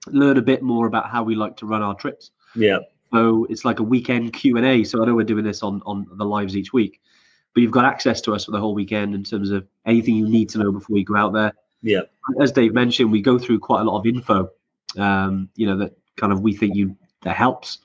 learn 0.08 0.38
a 0.38 0.42
bit 0.42 0.62
more 0.62 0.86
about 0.86 1.10
how 1.10 1.22
we 1.22 1.34
like 1.34 1.56
to 1.58 1.66
run 1.66 1.82
our 1.82 1.94
trips. 1.94 2.30
Yeah. 2.56 2.78
So 3.12 3.46
it's 3.50 3.64
like 3.64 3.78
a 3.78 3.82
weekend 3.82 4.32
Q 4.32 4.56
and 4.56 4.66
A. 4.66 4.84
So 4.84 5.02
I 5.02 5.06
know 5.06 5.14
we're 5.14 5.24
doing 5.24 5.44
this 5.44 5.62
on 5.62 5.82
on 5.84 6.06
the 6.14 6.24
lives 6.24 6.56
each 6.56 6.72
week, 6.72 7.00
but 7.54 7.60
you've 7.60 7.70
got 7.70 7.84
access 7.84 8.22
to 8.22 8.34
us 8.34 8.46
for 8.46 8.52
the 8.52 8.58
whole 8.58 8.74
weekend 8.74 9.14
in 9.14 9.22
terms 9.22 9.50
of 9.50 9.68
anything 9.84 10.16
you 10.16 10.28
need 10.28 10.48
to 10.50 10.58
know 10.58 10.72
before 10.72 10.96
you 10.96 11.04
go 11.04 11.16
out 11.16 11.34
there. 11.34 11.52
Yeah. 11.82 12.00
As 12.40 12.50
Dave 12.50 12.72
mentioned, 12.72 13.12
we 13.12 13.20
go 13.20 13.38
through 13.38 13.58
quite 13.58 13.82
a 13.82 13.84
lot 13.84 13.98
of 13.98 14.06
info. 14.06 14.48
Um, 14.96 15.50
you 15.56 15.66
know 15.66 15.76
that 15.76 15.96
kind 16.16 16.32
of 16.32 16.40
we 16.40 16.54
think 16.54 16.74
you 16.74 16.96
that 17.22 17.36
helps. 17.36 17.78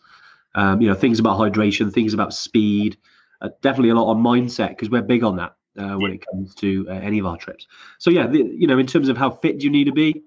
Um, 0.56 0.82
you 0.82 0.88
know 0.88 0.96
things 0.96 1.20
about 1.20 1.38
hydration, 1.38 1.94
things 1.94 2.14
about 2.14 2.34
speed, 2.34 2.98
uh, 3.42 3.50
definitely 3.62 3.90
a 3.90 3.96
lot 3.96 4.10
on 4.10 4.24
mindset 4.24 4.70
because 4.70 4.90
we're 4.90 5.02
big 5.02 5.24
on 5.24 5.36
that 5.36 5.56
uh, 5.80 5.98
when 5.98 6.12
it 6.12 6.26
comes 6.26 6.54
to 6.56 6.86
uh, 6.90 6.94
any 6.94 7.20
of 7.20 7.26
our 7.26 7.38
trips. 7.38 7.68
So 7.98 8.10
yeah, 8.10 8.28
the, 8.28 8.40
you 8.40 8.68
know 8.68 8.78
in 8.78 8.88
terms 8.88 9.10
of 9.10 9.18
how 9.18 9.30
fit 9.30 9.64
you 9.64 9.70
need 9.70 9.86
to 9.86 9.92
be, 9.92 10.22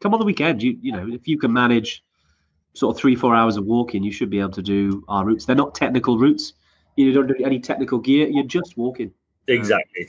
come 0.00 0.12
on 0.12 0.20
the 0.20 0.26
weekend. 0.26 0.62
You 0.62 0.76
you 0.80 0.92
know 0.92 1.08
if 1.10 1.26
you 1.28 1.38
can 1.38 1.52
manage 1.52 2.02
sort 2.74 2.94
of 2.94 3.00
three 3.00 3.16
four 3.16 3.34
hours 3.34 3.56
of 3.56 3.64
walking, 3.64 4.02
you 4.02 4.12
should 4.12 4.30
be 4.30 4.40
able 4.40 4.50
to 4.50 4.62
do 4.62 5.04
our 5.08 5.24
routes. 5.24 5.46
They're 5.46 5.56
not 5.56 5.74
technical 5.74 6.18
routes. 6.18 6.52
You 6.96 7.12
don't 7.12 7.26
do 7.26 7.36
any 7.44 7.60
technical 7.60 7.98
gear. 7.98 8.26
You're 8.28 8.44
just 8.44 8.76
walking. 8.76 9.12
Exactly. 9.48 10.08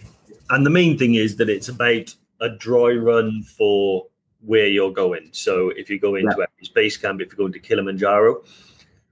And 0.50 0.66
the 0.66 0.70
main 0.70 0.98
thing 0.98 1.16
is 1.16 1.36
that 1.38 1.50
it's 1.50 1.68
about 1.68 2.16
a 2.40 2.50
dry 2.50 2.94
run 2.94 3.44
for 3.44 4.08
where 4.42 4.68
you're 4.68 4.94
going. 4.94 5.30
So 5.32 5.70
if 5.76 5.90
you 5.90 6.00
go 6.00 6.16
into 6.16 6.32
Everest 6.32 6.74
Base 6.74 6.96
Camp, 6.96 7.22
if 7.22 7.28
you're 7.28 7.38
going 7.38 7.52
to 7.54 7.60
Kilimanjaro, 7.60 8.44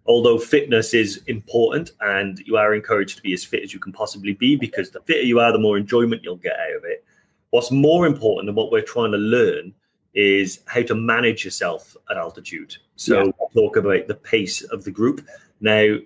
although 0.05 0.37
fitness 0.37 0.93
is 0.93 1.21
important 1.27 1.91
and 2.01 2.39
you 2.45 2.57
are 2.57 2.75
encouraged 2.75 3.17
to 3.17 3.23
be 3.23 3.33
as 3.33 3.43
fit 3.43 3.63
as 3.63 3.73
you 3.73 3.79
can 3.79 3.91
possibly 3.91 4.33
be 4.33 4.55
because 4.55 4.91
the 4.91 5.01
fitter 5.01 5.23
you 5.23 5.39
are, 5.39 5.51
the 5.51 5.59
more 5.59 5.77
enjoyment 5.77 6.23
you'll 6.23 6.35
get 6.35 6.59
out 6.59 6.75
of 6.77 6.83
it. 6.85 7.03
What's 7.49 7.71
more 7.71 8.05
important 8.05 8.47
than 8.47 8.55
what 8.55 8.71
we're 8.71 8.81
trying 8.81 9.11
to 9.11 9.17
learn 9.17 9.73
is 10.13 10.61
how 10.67 10.81
to 10.83 10.95
manage 10.95 11.43
yourself 11.43 11.95
at 12.09 12.17
altitude. 12.17 12.75
So 12.95 13.17
Yeah. 13.17 13.31
we'll 13.39 13.49
talk 13.67 13.75
about 13.77 14.07
the 14.07 14.15
pace 14.15 14.61
of 14.61 14.83
the 14.83 14.91
group. 14.91 15.21
Now, 15.59 15.97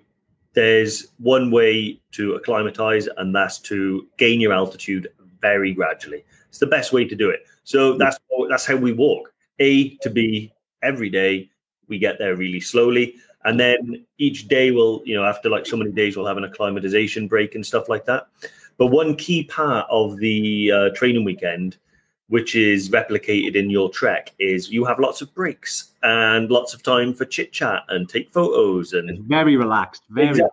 there's 0.52 1.08
one 1.18 1.50
way 1.50 2.00
to 2.12 2.34
acclimatize, 2.34 3.08
and 3.18 3.34
that's 3.34 3.58
to 3.60 4.08
gain 4.16 4.40
your 4.40 4.52
altitude 4.52 5.08
very 5.40 5.72
gradually. 5.72 6.24
It's 6.48 6.58
the 6.58 6.66
best 6.66 6.92
way 6.92 7.04
to 7.04 7.14
do 7.14 7.30
it. 7.30 7.46
So 7.62 7.94
mm. 7.94 7.98
that's 7.98 8.18
that's 8.48 8.66
how 8.66 8.76
we 8.76 8.92
walk. 8.92 9.32
A 9.60 9.96
to 9.98 10.10
B 10.10 10.52
every 10.82 11.08
day. 11.08 11.50
We 11.86 11.98
get 11.98 12.18
there 12.18 12.36
really 12.36 12.60
slowly, 12.60 13.16
and 13.44 13.58
then 13.58 14.04
each 14.18 14.48
day 14.48 14.70
will, 14.70 15.02
you 15.04 15.14
know, 15.14 15.24
after 15.24 15.48
like 15.48 15.66
so 15.66 15.76
many 15.76 15.90
days, 15.90 16.16
we'll 16.16 16.26
have 16.26 16.36
an 16.36 16.44
acclimatization 16.44 17.26
break 17.26 17.54
and 17.54 17.64
stuff 17.64 17.88
like 17.88 18.04
that. 18.04 18.28
But 18.76 18.86
one 18.86 19.16
key 19.16 19.44
part 19.44 19.86
of 19.90 20.18
the 20.18 20.72
uh, 20.72 20.90
training 20.94 21.24
weekend, 21.24 21.76
which 22.28 22.54
is 22.54 22.90
replicated 22.90 23.54
in 23.54 23.70
your 23.70 23.90
trek, 23.90 24.32
is 24.38 24.70
you 24.70 24.84
have 24.84 24.98
lots 24.98 25.20
of 25.20 25.34
breaks 25.34 25.92
and 26.02 26.50
lots 26.50 26.74
of 26.74 26.82
time 26.82 27.14
for 27.14 27.24
chit 27.24 27.52
chat 27.52 27.82
and 27.88 28.08
take 28.08 28.30
photos 28.30 28.92
and 28.92 29.10
It's 29.10 29.20
very 29.20 29.56
relaxed. 29.56 30.02
Very 30.10 30.30
Exactly. 30.30 30.50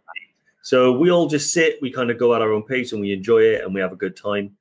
So 0.61 0.91
we 0.91 1.11
all 1.11 1.27
just 1.27 1.53
sit, 1.53 1.81
we 1.81 1.91
kind 1.91 2.11
of 2.11 2.17
go 2.17 2.35
at 2.35 2.41
our 2.41 2.51
own 2.51 2.63
pace 2.63 2.91
and 2.91 2.99
we 2.99 3.13
enjoy 3.13 3.39
it 3.39 3.63
and 3.63 3.73
we 3.73 3.79
have 3.79 3.93
a 3.93 3.95
good 3.95 4.17
time. 4.17 4.55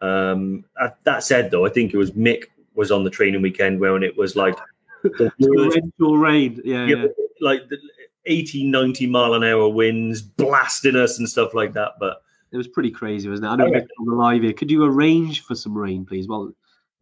Um, 0.00 0.64
uh, 0.80 0.90
that 1.02 1.24
said, 1.24 1.50
though, 1.50 1.66
I 1.66 1.70
think 1.70 1.92
it 1.92 1.96
was 1.96 2.12
Mick 2.12 2.44
was 2.76 2.92
on 2.92 3.02
the 3.02 3.10
training 3.10 3.42
weekend 3.42 3.80
when 3.80 4.04
it 4.04 4.16
was 4.16 4.36
like 4.36 4.56
torrential 5.42 6.18
rain. 6.18 6.60
Yeah, 6.64 6.86
yeah, 6.86 6.96
yeah. 6.96 7.06
like 7.40 7.68
the 7.68 7.78
80, 8.26 8.68
90 8.68 9.06
mile 9.06 9.34
an 9.34 9.44
hour 9.44 9.68
winds 9.68 10.22
blasting 10.22 10.96
us 10.96 11.18
and 11.18 11.28
stuff 11.28 11.54
like 11.54 11.72
that. 11.74 11.92
But 11.98 12.22
It 12.52 12.56
was 12.56 12.68
pretty 12.68 12.90
crazy, 12.90 13.28
wasn't 13.28 13.46
it? 13.46 13.50
I 13.50 13.56
know 13.56 13.66
on 13.66 14.06
the 14.06 14.14
live 14.14 14.42
here. 14.42 14.52
Could 14.52 14.70
you 14.70 14.84
arrange 14.84 15.44
for 15.44 15.54
some 15.54 15.76
rain, 15.76 16.04
please? 16.04 16.28
Well, 16.28 16.52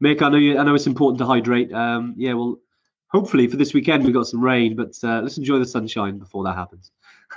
Mick, 0.02 0.22
I 0.22 0.28
know 0.28 0.36
you. 0.36 0.58
I 0.58 0.62
know 0.64 0.74
it's 0.74 0.86
important 0.86 1.18
to 1.20 1.26
hydrate. 1.26 1.72
Um, 1.72 2.14
yeah, 2.16 2.34
well, 2.34 2.58
hopefully 3.08 3.46
for 3.46 3.56
this 3.56 3.72
weekend 3.72 4.04
we've 4.04 4.14
got 4.14 4.26
some 4.26 4.42
rain, 4.42 4.76
but 4.76 4.94
uh, 5.02 5.20
let's 5.22 5.38
enjoy 5.38 5.58
the 5.58 5.66
sunshine 5.66 6.18
before 6.18 6.44
that 6.44 6.54
happens. 6.54 6.90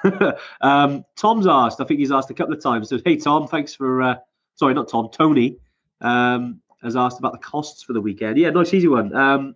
um, 0.62 1.06
Tom's 1.16 1.48
asked. 1.48 1.80
I 1.80 1.86
think 1.86 2.00
he's 2.00 2.12
asked 2.12 2.30
a 2.30 2.34
couple 2.34 2.54
of 2.54 2.62
times. 2.62 2.90
So, 2.90 3.00
hey, 3.04 3.16
Tom, 3.16 3.48
thanks 3.48 3.74
for. 3.74 4.02
Uh, 4.02 4.16
sorry, 4.56 4.74
not 4.74 4.90
Tom. 4.90 5.10
Tony 5.12 5.58
um, 6.02 6.62
has 6.84 6.96
asked 6.96 7.20
about 7.20 7.32
the 7.32 7.40
costs 7.40 7.82
for 7.84 7.94
the 7.94 8.02
weekend. 8.02 8.38
Yeah, 8.38 8.50
nice, 8.50 8.74
easy 8.74 8.88
one. 8.88 9.16
Um, 9.16 9.56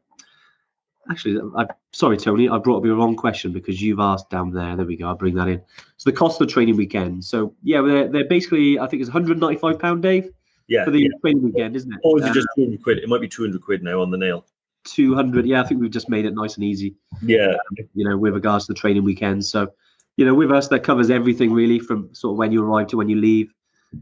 actually, 1.10 1.40
I'm 1.56 1.68
sorry, 1.92 2.18
Tony, 2.18 2.50
I 2.50 2.58
brought 2.58 2.78
up 2.78 2.86
your 2.86 2.96
wrong 2.96 3.16
question 3.16 3.52
because 3.52 3.82
you've 3.82 4.00
asked 4.00 4.30
down 4.30 4.52
there. 4.52 4.76
There 4.76 4.86
we 4.86 4.98
go. 4.98 5.08
I'll 5.08 5.16
bring 5.16 5.36
that 5.36 5.48
in. 5.48 5.62
So 5.98 6.10
the 6.10 6.16
cost 6.16 6.40
of 6.42 6.48
the 6.48 6.54
training 6.54 6.78
weekend. 6.78 7.24
So 7.26 7.54
yeah, 7.64 7.82
they're, 7.82 8.08
they're 8.08 8.28
basically 8.28 8.80
I 8.80 8.88
think 8.88 9.02
it's 9.02 9.10
195 9.10 9.80
pound, 9.80 10.04
Dave, 10.04 10.30
yeah, 10.68 10.86
for 10.86 10.92
the 10.92 11.02
yeah. 11.02 11.10
training 11.22 11.44
weekend, 11.44 11.76
isn't 11.76 11.94
it? 11.94 12.00
or 12.04 12.20
is 12.20 12.26
it 12.26 12.34
just 12.34 12.48
200 12.56 12.84
quid? 12.84 12.98
It 13.00 13.10
might 13.10 13.22
be 13.22 13.28
200 13.28 13.62
quid 13.62 13.84
now 13.84 14.02
on 14.02 14.12
the 14.12 14.18
nail. 14.18 14.46
200? 14.86 15.46
Yeah, 15.46 15.62
I 15.62 15.66
think 15.66 15.80
we've 15.80 15.92
just 15.92 16.10
made 16.10 16.26
it 16.26 16.34
nice 16.34 16.56
and 16.56 16.64
easy. 16.64 16.96
Yeah, 17.22 17.56
You 17.94 18.10
know, 18.10 18.18
with 18.18 18.34
regards 18.34 18.66
to 18.68 18.74
the 18.74 18.80
training 18.80 19.04
weekend. 19.04 19.46
So 19.46 19.72
you 20.18 20.26
know, 20.26 20.34
with 20.36 20.52
us, 20.52 20.68
that 20.68 20.82
covers 20.82 21.10
everything 21.10 21.52
really 21.52 21.80
from 21.80 22.14
sort 22.14 22.34
of 22.34 22.38
when 22.38 22.52
you 22.52 22.64
arrive 22.64 22.88
to 22.88 22.98
when 22.98 23.10
you 23.10 23.16
leave. 23.16 23.54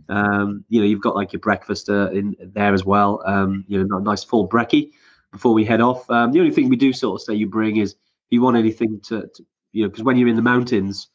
Um, 0.10 0.64
you 0.70 0.80
know, 0.80 0.86
you've 0.86 1.02
got 1.02 1.16
like 1.16 1.34
your 1.34 1.40
breakfast 1.40 1.90
uh, 1.90 2.10
in 2.12 2.36
there 2.40 2.74
as 2.74 2.86
well. 2.86 3.22
Um, 3.26 3.66
you 3.68 3.84
know, 3.84 3.98
a 3.98 4.02
nice 4.02 4.24
full 4.24 4.48
brekkie 4.48 4.92
before 5.32 5.54
we 5.54 5.66
head 5.66 5.82
off. 5.82 6.10
Um, 6.10 6.32
the 6.32 6.40
only 6.40 6.52
thing 6.52 6.70
we 6.70 6.76
do 6.76 6.94
sort 6.94 7.22
of 7.22 7.26
say 7.26 7.34
you 7.34 7.48
bring 7.48 7.78
is 7.78 7.92
if 7.92 7.98
you 8.32 8.42
want 8.42 8.58
anything 8.58 9.00
to, 9.06 9.28
to 9.34 9.46
you 9.72 9.84
know, 9.84 9.90
because 9.90 10.04
when 10.04 10.18
you're 10.18 10.28
in 10.28 10.36
the 10.36 10.42
mountains, 10.42 11.08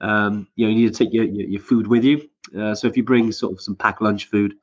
um, 0.00 0.46
you 0.56 0.66
know, 0.66 0.72
you 0.72 0.84
need 0.84 0.94
to 0.94 1.04
take 1.04 1.12
your, 1.12 1.24
your, 1.24 1.48
your 1.48 1.60
food 1.60 1.86
with 1.86 2.04
you. 2.04 2.28
Uh, 2.58 2.74
so 2.74 2.86
if 2.86 2.96
you 2.96 3.02
bring 3.02 3.32
sort 3.32 3.52
of 3.52 3.60
some 3.60 3.74
packed 3.74 4.02
lunch 4.02 4.26
food, 4.26 4.54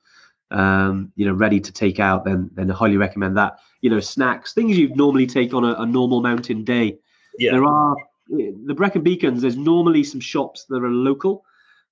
um, 0.52 1.12
you 1.16 1.26
know, 1.26 1.34
ready 1.34 1.60
to 1.60 1.72
take 1.72 2.00
out, 2.00 2.24
then 2.24 2.50
then 2.54 2.70
I 2.70 2.76
highly 2.76 2.98
recommend 2.98 3.36
that. 3.38 3.60
You 3.82 3.90
know, 3.90 4.00
snacks, 4.00 4.54
things 4.54 4.78
you'd 4.78 4.96
normally 4.96 5.26
take 5.26 5.54
on 5.54 5.66
a, 5.66 5.74
a 5.74 5.86
normal 5.86 6.22
mountain 6.22 6.64
day. 6.64 7.00
yeah, 7.40 7.52
There 7.52 7.66
are 7.66 7.96
the 8.30 8.74
Brecon 8.76 9.02
Beacons. 9.02 9.42
There's 9.42 9.58
normally 9.58 10.04
some 10.04 10.20
shops 10.20 10.66
that 10.70 10.84
are 10.84 10.90
local, 10.90 11.44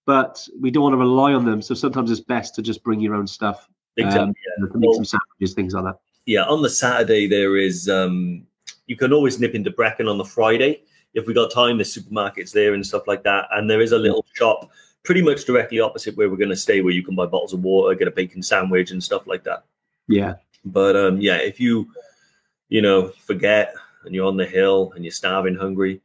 but 0.06 0.47
we 0.60 0.71
don't 0.71 0.84
want 0.84 0.93
to 0.93 0.97
rely 0.97 1.34
on 1.34 1.43
them. 1.43 1.62
So 1.62 1.74
sometimes 1.74 2.12
it's 2.12 2.21
best 2.21 2.56
to 2.56 2.62
just 2.62 2.84
bring 2.84 3.00
your 3.00 3.15
own 3.15 3.28
stuff. 3.28 3.67
exactly. 3.97 4.21
Um, 4.21 4.30
yeah. 4.30 4.52
you 4.58 4.65
know, 4.65 4.71
to 4.74 4.80
make 4.80 4.95
some 4.95 5.06
sandwiches, 5.06 5.56
things 5.56 5.74
like 5.74 5.86
that. 5.86 6.00
Yeah, 6.25 6.43
on 6.43 6.62
the 6.62 6.69
Saturday 6.69 7.27
there 7.27 7.57
is 7.57 7.89
um 7.89 8.45
you 8.88 8.95
can 8.95 9.13
always 9.13 9.39
nip 9.39 9.55
into 9.55 9.71
Brecon 9.71 10.07
on 10.07 10.17
the 10.17 10.25
Friday. 10.25 10.84
If 11.13 11.27
we 11.27 11.34
got 11.34 11.51
time, 11.51 11.77
there's 11.77 11.95
supermarkets 11.95 12.51
there 12.51 12.73
and 12.73 12.86
stuff 12.86 13.07
like 13.07 13.23
that. 13.23 13.47
And 13.51 13.69
there 13.69 13.81
is 13.81 13.91
a 13.91 13.97
little 13.97 14.25
shop 14.34 14.69
pretty 15.03 15.21
much 15.21 15.45
directly 15.45 15.79
opposite 15.79 16.15
where 16.15 16.29
we're 16.29 16.38
gonna 16.38 16.55
stay 16.55 16.81
where 16.81 16.93
you 16.93 17.03
can 17.03 17.15
buy 17.15 17.25
bottles 17.25 17.53
of 17.53 17.63
water, 17.63 17.95
get 17.95 18.07
a 18.07 18.12
bacon 18.12 18.41
sandwich 18.41 18.91
and 18.91 19.03
stuff 19.03 19.27
like 19.27 19.43
that. 19.43 19.65
Yeah, 20.07 20.36
But 20.65 20.95
um 20.95 21.19
yeah, 21.19 21.38
if 21.38 21.60
you 21.60 21.88
you 22.69 22.81
know 22.81 23.10
forget 23.10 23.73
and 24.05 24.15
you're 24.15 24.27
on 24.27 24.38
the 24.38 24.45
hill 24.45 24.93
and 24.95 25.03
you're 25.05 25.12
starving 25.12 25.55
hungry, 25.55 26.01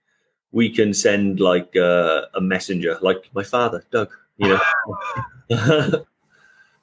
we 0.52 0.70
can 0.70 0.94
send 0.94 1.40
like 1.40 1.74
uh, 1.76 2.22
a 2.34 2.40
messenger, 2.40 2.98
like 3.02 3.28
my 3.34 3.42
father, 3.42 3.84
Doug, 3.90 4.10
you 4.36 4.48
know. 4.48 4.60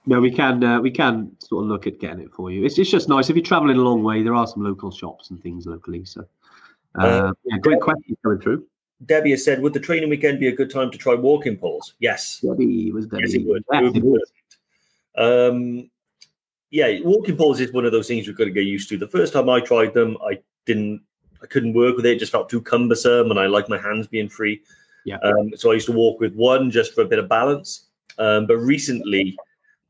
no, 0.05 0.19
we 0.19 0.31
can 0.31 0.63
uh, 0.63 0.79
we 0.81 0.91
can 0.91 1.31
sort 1.39 1.63
of 1.63 1.69
look 1.69 1.87
at 1.87 1.99
getting 1.99 2.19
it 2.19 2.31
for 2.33 2.51
you. 2.51 2.65
It's 2.65 2.77
it's 2.77 2.91
just 2.91 3.09
nice 3.09 3.29
if 3.29 3.35
you're 3.35 3.45
traveling 3.45 3.77
a 3.77 3.81
long 3.81 4.03
way. 4.03 4.23
There 4.23 4.35
are 4.35 4.47
some 4.47 4.63
local 4.63 4.91
shops 4.91 5.29
and 5.29 5.41
things 5.41 5.65
locally. 5.65 6.05
So, 6.05 6.25
uh, 6.99 7.05
Uh, 7.05 7.33
yeah, 7.45 7.57
great 7.57 7.81
question 7.81 8.17
coming 8.23 8.39
through. 8.39 8.65
Debbie 9.05 9.31
has 9.31 9.43
said, 9.43 9.61
would 9.61 9.73
the 9.73 9.79
training 9.79 10.09
weekend 10.09 10.39
be 10.39 10.47
a 10.47 10.55
good 10.55 10.69
time 10.69 10.89
to 10.91 10.97
try 10.97 11.13
walking 11.13 11.57
poles? 11.57 11.95
Yes. 11.99 12.39
Debbie 12.39 12.91
was 12.91 13.05
Debbie. 13.07 13.23
Yes, 13.23 13.33
it 13.33 13.45
would. 13.45 13.63
Yes, 13.71 13.95
It 13.95 14.03
would. 14.03 14.21
Um, 15.15 15.89
yeah, 16.69 16.99
walking 17.03 17.35
poles 17.35 17.59
is 17.59 17.73
one 17.73 17.85
of 17.85 17.91
those 17.91 18.07
things 18.07 18.27
we've 18.27 18.37
got 18.37 18.45
to 18.45 18.51
get 18.51 18.65
used 18.65 18.89
to. 18.89 18.97
The 18.97 19.07
first 19.07 19.33
time 19.33 19.49
I 19.49 19.59
tried 19.59 19.93
them, 19.93 20.17
I 20.25 20.39
didn't, 20.65 21.01
I 21.41 21.47
couldn't 21.47 21.73
work 21.73 21.97
with 21.97 22.05
it. 22.05 22.13
It 22.13 22.19
just 22.19 22.31
felt 22.31 22.49
too 22.49 22.61
cumbersome, 22.61 23.29
and 23.29 23.39
I 23.39 23.47
like 23.47 23.67
my 23.67 23.77
hands 23.77 24.07
being 24.07 24.29
free. 24.29 24.61
Yeah. 25.05 25.17
Um, 25.17 25.51
so 25.55 25.71
I 25.71 25.73
used 25.73 25.87
to 25.87 25.91
walk 25.91 26.21
with 26.21 26.33
one 26.33 26.71
just 26.71 26.93
for 26.95 27.01
a 27.01 27.05
bit 27.05 27.19
of 27.19 27.27
balance. 27.27 27.87
Um, 28.17 28.47
but 28.47 28.57
recently, 28.57 29.35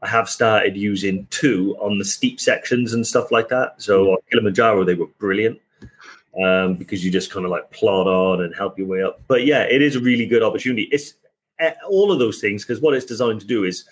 I 0.04 0.08
have 0.10 0.30
started 0.30 0.76
using 0.76 1.26
two 1.30 1.78
on 1.80 1.98
the 1.98 2.04
steep 2.04 2.40
sections 2.40 2.94
and 2.94 3.08
stuff 3.08 3.32
like 3.32 3.48
that. 3.48 3.82
So 3.82 4.12
on 4.12 4.18
Kilimanjaro, 4.30 4.84
they 4.84 4.96
were 4.96 5.08
brilliant 5.18 5.62
um, 6.44 6.76
because 6.76 7.06
you 7.06 7.10
just 7.10 7.32
kind 7.32 7.46
of 7.46 7.52
like 7.52 7.72
plod 7.72 8.08
on 8.08 8.42
and 8.44 8.54
help 8.54 8.78
your 8.78 8.88
way 8.88 9.02
up. 9.02 9.22
But 9.28 9.46
yeah, 9.46 9.64
it 9.64 9.82
is 9.82 9.96
a 9.96 10.02
really 10.02 10.26
good 10.26 10.44
opportunity. 10.44 10.90
It's 10.92 11.14
eh, 11.60 11.72
all 11.90 12.12
of 12.12 12.20
those 12.20 12.42
things 12.42 12.66
because 12.66 12.82
what 12.82 12.94
it's 12.94 13.06
designed 13.06 13.40
to 13.42 13.48
do 13.48 13.64
is 13.64 13.86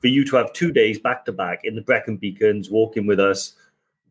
for 0.00 0.08
you 0.08 0.22
to 0.26 0.36
have 0.36 0.52
two 0.52 0.70
days 0.70 0.98
back 0.98 1.24
to 1.24 1.32
back 1.32 1.60
in 1.64 1.74
the 1.74 1.80
Brecon 1.80 2.18
Beacons, 2.18 2.70
walking 2.70 3.06
with 3.06 3.18
us, 3.18 3.54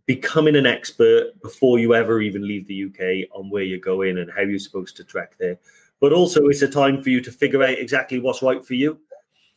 becoming 0.08 0.56
an 0.56 0.66
expert 0.66 1.40
before 1.44 1.78
you 1.78 1.94
ever 1.94 2.20
even 2.20 2.48
leave 2.48 2.66
the 2.66 2.86
UK 2.86 3.30
on 3.38 3.52
where 3.52 3.62
you're 3.64 3.78
going 3.78 4.18
and 4.18 4.32
how 4.32 4.42
you're 4.42 4.58
supposed 4.58 4.98
to 4.98 5.04
trek 5.04 5.36
there. 5.38 5.60
But 6.00 6.14
also, 6.14 6.48
it's 6.48 6.64
a 6.64 6.68
time 6.68 7.04
for 7.04 7.12
you 7.12 7.22
to 7.22 7.32
figure 7.32 7.62
out 7.62 7.78
exactly 7.78 8.20
what's 8.20 8.42
right 8.42 8.66
for 8.66 8.74
you. 8.74 9.00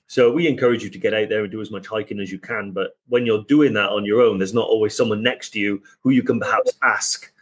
So 0.08 0.32
we 0.32 0.46
encourage 0.46 0.84
you 0.84 0.90
to 0.90 0.98
get 0.98 1.14
out 1.14 1.28
there 1.28 1.42
and 1.42 1.50
do 1.50 1.60
as 1.60 1.70
much 1.70 1.86
hiking 1.86 2.20
as 2.20 2.30
you 2.30 2.38
can. 2.38 2.70
But 2.70 2.96
when 3.08 3.26
you're 3.26 3.44
doing 3.44 3.72
that 3.74 3.90
on 3.90 4.04
your 4.04 4.22
own, 4.22 4.38
there's 4.38 4.54
not 4.54 4.68
always 4.68 4.96
someone 4.96 5.22
next 5.22 5.50
to 5.50 5.60
you 5.60 5.82
who 6.00 6.10
you 6.10 6.22
can 6.22 6.38
perhaps 6.38 6.72
ask 6.82 7.32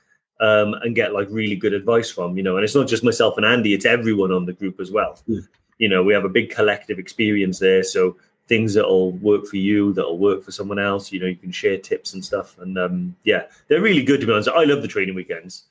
um, 0.40 0.74
and 0.74 0.94
get 0.94 1.12
like 1.12 1.28
really 1.30 1.56
good 1.56 1.74
advice 1.74 2.10
from, 2.10 2.36
you 2.36 2.42
know. 2.42 2.56
And 2.56 2.64
it's 2.64 2.74
not 2.74 2.88
just 2.88 3.04
myself 3.04 3.36
and 3.36 3.44
Andy; 3.46 3.74
it's 3.74 3.84
everyone 3.84 4.32
on 4.32 4.46
the 4.46 4.52
group 4.54 4.80
as 4.80 4.90
well. 4.90 5.18
Yeah. 5.26 5.40
you 5.78 5.88
know, 5.88 6.02
we 6.02 6.14
have 6.14 6.24
a 6.24 6.28
big 6.28 6.50
collective 6.50 6.98
experience 6.98 7.58
there. 7.58 7.82
So 7.82 8.16
things 8.46 8.74
that'll 8.74 9.12
work 9.12 9.46
for 9.46 9.56
you, 9.56 9.92
that'll 9.92 10.18
work 10.18 10.42
for 10.42 10.52
someone 10.52 10.78
else. 10.78 11.12
You 11.12 11.20
know, 11.20 11.26
you 11.26 11.36
can 11.36 11.52
share 11.52 11.78
tips 11.78 12.14
and 12.14 12.24
stuff. 12.24 12.58
And 12.58 12.78
um, 12.78 13.16
yeah, 13.24 13.44
they're 13.68 13.80
really 13.80 14.02
good 14.02 14.20
to 14.20 14.26
be 14.26 14.32
honest. 14.32 14.48
I 14.48 14.64
love 14.64 14.82
the 14.82 14.88
training 14.88 15.14
weekends. 15.14 15.64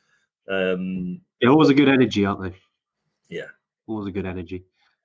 Um, 0.49 1.21
Yeah, 1.39 1.49
always 1.49 1.69
a 1.69 1.73
good 1.73 1.89
energy, 1.89 2.25
aren't 2.25 2.41
they? 2.41 2.55
Yeah. 3.29 3.47
always 3.87 4.07
a 4.07 4.11
good 4.11 4.25
energy. 4.25 4.63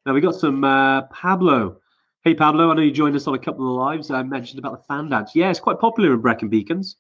Now 0.09 0.15
we 0.15 0.23
got 0.23 0.37
some 0.37 0.65
uh, 0.65 1.03
Pablo. 1.03 1.83
Hey 2.25 2.35
Pablo, 2.35 2.71
I 2.71 2.75
know 2.75 2.81
you 2.81 2.91
joined 2.91 3.15
us 3.15 3.27
on 3.27 3.35
a 3.35 3.39
couple 3.39 3.67
of 3.67 3.75
the 3.75 3.79
lives. 3.79 4.11
I 4.11 4.23
mentioned 4.23 4.59
about 4.59 4.79
the 4.79 4.83
fan 4.85 5.11
dance. 5.11 5.33
Yeah, 5.35 5.51
it's 5.51 5.61
quite 5.61 5.79
popular 5.79 6.15
in 6.15 6.21
Brecon 6.23 6.49
Beacons. 6.49 6.97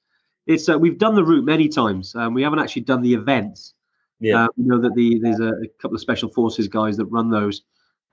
It's 0.47 0.68
uh, 0.68 0.79
we've 0.79 0.99
done 0.99 1.14
the 1.14 1.25
route 1.25 1.47
many 1.47 1.71
times. 1.71 2.14
Um, 2.14 2.35
we 2.35 2.42
haven't 2.42 2.59
actually 2.59 2.83
done 2.83 3.01
the 3.01 3.14
events. 3.14 3.73
yeah, 4.21 4.44
Uh, 4.44 4.49
we 4.59 4.64
know 4.64 4.79
that 4.79 4.94
the 4.94 5.18
there's 5.21 5.40
a, 5.40 5.55
a 5.55 5.68
couple 5.81 5.94
of 5.94 6.03
special 6.03 6.29
forces 6.29 6.68
guys 6.68 6.99
that 6.99 7.07
run 7.07 7.31
those. 7.31 7.62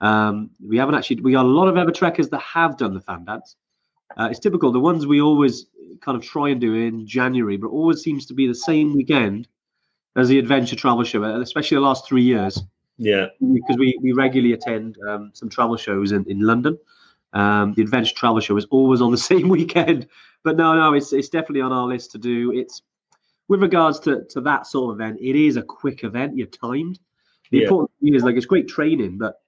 Um, 0.00 0.48
we 0.66 0.78
haven't 0.78 0.94
actually. 0.94 1.20
We 1.20 1.32
got 1.32 1.44
a 1.44 1.48
lot 1.48 1.68
of 1.68 1.74
Evertrekkers 1.74 2.30
that 2.30 2.40
have 2.40 2.78
done 2.78 2.94
the 2.94 3.02
fan 3.02 3.26
dance. 3.26 3.54
Uh, 4.16 4.28
it's 4.30 4.40
typical. 4.40 4.72
The 4.72 4.80
ones 4.80 5.06
we 5.06 5.20
always 5.20 5.66
kind 6.00 6.16
of 6.16 6.24
try 6.24 6.48
and 6.48 6.58
do 6.58 6.72
in 6.72 7.06
January, 7.06 7.58
but 7.58 7.68
always 7.68 8.00
seems 8.00 8.24
to 8.28 8.34
be 8.34 8.46
the 8.46 8.54
same 8.54 8.94
weekend 8.94 9.46
as 10.16 10.28
the 10.28 10.38
Adventure 10.38 10.74
Travel 10.74 11.04
Show, 11.04 11.22
especially 11.42 11.74
the 11.74 11.82
last 11.82 12.08
three 12.08 12.22
years 12.22 12.62
yeah, 12.98 13.26
because 13.52 13.76
we, 13.76 13.98
we 14.02 14.12
regularly 14.12 14.54
attend 14.54 14.98
um, 15.08 15.30
some 15.34 15.48
travel 15.48 15.76
shows 15.76 16.12
in, 16.12 16.24
in 16.30 16.40
London. 16.40 16.78
Um, 17.32 17.74
the 17.74 17.82
Adventure 17.82 18.14
Travel 18.14 18.40
Show 18.40 18.56
is 18.56 18.64
always 18.66 19.00
on 19.00 19.10
the 19.10 19.18
same 19.32 19.48
weekend, 19.48 20.08
but 20.42 20.56
no, 20.56 20.74
no, 20.74 20.94
it's 20.94 21.12
it's 21.12 21.28
definitely 21.28 21.60
on 21.60 21.72
our 21.72 21.86
list 21.86 22.12
to 22.12 22.18
do. 22.18 22.52
It's 22.52 22.82
with 23.48 23.62
regards 23.62 24.00
to, 24.00 24.24
to 24.30 24.40
that 24.42 24.66
sort 24.66 24.92
of 24.92 25.00
event, 25.00 25.18
it 25.20 25.36
is 25.36 25.56
a 25.56 25.62
quick 25.62 26.04
event. 26.04 26.36
You're 26.36 26.48
timed. 26.48 26.98
The 27.50 27.58
Yeah. 27.58 27.64
important 27.64 27.90
thing 28.02 28.14
is 28.14 28.24
like 28.24 28.36
it's 28.36 28.46
great 28.46 28.68
training, 28.68 29.18
but 29.18 29.40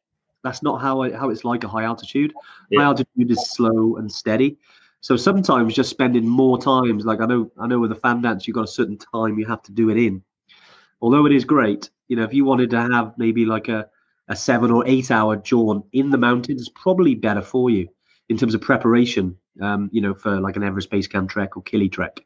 that's 0.45 0.63
not 0.63 0.81
how 0.81 1.03
I, 1.03 1.13
how 1.13 1.31
it's 1.31 1.45
like 1.45 1.65
a 1.65 1.69
high 1.69 1.85
altitude. 1.85 2.33
Yeah. 2.71 2.81
High 2.81 2.87
altitude 2.87 3.31
is 3.31 3.51
slow 3.51 3.97
and 3.97 4.11
steady. 4.11 4.59
So 5.01 5.17
sometimes 5.17 5.75
just 5.75 5.91
spending 5.91 6.27
more 6.27 6.59
times, 6.59 7.05
like 7.05 7.21
I 7.21 7.27
know 7.27 7.51
I 7.59 7.67
know 7.67 7.79
with 7.79 7.91
the 7.91 7.97
fan 7.97 8.21
dance, 8.21 8.47
you've 8.47 8.55
got 8.55 8.65
a 8.65 8.69
certain 8.69 8.99
time 8.99 9.39
you 9.39 9.47
have 9.47 9.63
to 9.65 9.73
do 9.73 9.91
it 9.91 9.97
in. 9.97 10.23
Although 11.01 11.27
it 11.27 11.33
is 11.33 11.45
great, 11.45 11.91
you 12.09 12.17
know, 12.17 12.25
if 12.25 12.35
you 12.35 12.45
wanted 12.45 12.71
to 12.71 12.81
have 12.81 13.15
maybe 13.17 13.45
like 13.45 13.69
a, 13.69 13.89
a 14.29 14.37
seven 14.37 14.71
or 14.71 14.87
eight 14.87 15.11
hour 15.11 15.37
jaunt 15.37 15.85
in 15.93 16.11
the 16.11 16.19
mountains, 16.19 16.61
it's 16.61 16.71
probably 16.75 17.15
better 17.15 17.43
for 17.43 17.71
you 17.71 17.89
in 18.29 18.37
terms 18.37 18.55
of 18.55 18.61
preparation, 18.61 19.37
um, 19.61 19.89
you 19.93 20.01
know, 20.01 20.15
for 20.15 20.41
like 20.41 20.57
an 20.57 20.63
Everest 20.63 20.91
Base 20.91 21.07
Camp 21.07 21.31
trek 21.31 21.57
or 21.57 21.63
Killy 21.63 21.89
trek. 21.89 22.21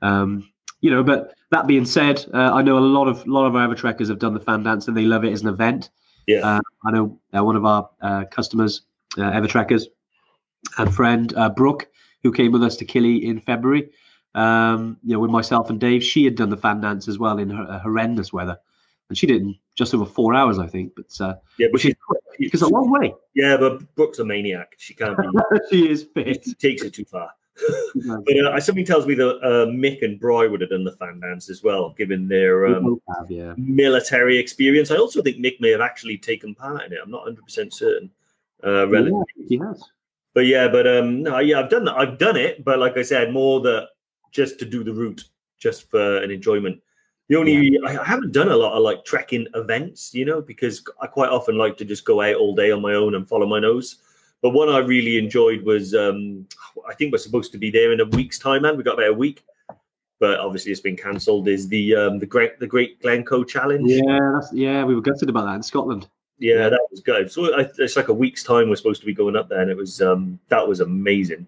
Um, 0.00 0.50
you 0.80 0.90
know, 0.90 1.02
but 1.02 1.34
that 1.50 1.66
being 1.66 1.86
said, 1.86 2.24
uh, 2.34 2.52
I 2.52 2.62
know 2.62 2.78
a 2.78 2.80
lot 2.80 3.08
of 3.08 3.26
lot 3.26 3.46
of 3.46 3.56
our 3.56 3.66
Evertrekkers 3.66 4.08
have 4.08 4.18
done 4.18 4.34
the 4.34 4.40
fan 4.40 4.62
dance 4.62 4.86
and 4.86 4.96
they 4.96 5.04
love 5.04 5.24
it 5.24 5.32
as 5.32 5.42
an 5.42 5.48
event. 5.48 5.90
Yeah. 6.26 6.40
Uh, 6.40 6.60
I 6.84 6.90
know 6.90 7.18
uh, 7.36 7.42
one 7.42 7.56
of 7.56 7.64
our 7.64 7.88
uh, 8.02 8.24
customers, 8.30 8.82
uh, 9.16 9.22
Evertrekkers, 9.22 9.84
and 10.78 10.94
friend 10.94 11.32
uh, 11.36 11.48
Brooke, 11.48 11.88
who 12.22 12.32
came 12.32 12.52
with 12.52 12.62
us 12.62 12.76
to 12.76 12.84
Killy 12.84 13.24
in 13.24 13.40
February. 13.40 13.90
Um, 14.34 14.98
you 15.04 15.12
know, 15.12 15.20
with 15.20 15.30
myself 15.30 15.70
and 15.70 15.78
Dave, 15.78 16.02
she 16.02 16.24
had 16.24 16.34
done 16.34 16.50
the 16.50 16.56
fan 16.56 16.80
dance 16.80 17.06
as 17.06 17.18
well 17.18 17.38
in 17.38 17.50
her, 17.50 17.66
uh, 17.68 17.78
horrendous 17.78 18.32
weather, 18.32 18.58
and 19.08 19.16
she 19.16 19.26
did 19.26 19.42
in 19.42 19.54
just 19.76 19.94
over 19.94 20.04
four 20.04 20.34
hours, 20.34 20.58
I 20.58 20.66
think. 20.66 20.92
But 20.96 21.20
uh, 21.20 21.34
yeah. 21.58 21.68
But 21.68 21.74
which 21.74 21.84
is 21.84 21.90
she, 21.90 21.96
quick, 22.06 22.20
because 22.38 22.62
a 22.62 22.68
long 22.68 22.90
way. 22.90 23.14
yeah, 23.34 23.56
but 23.56 23.94
Brooke's 23.94 24.18
a 24.18 24.24
maniac. 24.24 24.74
She 24.78 24.94
can't 24.94 25.16
be. 25.16 25.24
she 25.70 25.90
is 25.90 26.04
fit. 26.14 26.44
She 26.44 26.54
takes 26.54 26.82
it 26.82 26.94
too 26.94 27.04
far. 27.04 27.30
But 27.94 28.36
uh, 28.36 28.60
something 28.60 28.84
tells 28.84 29.06
me 29.06 29.14
that 29.14 29.36
uh, 29.38 29.66
Mick 29.66 30.02
and 30.02 30.18
Bry 30.18 30.46
would 30.46 30.60
have 30.60 30.70
done 30.70 30.82
the 30.82 30.92
fan 30.92 31.20
dance 31.20 31.48
as 31.48 31.62
well, 31.62 31.90
given 31.90 32.26
their 32.26 32.66
um, 32.66 33.00
have, 33.16 33.30
yeah. 33.30 33.54
military 33.56 34.38
experience. 34.38 34.90
I 34.90 34.96
also 34.96 35.22
think 35.22 35.36
Mick 35.36 35.60
may 35.60 35.70
have 35.70 35.80
actually 35.80 36.18
taken 36.18 36.54
part 36.54 36.84
in 36.84 36.92
it. 36.92 36.98
I'm 37.02 37.10
not 37.10 37.22
100 37.22 37.44
percent 37.44 37.72
certain. 37.72 38.10
Uh. 38.64 38.88
Yeah, 38.88 39.22
he 39.48 39.58
has. 39.58 39.82
But 40.34 40.46
yeah, 40.46 40.66
but 40.66 40.84
um, 40.86 41.22
no, 41.22 41.38
yeah, 41.38 41.60
I've 41.60 41.70
done 41.70 41.84
that. 41.84 41.96
I've 41.96 42.18
done 42.18 42.36
it, 42.36 42.64
but 42.64 42.80
like 42.80 42.96
I 42.96 43.02
said, 43.02 43.32
more 43.32 43.60
that 43.60 43.90
just 44.34 44.58
to 44.58 44.66
do 44.66 44.84
the 44.84 44.92
route, 44.92 45.24
just 45.58 45.88
for 45.90 46.18
an 46.18 46.30
enjoyment. 46.30 46.78
The 47.28 47.36
only 47.36 47.78
I 47.86 47.96
I 47.98 48.04
haven't 48.04 48.32
done 48.32 48.48
a 48.48 48.56
lot 48.56 48.74
of 48.74 48.82
like 48.82 49.04
trekking 49.06 49.46
events, 49.54 50.12
you 50.12 50.26
know, 50.26 50.42
because 50.42 50.84
I 51.00 51.06
quite 51.06 51.30
often 51.30 51.56
like 51.56 51.78
to 51.78 51.84
just 51.86 52.04
go 52.04 52.20
out 52.20 52.34
all 52.34 52.54
day 52.54 52.70
on 52.70 52.82
my 52.82 52.92
own 52.94 53.14
and 53.14 53.26
follow 53.26 53.46
my 53.46 53.60
nose. 53.60 53.96
But 54.42 54.50
one 54.50 54.68
I 54.68 54.78
really 54.78 55.16
enjoyed 55.16 55.62
was 55.62 55.94
um, 55.94 56.46
I 56.86 56.92
think 56.92 57.12
we're 57.12 57.18
supposed 57.18 57.50
to 57.52 57.58
be 57.58 57.70
there 57.70 57.92
in 57.94 58.00
a 58.00 58.04
week's 58.04 58.38
time, 58.38 58.60
man. 58.62 58.76
We 58.76 58.82
got 58.82 58.98
about 58.98 59.08
a 59.08 59.14
week, 59.14 59.42
but 60.20 60.38
obviously 60.38 60.70
it's 60.70 60.82
been 60.82 60.98
cancelled. 60.98 61.48
Is 61.48 61.66
the 61.66 61.96
um, 61.96 62.18
the 62.18 62.26
great 62.26 62.60
the 62.60 62.66
Great 62.66 63.00
Glencoe 63.00 63.42
Challenge? 63.44 63.90
Yeah, 63.90 64.32
that's 64.34 64.52
yeah. 64.52 64.84
We 64.84 64.94
were 64.94 65.00
gutted 65.00 65.30
about 65.30 65.46
that 65.46 65.54
in 65.54 65.62
Scotland. 65.62 66.08
Yeah, 66.38 66.56
Yeah. 66.56 66.68
that 66.68 66.86
was 66.90 67.00
good. 67.00 67.32
So 67.32 67.58
I, 67.58 67.70
it's 67.78 67.96
like 67.96 68.08
a 68.08 68.12
week's 68.14 68.42
time 68.42 68.68
we're 68.68 68.76
supposed 68.76 69.00
to 69.00 69.06
be 69.06 69.14
going 69.14 69.34
up 69.34 69.48
there, 69.48 69.62
and 69.62 69.70
it 69.70 69.78
was 69.78 70.02
um, 70.02 70.38
that 70.48 70.68
was 70.68 70.80
amazing. 70.80 71.46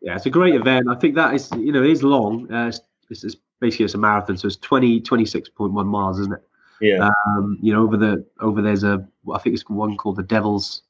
Yeah, 0.00 0.16
it's 0.16 0.26
a 0.26 0.30
great 0.30 0.54
event. 0.54 0.88
I 0.88 0.94
think 0.94 1.14
that 1.16 1.34
is, 1.34 1.50
you 1.52 1.72
know, 1.72 1.82
it 1.82 1.90
is 1.90 2.02
long. 2.02 2.52
Uh, 2.52 2.68
it's, 2.68 3.24
it's, 3.24 3.36
basically 3.60 3.84
it's 3.86 3.94
a 3.94 3.98
marathon, 3.98 4.36
so 4.36 4.46
it's 4.46 4.56
20, 4.56 5.00
26.1 5.00 5.86
miles, 5.86 6.20
isn't 6.20 6.34
it? 6.34 6.42
Yeah, 6.80 7.10
Um, 7.26 7.58
you 7.60 7.72
know, 7.72 7.82
over 7.82 7.96
the 7.96 8.24
over 8.38 8.62
there's 8.62 8.84
a 8.84 9.04
I 9.34 9.38
think 9.38 9.54
it's 9.54 9.68
one 9.68 9.96
called 9.96 10.14
the 10.14 10.22
Devil's 10.22 10.82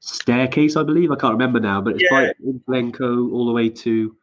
Staircase, 0.00 0.74
I 0.76 0.82
believe. 0.82 1.12
I 1.12 1.16
can't 1.16 1.32
remember 1.34 1.60
now, 1.60 1.80
but 1.80 1.94
it's 1.94 2.02
Yeah. 2.02 2.08
by 2.10 2.32
in 2.44 2.60
Glencoe 2.66 3.30
all 3.30 3.46
the 3.46 3.52
way 3.52 3.68
to 3.68 4.16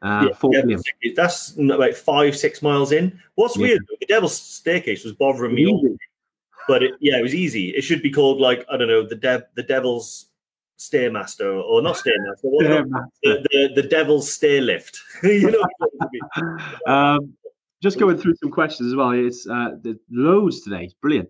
uh, 0.00 0.30
yeah, 0.50 0.62
yeah, 0.66 1.12
that's 1.14 1.56
like 1.58 1.94
five, 1.94 2.36
six 2.36 2.60
miles 2.62 2.90
in. 2.92 3.20
What's 3.36 3.56
Yeah. 3.56 3.62
weird? 3.66 3.82
The 4.00 4.06
Devil's 4.06 4.36
Staircase 4.36 5.04
was 5.04 5.12
bothering 5.12 5.54
me, 5.54 5.66
Easy. 5.66 5.96
but 6.66 6.82
it, 6.82 6.94
yeah, 6.98 7.18
it 7.18 7.22
was 7.22 7.34
easy. 7.34 7.68
It 7.68 7.82
should 7.82 8.02
be 8.02 8.10
called 8.10 8.40
like 8.40 8.64
I 8.70 8.76
don't 8.78 8.88
know, 8.88 9.06
the 9.06 9.14
Dev, 9.14 9.44
the 9.54 9.62
Devil's 9.62 10.26
Stairmaster, 10.88 11.62
or 11.62 11.82
not 11.82 11.96
Stairmaster, 11.96 12.44
Yeah, 12.60 12.82
the, 13.22 13.48
the 13.50 13.82
the 13.82 13.88
Devil's 13.88 14.28
Stairlift. 14.28 14.96
you 15.22 15.50
know, 15.50 15.64
what 15.78 15.90
I 16.00 16.06
mean? 16.12 16.58
um, 16.86 17.34
just 17.82 17.98
going 17.98 18.16
through 18.16 18.34
some 18.36 18.50
questions 18.50 18.88
as 18.88 18.96
well. 18.96 19.10
It's 19.10 19.46
uh, 19.46 19.70
the 19.82 19.98
loads 20.10 20.62
today. 20.62 20.84
It's 20.84 20.94
brilliant. 20.94 21.28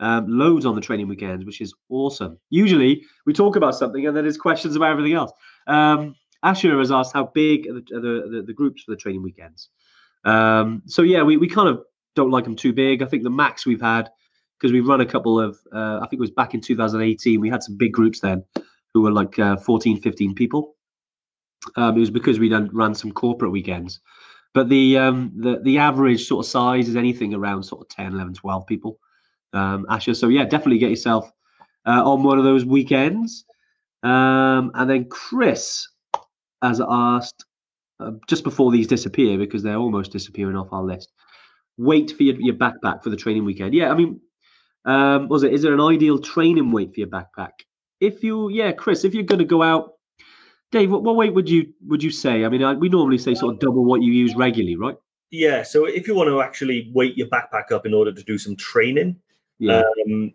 Um, 0.00 0.26
loads 0.28 0.66
on 0.66 0.74
the 0.74 0.80
training 0.80 1.08
weekends, 1.08 1.44
which 1.44 1.60
is 1.60 1.72
awesome. 1.88 2.38
Usually 2.50 3.02
we 3.26 3.32
talk 3.32 3.56
about 3.56 3.74
something 3.74 4.06
and 4.06 4.16
then 4.16 4.24
there's 4.24 4.36
questions 4.36 4.76
about 4.76 4.90
everything 4.90 5.14
else. 5.14 5.32
Um, 5.66 6.14
Asher 6.42 6.78
has 6.78 6.90
asked 6.90 7.14
how 7.14 7.30
big 7.32 7.66
are 7.68 7.74
the, 7.74 7.96
are 7.96 8.00
the, 8.00 8.28
the, 8.30 8.42
the 8.48 8.52
groups 8.52 8.82
for 8.82 8.90
the 8.90 8.96
training 8.96 9.22
weekends. 9.22 9.70
Um, 10.24 10.82
so 10.86 11.02
yeah, 11.02 11.22
we, 11.22 11.36
we 11.36 11.48
kind 11.48 11.68
of 11.68 11.82
don't 12.16 12.30
like 12.30 12.44
them 12.44 12.56
too 12.56 12.72
big. 12.72 13.02
I 13.02 13.06
think 13.06 13.22
the 13.22 13.30
max 13.30 13.64
we've 13.64 13.80
had 13.80 14.10
because 14.58 14.72
we've 14.72 14.86
run 14.86 15.00
a 15.00 15.06
couple 15.06 15.40
of, 15.40 15.58
uh, 15.72 16.00
I 16.02 16.06
think 16.08 16.14
it 16.14 16.20
was 16.20 16.30
back 16.30 16.54
in 16.54 16.60
2018, 16.60 17.40
we 17.40 17.48
had 17.50 17.62
some 17.62 17.76
big 17.76 17.92
groups 17.92 18.20
then 18.20 18.44
who 18.94 19.02
were 19.02 19.12
like 19.12 19.38
uh, 19.38 19.56
14, 19.56 20.00
15 20.00 20.34
people. 20.34 20.76
Um, 21.76 21.96
it 21.96 22.00
was 22.00 22.10
because 22.10 22.38
we 22.38 22.48
done 22.48 22.70
ran 22.72 22.94
some 22.94 23.12
corporate 23.12 23.50
weekends. 23.50 24.00
But 24.54 24.68
the 24.68 24.96
um 24.98 25.32
the 25.34 25.58
the 25.64 25.78
average 25.78 26.26
sort 26.26 26.46
of 26.46 26.50
size 26.50 26.88
is 26.88 26.94
anything 26.94 27.34
around 27.34 27.64
sort 27.64 27.82
of 27.82 27.88
10 27.88 28.12
11 28.12 28.34
12 28.34 28.66
people. 28.66 29.00
Um 29.52 29.84
asher 29.90 30.14
so 30.14 30.28
yeah 30.28 30.44
definitely 30.44 30.78
get 30.78 30.90
yourself 30.90 31.30
uh, 31.86 32.02
on 32.04 32.22
one 32.22 32.38
of 32.38 32.44
those 32.44 32.64
weekends. 32.64 33.44
Um 34.04 34.70
and 34.74 34.88
then 34.88 35.08
chris 35.08 35.88
has 36.62 36.80
asked 36.88 37.44
uh, 37.98 38.12
just 38.28 38.44
before 38.44 38.70
these 38.70 38.86
disappear 38.86 39.38
because 39.38 39.62
they're 39.62 39.76
almost 39.76 40.12
disappearing 40.12 40.56
off 40.56 40.72
our 40.72 40.82
list 40.82 41.12
weight 41.76 42.12
for 42.12 42.22
your, 42.22 42.36
your 42.40 42.54
backpack 42.54 43.02
for 43.02 43.10
the 43.10 43.16
training 43.16 43.44
weekend. 43.44 43.74
Yeah 43.74 43.90
i 43.90 43.94
mean 43.94 44.20
um 44.84 45.28
was 45.28 45.42
it? 45.42 45.52
Is 45.52 45.62
there 45.62 45.74
an 45.74 45.80
ideal 45.80 46.18
training 46.18 46.70
weight 46.70 46.94
for 46.94 47.00
your 47.00 47.08
backpack 47.08 47.64
if 48.00 48.22
you 48.22 48.48
yeah 48.50 48.72
chris 48.72 49.04
if 49.04 49.14
you're 49.14 49.22
going 49.22 49.38
to 49.38 49.44
go 49.44 49.62
out 49.62 49.94
Dave, 50.74 50.90
what, 50.90 51.04
what 51.04 51.14
weight 51.14 51.32
would 51.32 51.48
you 51.48 51.72
would 51.86 52.02
you 52.02 52.10
say? 52.10 52.44
I 52.44 52.48
mean, 52.48 52.64
I, 52.64 52.74
we 52.74 52.88
normally 52.88 53.16
say 53.16 53.32
sort 53.34 53.54
of 53.54 53.60
double 53.60 53.84
what 53.84 54.02
you 54.02 54.12
use 54.12 54.34
regularly, 54.34 54.74
right? 54.74 54.96
Yeah, 55.30 55.62
so 55.62 55.84
if 55.84 56.08
you 56.08 56.16
want 56.16 56.28
to 56.28 56.42
actually 56.42 56.90
weight 56.92 57.16
your 57.16 57.28
backpack 57.28 57.70
up 57.70 57.86
in 57.86 57.94
order 57.94 58.12
to 58.12 58.22
do 58.24 58.38
some 58.38 58.56
training, 58.56 59.16
Yeah, 59.60 59.82
um, 60.06 60.32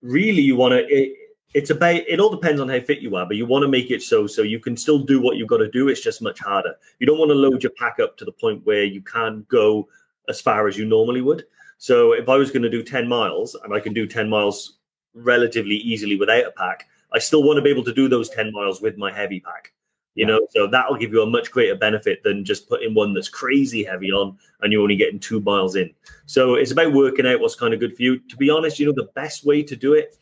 really 0.00 0.40
you 0.40 0.56
want 0.56 0.72
to. 0.72 0.86
It, 0.88 1.12
it's 1.52 1.68
about. 1.68 1.96
It 2.08 2.20
all 2.20 2.30
depends 2.30 2.58
on 2.58 2.70
how 2.70 2.80
fit 2.80 3.00
you 3.00 3.16
are, 3.16 3.26
but 3.26 3.36
you 3.36 3.44
want 3.44 3.64
to 3.64 3.68
make 3.68 3.90
it 3.90 4.02
so 4.02 4.26
so 4.26 4.40
you 4.40 4.58
can 4.58 4.78
still 4.78 4.98
do 4.98 5.20
what 5.20 5.36
you've 5.36 5.48
got 5.48 5.58
to 5.58 5.70
do. 5.70 5.88
It's 5.88 6.00
just 6.00 6.22
much 6.22 6.40
harder. 6.40 6.74
You 6.98 7.06
don't 7.06 7.18
want 7.18 7.30
to 7.30 7.34
load 7.34 7.62
your 7.62 7.72
pack 7.78 7.98
up 8.00 8.16
to 8.16 8.24
the 8.24 8.32
point 8.32 8.64
where 8.64 8.84
you 8.84 9.02
can't 9.02 9.46
go 9.48 9.88
as 10.26 10.40
far 10.40 10.68
as 10.68 10.78
you 10.78 10.86
normally 10.86 11.20
would. 11.20 11.44
So 11.76 12.12
if 12.12 12.30
I 12.30 12.36
was 12.36 12.50
going 12.50 12.62
to 12.62 12.70
do 12.70 12.82
ten 12.82 13.06
miles 13.06 13.54
and 13.62 13.74
I 13.74 13.80
can 13.80 13.92
do 13.92 14.06
ten 14.06 14.30
miles 14.30 14.78
relatively 15.12 15.76
easily 15.76 16.16
without 16.16 16.46
a 16.46 16.50
pack, 16.52 16.88
I 17.14 17.18
still 17.18 17.42
want 17.42 17.56
to 17.58 17.62
be 17.62 17.70
able 17.70 17.84
to 17.84 17.94
do 17.94 18.08
those 18.08 18.28
ten 18.28 18.52
miles 18.52 18.80
with 18.80 18.96
my 18.96 19.12
heavy 19.12 19.40
pack. 19.40 19.72
You 20.14 20.26
know, 20.26 20.46
so 20.50 20.66
that'll 20.66 20.98
give 20.98 21.12
you 21.12 21.22
a 21.22 21.26
much 21.26 21.50
greater 21.50 21.74
benefit 21.74 22.22
than 22.22 22.44
just 22.44 22.68
putting 22.68 22.92
one 22.92 23.14
that's 23.14 23.30
crazy 23.30 23.82
heavy 23.82 24.12
on 24.12 24.36
and 24.60 24.70
you're 24.70 24.82
only 24.82 24.96
getting 24.96 25.18
two 25.18 25.40
miles 25.40 25.74
in. 25.74 25.90
So 26.26 26.54
it's 26.54 26.70
about 26.70 26.92
working 26.92 27.26
out 27.26 27.40
what's 27.40 27.54
kind 27.54 27.72
of 27.72 27.80
good 27.80 27.96
for 27.96 28.02
you. 28.02 28.18
To 28.18 28.36
be 28.36 28.50
honest, 28.50 28.78
you 28.78 28.84
know, 28.84 28.92
the 28.92 29.10
best 29.14 29.46
way 29.46 29.62
to 29.62 29.74
do 29.74 29.94
it 29.94 30.18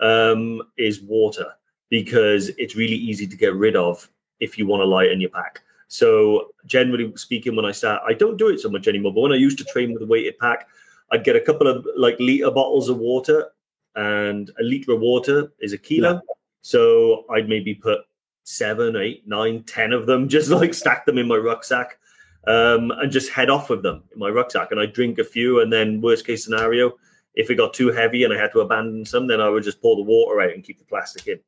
um, 0.00 0.62
is 0.78 1.02
water 1.02 1.46
because 1.90 2.48
it's 2.56 2.74
really 2.74 2.96
easy 2.96 3.26
to 3.26 3.36
get 3.36 3.54
rid 3.54 3.76
of 3.76 4.08
if 4.40 4.56
you 4.56 4.66
want 4.66 4.80
to 4.80 4.86
lighten 4.86 5.20
your 5.20 5.28
pack. 5.28 5.60
So 5.88 6.54
generally 6.64 7.12
speaking, 7.16 7.54
when 7.54 7.66
I 7.66 7.72
start, 7.72 8.02
I 8.06 8.14
don't 8.14 8.38
do 8.38 8.48
it 8.48 8.60
so 8.60 8.70
much 8.70 8.88
anymore. 8.88 9.12
But 9.12 9.20
when 9.20 9.32
I 9.32 9.36
used 9.36 9.58
to 9.58 9.64
train 9.64 9.92
with 9.92 10.02
a 10.02 10.06
weighted 10.06 10.38
pack, 10.38 10.68
I'd 11.12 11.22
get 11.22 11.36
a 11.36 11.40
couple 11.40 11.66
of 11.66 11.86
like 11.96 12.18
liter 12.18 12.50
bottles 12.50 12.88
of 12.88 12.96
water 12.96 13.50
and 13.96 14.50
a 14.60 14.62
liter 14.62 14.92
of 14.92 15.00
water 15.00 15.52
is 15.60 15.72
a 15.72 15.78
kilo. 15.78 16.20
So 16.62 17.24
I'd 17.30 17.48
maybe 17.48 17.74
put 17.74 18.00
seven, 18.44 18.96
eight, 18.96 19.26
nine, 19.26 19.62
ten 19.64 19.92
of 19.92 20.06
them, 20.06 20.28
just 20.36 20.50
like 20.50 20.74
stack 20.74 21.06
them 21.06 21.18
in 21.18 21.28
my 21.28 21.36
rucksack, 21.36 21.98
um, 22.46 22.90
and 22.90 23.10
just 23.10 23.30
head 23.30 23.50
off 23.50 23.70
with 23.70 23.82
them 23.82 24.02
in 24.12 24.18
my 24.18 24.28
rucksack. 24.28 24.70
And 24.70 24.80
I'd 24.80 24.92
drink 24.92 25.18
a 25.18 25.24
few, 25.24 25.60
and 25.60 25.72
then 25.72 26.00
worst 26.00 26.26
case 26.26 26.44
scenario, 26.44 26.92
if 27.34 27.50
it 27.50 27.56
got 27.56 27.74
too 27.74 27.90
heavy 27.90 28.24
and 28.24 28.32
I 28.32 28.38
had 28.38 28.52
to 28.52 28.60
abandon 28.60 29.04
some, 29.04 29.26
then 29.26 29.40
I 29.40 29.48
would 29.48 29.64
just 29.64 29.82
pour 29.82 29.96
the 29.96 30.02
water 30.02 30.40
out 30.40 30.52
and 30.52 30.62
keep 30.62 30.78
the 30.78 30.84
plastic 30.84 31.26
in. 31.26 31.40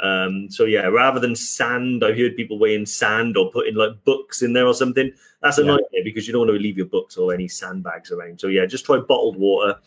Um, 0.00 0.50
so 0.50 0.64
yeah, 0.64 0.86
rather 0.86 1.20
than 1.20 1.36
sand, 1.36 2.02
I've 2.02 2.16
heard 2.16 2.34
people 2.34 2.58
weighing 2.58 2.86
sand 2.86 3.36
or 3.36 3.50
putting 3.50 3.74
like 3.74 4.02
books 4.04 4.42
in 4.42 4.54
there 4.54 4.66
or 4.66 4.74
something. 4.74 5.12
That's 5.42 5.58
a 5.58 5.62
Yeah. 5.62 5.72
nightmare 5.72 6.04
because 6.04 6.26
you 6.26 6.32
don't 6.32 6.46
want 6.46 6.56
to 6.56 6.62
leave 6.62 6.78
your 6.78 6.86
books 6.86 7.16
or 7.16 7.34
any 7.34 7.48
sandbags 7.48 8.10
around. 8.10 8.40
So 8.40 8.48
yeah, 8.48 8.66
just 8.66 8.86
try 8.86 8.96
bottled 8.96 9.36
water. 9.36 9.78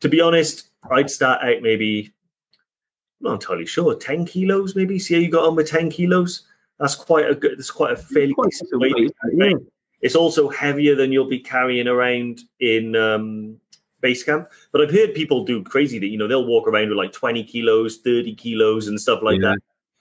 To 0.00 0.08
be 0.08 0.20
honest, 0.20 0.68
I'd 0.90 1.10
start 1.10 1.42
out 1.42 1.62
maybe 1.62 2.12
I'm 3.20 3.30
not 3.30 3.32
entirely 3.34 3.66
sure, 3.66 3.94
10 3.94 4.26
kilos 4.26 4.76
maybe. 4.76 4.98
See 4.98 5.14
how 5.14 5.20
you 5.20 5.30
got 5.30 5.46
on 5.46 5.56
with 5.56 5.68
10 5.70 5.90
kilos? 5.90 6.42
That's 6.78 6.94
quite 6.94 7.30
a 7.30 7.34
good 7.34 7.56
that's 7.58 7.70
quite 7.70 7.92
a 7.92 7.96
fairly 7.96 8.34
Quite 8.34 8.52
a 8.72 8.78
weight. 8.78 8.94
weight, 8.96 9.12
yeah. 9.34 9.52
It's 10.00 10.16
also 10.16 10.48
heavier 10.50 10.94
than 10.94 11.12
you'll 11.12 11.28
be 11.28 11.38
carrying 11.38 11.88
around 11.88 12.42
in 12.60 12.94
um, 12.94 13.56
base 14.00 14.22
camp. 14.22 14.48
But 14.70 14.82
I've 14.82 14.90
heard 14.90 15.14
people 15.14 15.44
do 15.44 15.62
crazy 15.62 15.98
that 15.98 16.08
you 16.08 16.18
know 16.18 16.28
they'll 16.28 16.44
walk 16.46 16.68
around 16.68 16.88
with 16.90 16.98
like 16.98 17.12
20 17.12 17.42
kilos, 17.44 17.98
30 17.98 18.34
kilos, 18.34 18.88
and 18.88 19.00
stuff 19.00 19.22
like 19.22 19.40
Yeah. 19.40 19.50
that. 19.52 19.58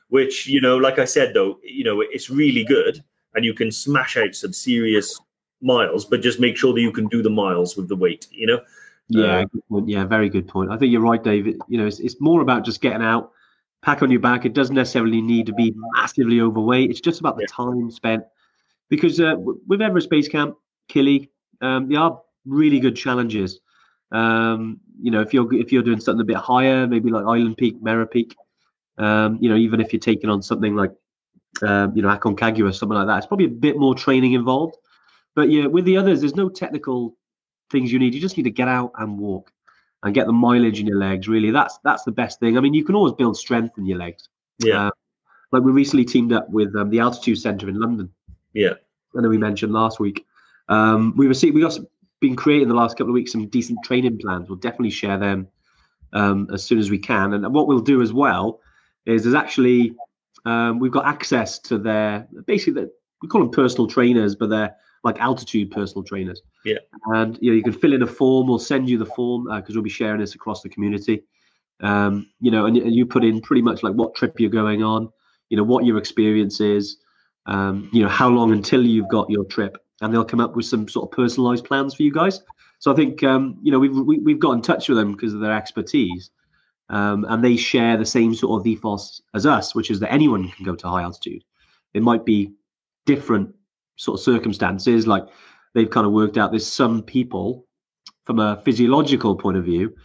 Which 0.10 0.46
you 0.48 0.60
know, 0.60 0.76
like 0.78 1.00
I 1.00 1.06
said 1.06 1.34
though, 1.34 1.60
you 1.64 1.84
know, 1.86 2.02
it's 2.02 2.30
really 2.30 2.64
good, 2.66 3.02
and 3.36 3.46
you 3.46 3.54
can 3.54 3.72
smash 3.72 4.18
out 4.18 4.36
some 4.36 4.52
serious 4.52 5.18
miles. 5.62 6.04
But 6.06 6.22
just 6.22 6.40
make 6.40 6.58
sure 6.58 6.74
that 6.74 6.82
you 6.82 6.92
can 6.92 7.08
do 7.08 7.22
the 7.22 7.30
miles 7.30 7.78
with 7.78 7.88
the 7.88 7.96
weight. 7.96 8.28
You 8.32 8.48
know, 8.48 8.62
Yeah, 9.22 9.44
good 9.52 9.68
point. 9.70 9.90
yeah, 9.90 10.06
very 10.06 10.30
good 10.30 10.48
point. 10.48 10.72
I 10.72 10.78
think 10.78 10.92
you're 10.92 11.02
right, 11.02 11.24
David. 11.24 11.58
You 11.68 11.78
know, 11.78 11.88
it's, 11.88 12.00
it's 12.00 12.20
more 12.20 12.42
about 12.42 12.66
just 12.66 12.82
getting 12.82 13.02
out, 13.02 13.32
pack 13.82 14.02
on 14.02 14.12
your 14.12 14.20
back. 14.20 14.46
It 14.46 14.54
doesn't 14.54 14.76
necessarily 14.76 15.22
need 15.22 15.46
to 15.48 15.54
be 15.54 15.74
massively 15.96 16.42
overweight. 16.42 16.90
It's 16.90 17.02
just 17.02 17.20
about 17.20 17.38
the 17.38 17.48
time 17.48 17.92
spent. 17.92 18.24
Because 18.90 19.20
uh, 19.20 19.36
with 19.68 19.82
Everest 19.82 20.10
Base 20.10 20.28
Camp, 20.28 20.56
Killy, 20.88 21.32
um, 21.62 21.90
they 21.90 21.96
are 21.96 22.22
really 22.46 22.80
good 22.80 22.96
challenges. 22.96 23.60
Um, 24.12 24.80
you 25.02 25.10
know, 25.10 25.22
if 25.22 25.34
you're 25.34 25.52
if 25.54 25.72
you're 25.72 25.82
doing 25.82 26.00
something 26.00 26.22
a 26.22 26.26
bit 26.26 26.38
higher, 26.38 26.86
maybe 26.86 27.10
like 27.10 27.26
Island 27.26 27.58
Peak, 27.58 27.82
Mera 27.82 28.06
Peak, 28.06 28.36
um, 28.98 29.38
you 29.42 29.50
know, 29.50 29.56
even 29.56 29.82
if 29.82 29.92
you're 29.92 30.00
taking 30.00 30.30
on 30.30 30.42
something 30.42 30.76
like, 30.76 30.92
um, 31.64 31.96
you 31.96 32.02
know, 32.02 32.10
Aconcagua, 32.10 32.74
something 32.76 32.98
like 32.98 33.08
that, 33.08 33.18
it's 33.18 33.28
probably 33.28 33.48
a 33.48 33.50
bit 33.50 33.78
more 33.78 33.96
training 33.96 34.34
involved. 34.34 34.78
But 35.36 35.50
yeah, 35.50 35.66
with 35.66 35.86
the 35.86 35.98
others, 35.98 36.20
there's 36.20 36.36
no 36.36 36.50
technical 36.50 37.16
things 37.74 37.92
you 37.92 38.00
need. 38.00 38.14
You 38.14 38.22
just 38.22 38.38
need 38.38 38.44
to 38.44 38.52
get 38.52 38.70
out 38.70 38.92
and 38.98 39.20
walk 39.20 39.52
and 40.04 40.14
get 40.16 40.28
the 40.28 40.32
mileage 40.34 40.80
in 40.80 40.88
your 40.88 40.98
legs. 41.00 41.28
Really, 41.28 41.52
that's 41.52 41.78
that's 41.84 42.04
the 42.04 42.12
best 42.12 42.40
thing. 42.40 42.58
I 42.58 42.62
mean, 42.62 42.74
you 42.74 42.86
can 42.86 42.96
always 42.96 43.14
build 43.14 43.36
strength 43.36 43.78
in 43.78 43.86
your 43.86 43.98
legs. 43.98 44.30
yeah, 44.60 44.88
Uh, 44.88 44.92
like 45.52 45.64
we 45.64 45.72
recently 45.74 46.06
teamed 46.06 46.32
up 46.32 46.50
with 46.50 46.74
um, 46.78 46.90
the 46.90 47.00
Altitude 47.00 47.38
Centre 47.40 47.68
in 47.68 47.78
London. 47.80 48.10
yeah, 48.54 48.76
And 49.14 49.24
know 49.24 49.30
we 49.30 49.38
mentioned 49.38 49.74
last 49.74 50.00
week. 50.00 50.26
Um, 50.70 51.14
we 51.18 51.28
received 51.28 51.54
we 51.56 51.62
got 51.62 51.74
some- 51.74 51.88
been 52.22 52.36
creating 52.38 52.70
the 52.70 52.74
last 52.74 52.96
couple 52.98 53.10
of 53.10 53.16
weeks 53.16 53.34
some 53.34 53.46
decent 53.48 53.78
training 53.84 54.18
plans. 54.18 54.48
We'll 54.48 54.58
definitely 54.68 54.92
share 54.92 55.18
them 55.18 55.48
um, 56.14 56.48
as 56.54 56.64
soon 56.64 56.80
as 56.80 56.90
we 56.90 56.98
can. 56.98 57.34
And 57.34 57.54
what 57.54 57.68
we'll 57.68 57.82
do 57.82 58.02
as 58.02 58.14
well 58.14 58.62
is 59.06 59.24
there's 59.24 59.36
actually 59.36 59.94
um, 60.46 60.80
we've 60.80 60.92
got 61.00 61.06
access 61.06 61.60
to 61.68 61.78
their 61.78 62.26
basically 62.46 62.86
we 63.22 63.28
call 63.28 63.42
them 63.42 63.52
personal 63.52 63.88
trainers, 63.88 64.36
but 64.36 64.50
they're 64.50 64.74
like 65.04 65.20
altitude 65.20 65.72
personal 65.72 66.04
trainers. 66.04 66.42
Yeah. 66.66 66.78
And 67.08 67.38
you 67.42 67.52
know 67.52 67.58
you 67.58 67.64
can 67.64 67.74
fill 67.74 67.94
in 67.94 68.02
a 68.02 68.08
form. 68.08 68.48
We'll 68.48 68.60
send 68.60 68.90
you 68.90 68.98
the 68.98 69.06
form 69.06 69.48
because 69.54 69.76
we'll 69.76 69.84
be 69.84 69.90
sharing 69.90 70.22
this 70.22 70.36
across 70.36 70.62
the 70.62 70.70
community. 70.70 71.24
Um, 71.82 72.30
you 72.40 72.52
know, 72.52 72.66
and, 72.66 72.78
and 72.78 72.94
you 72.94 73.06
put 73.06 73.24
in 73.24 73.42
pretty 73.42 73.62
much 73.62 73.84
like 73.84 73.94
what 73.94 74.16
trip 74.16 74.40
you're 74.40 74.50
going 74.50 74.84
on. 74.84 75.10
You 75.50 75.58
know 75.58 75.64
what 75.64 75.86
your 75.86 75.98
experience 75.98 76.60
is. 76.62 76.98
Um, 77.46 77.90
you 77.92 78.02
know 78.02 78.10
how 78.10 78.30
long 78.30 78.54
until 78.54 78.86
you've 78.86 79.10
got 79.10 79.30
your 79.30 79.44
trip, 79.46 79.78
and 80.02 80.14
they'll 80.14 80.26
come 80.26 80.40
up 80.40 80.56
with 80.56 80.66
some 80.66 80.88
sort 80.88 81.10
of 81.10 81.16
personalized 81.16 81.66
plans 81.66 81.94
for 81.94 82.04
you 82.04 82.12
guys. 82.12 82.42
So 82.80 82.92
I 82.92 82.96
think 82.96 83.22
um, 83.24 83.60
you 83.62 83.72
know 83.72 83.80
we've 83.80 83.96
we, 83.96 84.20
we've 84.20 84.40
got 84.40 84.54
in 84.54 84.62
touch 84.62 84.88
with 84.88 84.98
them 84.98 85.12
because 85.12 85.34
of 85.34 85.42
their 85.42 85.54
expertise, 85.54 86.32
um, 86.90 87.26
and 87.28 87.44
they 87.44 87.58
share 87.58 87.98
the 87.98 88.06
same 88.06 88.34
sort 88.34 88.62
of 88.62 88.66
ethos 88.66 89.22
as 89.34 89.46
us, 89.46 89.76
which 89.76 89.92
is 89.92 90.00
that 90.00 90.14
anyone 90.14 90.50
can 90.50 90.66
go 90.66 90.76
to 90.76 90.88
high 90.88 91.02
altitude. 91.02 91.44
It 91.94 92.02
might 92.02 92.26
be 92.26 92.54
different 93.06 93.54
sort 93.96 94.20
of 94.20 94.24
circumstances, 94.24 95.08
like 95.08 95.26
they've 95.74 95.90
kind 95.90 96.06
of 96.06 96.14
worked 96.14 96.38
out. 96.38 96.52
There's 96.52 96.68
some 96.68 97.02
people 97.04 97.68
from 98.26 98.40
a 98.40 98.62
physiological 98.64 99.36
point 99.36 99.58
of 99.58 99.66
view 99.66 99.96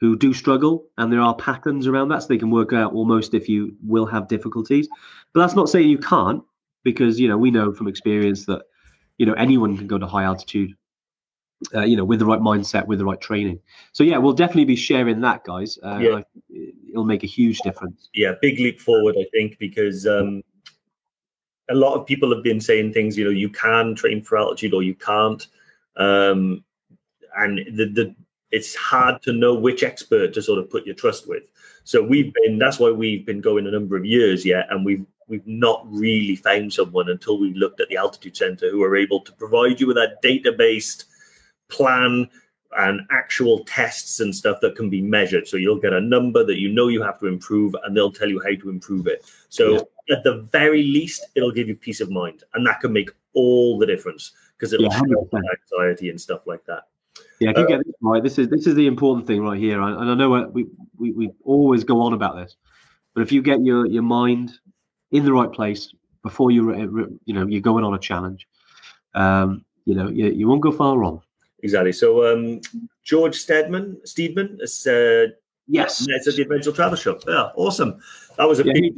who 0.00 0.16
do 0.16 0.32
struggle, 0.32 0.86
and 0.98 1.12
there 1.12 1.20
are 1.20 1.34
patterns 1.34 1.86
around 1.86 2.08
that, 2.08 2.22
so 2.22 2.28
they 2.28 2.38
can 2.38 2.50
work 2.50 2.72
out 2.72 2.92
almost 2.92 3.34
if 3.34 3.48
you 3.48 3.76
will 3.84 4.06
have 4.06 4.28
difficulties. 4.28 4.88
But 5.32 5.40
that's 5.40 5.54
not 5.54 5.68
saying 5.68 5.88
you 5.88 5.98
can't, 5.98 6.42
because 6.84 7.18
you 7.18 7.28
know 7.28 7.36
we 7.36 7.50
know 7.50 7.72
from 7.72 7.88
experience 7.88 8.46
that 8.46 8.62
you 9.18 9.26
know 9.26 9.34
anyone 9.34 9.76
can 9.76 9.86
go 9.86 9.98
to 9.98 10.06
high 10.06 10.24
altitude 10.24 10.74
uh, 11.74 11.82
you 11.82 11.96
know 11.96 12.04
with 12.04 12.20
the 12.20 12.24
right 12.24 12.40
mindset 12.40 12.86
with 12.86 12.98
the 12.98 13.04
right 13.04 13.20
training 13.20 13.58
so 13.92 14.04
yeah 14.04 14.16
we'll 14.16 14.32
definitely 14.32 14.64
be 14.64 14.76
sharing 14.76 15.20
that 15.20 15.42
guys 15.44 15.78
uh, 15.84 15.98
Yeah. 15.98 16.20
It'll 16.88 17.04
make 17.04 17.24
a 17.24 17.26
huge 17.26 17.58
difference 17.60 18.08
yeah, 18.14 18.34
big 18.40 18.58
leap 18.58 18.80
forward, 18.80 19.16
I 19.18 19.26
think, 19.32 19.58
because 19.58 20.06
um, 20.06 20.42
a 21.70 21.74
lot 21.74 21.94
of 21.94 22.06
people 22.06 22.32
have 22.34 22.42
been 22.42 22.60
saying 22.60 22.92
things, 22.92 23.16
you 23.16 23.24
know, 23.24 23.30
you 23.30 23.48
can 23.48 23.94
train 23.94 24.22
for 24.22 24.38
altitude 24.38 24.74
or 24.74 24.82
you 24.82 24.94
can't. 24.94 25.46
Um, 25.96 26.64
and 27.36 27.58
the, 27.76 27.86
the 27.86 28.14
it's 28.50 28.74
hard 28.74 29.20
to 29.22 29.32
know 29.32 29.54
which 29.54 29.82
expert 29.82 30.32
to 30.32 30.42
sort 30.42 30.58
of 30.58 30.70
put 30.70 30.86
your 30.86 30.94
trust 30.94 31.28
with. 31.28 31.44
So 31.84 32.02
we've 32.02 32.32
been 32.32 32.58
that's 32.58 32.78
why 32.78 32.90
we've 32.90 33.26
been 33.26 33.40
going 33.40 33.66
a 33.66 33.70
number 33.70 33.96
of 33.96 34.04
years 34.04 34.44
yet, 34.44 34.66
and 34.70 34.84
we've 34.84 35.04
we've 35.26 35.46
not 35.46 35.86
really 35.90 36.36
found 36.36 36.72
someone 36.72 37.10
until 37.10 37.38
we 37.38 37.52
looked 37.54 37.80
at 37.80 37.88
the 37.88 37.96
altitude 37.96 38.36
center 38.36 38.70
who 38.70 38.82
are 38.82 38.96
able 38.96 39.20
to 39.20 39.32
provide 39.32 39.78
you 39.78 39.86
with 39.86 39.96
that 39.96 40.22
data-based 40.22 41.04
plan 41.68 42.28
and 42.78 43.00
actual 43.10 43.64
tests 43.64 44.20
and 44.20 44.34
stuff 44.34 44.58
that 44.60 44.76
can 44.76 44.88
be 44.88 45.02
measured. 45.02 45.46
So 45.46 45.56
you'll 45.56 45.80
get 45.80 45.92
a 45.92 46.00
number 46.00 46.44
that 46.44 46.58
you 46.58 46.70
know 46.70 46.88
you 46.88 47.02
have 47.02 47.18
to 47.20 47.26
improve, 47.26 47.74
and 47.84 47.96
they'll 47.96 48.12
tell 48.12 48.28
you 48.28 48.40
how 48.40 48.54
to 48.54 48.70
improve 48.70 49.06
it. 49.06 49.30
So 49.48 49.88
at 50.10 50.24
the 50.24 50.42
very 50.52 50.82
least, 50.82 51.26
it'll 51.34 51.52
give 51.52 51.68
you 51.68 51.76
peace 51.76 52.00
of 52.00 52.10
mind, 52.10 52.44
and 52.54 52.66
that 52.66 52.80
can 52.80 52.92
make 52.92 53.10
all 53.34 53.78
the 53.78 53.86
difference 53.86 54.32
because 54.56 54.72
it'll 54.72 54.90
Yeah, 54.90 54.96
help 54.96 55.30
100%. 55.30 55.42
anxiety 55.80 56.10
and 56.10 56.20
stuff 56.20 56.46
like 56.46 56.64
that. 56.66 56.84
yeah 57.40 57.50
if 57.50 57.58
you 57.58 57.66
get 57.68 57.84
this 57.84 57.94
right 58.00 58.22
this 58.22 58.38
is 58.38 58.48
this 58.48 58.66
is 58.66 58.74
the 58.74 58.86
important 58.86 59.26
thing 59.26 59.40
right 59.42 59.58
here 59.58 59.80
and 59.80 59.96
and 60.00 60.10
i 60.10 60.14
know 60.14 60.34
uh, 60.34 60.46
we, 60.48 60.66
we 60.98 61.12
we 61.12 61.30
always 61.44 61.84
go 61.84 62.00
on 62.00 62.12
about 62.12 62.34
this 62.36 62.56
but 63.14 63.22
if 63.22 63.30
you 63.30 63.40
get 63.42 63.62
your 63.64 63.86
your 63.86 64.02
mind 64.02 64.58
in 65.12 65.24
the 65.24 65.32
right 65.32 65.52
place 65.52 65.92
before 66.22 66.50
you 66.50 66.62
re- 66.72 67.06
you 67.24 67.34
know 67.34 67.46
you're 67.46 67.60
going 67.60 67.84
on 67.84 67.94
a 67.94 67.98
challenge 67.98 68.48
um 69.14 69.64
you 69.84 69.94
know 69.94 70.08
you, 70.08 70.26
you 70.30 70.48
won't 70.48 70.60
go 70.60 70.72
far 70.72 70.98
wrong 70.98 71.22
Exactly. 71.64 71.92
So 71.92 72.32
um, 72.32 72.60
George 73.02 73.34
Stedman, 73.34 73.96
Steedman, 74.04 74.60
has 74.60 74.72
said 74.74 75.34
yes 75.68 76.06
it's 76.08 76.26
at 76.26 76.36
the 76.36 76.42
Adventure 76.42 76.72
Travel 76.72 76.96
Show. 76.96 77.18
Yeah, 77.26 77.50
awesome. 77.54 78.00
That 78.36 78.48
was 78.48 78.60
a 78.60 78.64
Yeah, 78.64 78.72
big 78.74 78.94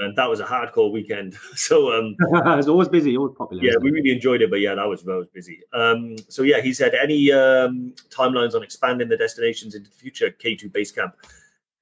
and 0.00 0.16
that 0.16 0.28
was 0.28 0.40
a 0.40 0.44
hardcore 0.44 0.92
weekend. 0.92 1.36
So 1.56 1.92
um, 1.92 2.16
it's 2.58 2.68
always 2.68 2.88
busy 2.88 3.16
always 3.16 3.34
popular 3.36 3.62
yeah, 3.62 3.74
we 3.80 3.90
really 3.90 4.10
enjoyed 4.10 4.42
it, 4.42 4.50
but 4.50 4.60
yeah, 4.60 4.74
that 4.74 4.86
was 4.86 5.02
that 5.02 5.16
was 5.16 5.28
busy. 5.28 5.60
Um, 5.72 6.16
so 6.28 6.42
yeah, 6.42 6.60
he 6.60 6.72
said 6.72 6.94
any 6.94 7.32
um, 7.32 7.94
timelines 8.10 8.54
on 8.54 8.62
expanding 8.62 9.08
the 9.08 9.16
destinations 9.16 9.74
into 9.74 9.90
the 9.90 9.96
future 9.96 10.30
K 10.30 10.54
two 10.54 10.68
base 10.68 10.92
camp. 10.92 11.14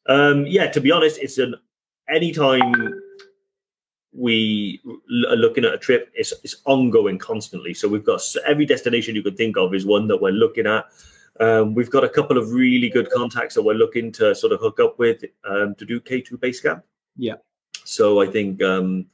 Um, 0.06 0.46
yeah, 0.46 0.70
to 0.70 0.80
be 0.80 0.90
honest, 0.90 1.18
it's 1.18 1.38
an 1.38 1.54
anytime 2.08 3.00
we 4.12 4.80
are 5.28 5.36
looking 5.36 5.64
at 5.64 5.74
a 5.74 5.78
trip, 5.78 6.10
it's 6.14 6.32
it's 6.42 6.56
ongoing 6.64 7.18
constantly. 7.18 7.74
So 7.74 7.88
we've 7.88 8.04
got 8.04 8.22
every 8.46 8.66
destination 8.66 9.14
you 9.14 9.22
could 9.22 9.36
think 9.36 9.56
of 9.56 9.74
is 9.74 9.86
one 9.86 10.08
that 10.08 10.20
we're 10.20 10.32
looking 10.32 10.66
at. 10.66 10.86
Um, 11.40 11.74
we've 11.74 11.90
got 11.90 12.04
a 12.04 12.08
couple 12.08 12.36
of 12.36 12.52
really 12.52 12.90
good 12.90 13.10
contacts 13.10 13.54
that 13.54 13.62
we're 13.62 13.74
looking 13.74 14.12
to 14.12 14.34
sort 14.34 14.52
of 14.52 14.60
hook 14.60 14.78
up 14.78 14.98
with 14.98 15.24
um, 15.44 15.74
to 15.76 15.86
do 15.86 15.98
K 16.00 16.20
two 16.20 16.36
base 16.36 16.60
camp. 16.60 16.84
Yeah. 17.16 17.36
So 17.84 18.20
I 18.20 18.26
think 18.26 18.62
um, 18.62 19.06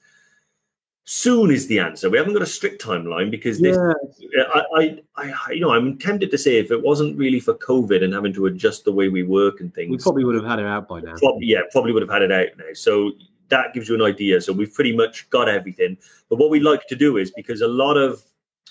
soon 1.04 1.52
is 1.52 1.68
the 1.68 1.78
answer. 1.78 2.10
We 2.10 2.18
haven't 2.18 2.32
got 2.32 2.42
a 2.42 2.46
strict 2.46 2.82
timeline 2.82 3.30
because 3.30 3.60
this 3.60 3.76
yeah 4.18 4.42
I, 4.52 4.98
I, 5.16 5.32
I, 5.46 5.52
you 5.52 5.60
know, 5.60 5.70
I'm 5.70 5.98
tempted 5.98 6.30
to 6.32 6.38
say 6.38 6.58
if 6.58 6.70
it 6.72 6.82
wasn't 6.82 7.16
really 7.16 7.38
for 7.38 7.54
COVID 7.54 8.02
and 8.02 8.12
having 8.12 8.32
to 8.34 8.46
adjust 8.46 8.84
the 8.84 8.92
way 8.92 9.08
we 9.08 9.22
work 9.22 9.60
and 9.60 9.72
things, 9.72 9.90
we 9.90 9.98
probably 9.98 10.24
would 10.24 10.34
have 10.34 10.44
had 10.44 10.58
it 10.58 10.66
out 10.66 10.88
by 10.88 11.00
now 11.00 11.14
prob- 11.16 11.40
yeah, 11.40 11.60
probably 11.70 11.92
would 11.92 12.02
have 12.02 12.10
had 12.10 12.22
it 12.22 12.32
out 12.32 12.48
now. 12.58 12.72
So 12.74 13.12
that 13.48 13.72
gives 13.72 13.88
you 13.88 13.94
an 13.94 14.02
idea. 14.02 14.40
So 14.40 14.52
we've 14.52 14.74
pretty 14.74 14.96
much 14.96 15.30
got 15.30 15.48
everything. 15.48 15.96
But 16.28 16.38
what 16.40 16.50
we 16.50 16.58
like 16.58 16.88
to 16.88 16.96
do 16.96 17.18
is 17.18 17.30
because 17.30 17.60
a 17.60 17.68
lot 17.68 17.96
of 17.96 18.22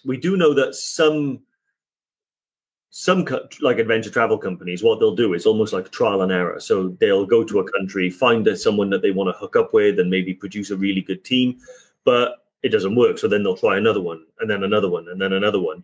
we 0.04 0.18
do 0.18 0.36
know 0.36 0.54
that 0.54 0.76
some 0.76 1.40
some 2.98 3.26
co- 3.26 3.46
like 3.60 3.78
adventure 3.78 4.10
travel 4.10 4.38
companies, 4.38 4.82
what 4.82 5.02
they'll 5.02 5.14
do 5.18 5.34
is 5.34 5.46
almost 5.46 5.74
like 5.74 5.92
trial 5.92 6.22
and 6.22 6.32
error. 6.32 6.62
So 6.62 6.96
they'll 7.02 7.26
go 7.26 7.44
to 7.44 7.60
a 7.60 7.72
country, 7.74 8.10
find 8.10 8.48
someone 8.58 8.90
that 8.92 9.02
they 9.02 9.12
want 9.12 9.28
to 9.28 9.38
hook 9.38 9.58
up 9.58 9.74
with, 9.74 10.00
and 10.00 10.10
maybe 10.10 10.34
produce 10.34 10.72
a 10.72 10.78
really 10.78 11.02
good 11.02 11.26
team, 11.26 11.58
but 12.06 12.46
it 12.64 12.70
doesn't 12.70 12.96
work. 12.96 13.18
So 13.18 13.28
then 13.28 13.44
they'll 13.44 13.58
try 13.58 13.76
another 13.78 14.00
one, 14.00 14.24
and 14.40 14.50
then 14.50 14.64
another 14.64 14.90
one, 14.90 15.10
and 15.10 15.20
then 15.20 15.34
another 15.34 15.60
one. 15.60 15.84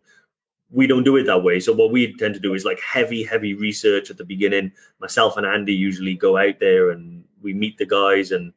we 0.72 0.88
don't 0.88 1.04
do 1.04 1.18
it 1.18 1.26
that 1.26 1.44
way. 1.44 1.60
So 1.60 1.74
what 1.74 1.92
we 1.92 2.16
tend 2.16 2.34
to 2.34 2.40
do 2.40 2.54
is 2.54 2.64
like 2.66 2.80
heavy, 2.80 3.24
heavy 3.24 3.54
research 3.54 4.10
at 4.10 4.18
the 4.18 4.24
beginning. 4.24 4.72
Myself 5.00 5.38
and 5.38 5.46
Andy 5.46 5.74
usually 5.74 6.16
go 6.16 6.38
out 6.38 6.60
there 6.60 6.92
and 6.92 7.24
we 7.42 7.54
meet 7.54 7.78
the 7.78 7.86
guys 7.86 8.32
and 8.32 8.54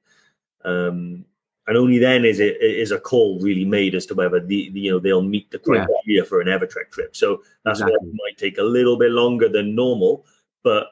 um, 0.65 1.25
and 1.67 1.77
only 1.77 1.99
then 1.99 2.25
is 2.25 2.41
it 2.41 2.57
is 2.61 2.91
a 2.91 3.01
call 3.01 3.39
really 3.41 3.65
made 3.65 3.95
as 3.95 4.07
to 4.07 4.15
whether 4.15 4.41
the, 4.41 4.71
the 4.71 4.81
you 4.81 4.91
know 4.91 4.99
they'll 4.99 5.23
meet 5.23 5.51
the 5.51 5.59
criteria 5.59 5.89
yeah. 6.07 6.23
for 6.23 6.41
an 6.41 6.49
Evertrek 6.49 6.91
trip. 6.91 7.17
So 7.17 7.43
that's 7.65 7.81
exactly. 7.81 7.97
why 8.01 8.09
it 8.09 8.15
might 8.15 8.39
take 8.39 8.59
a 8.59 8.63
little 8.63 8.99
bit 8.99 9.13
longer 9.13 9.49
than 9.49 9.75
normal, 9.75 10.27
but 10.63 10.89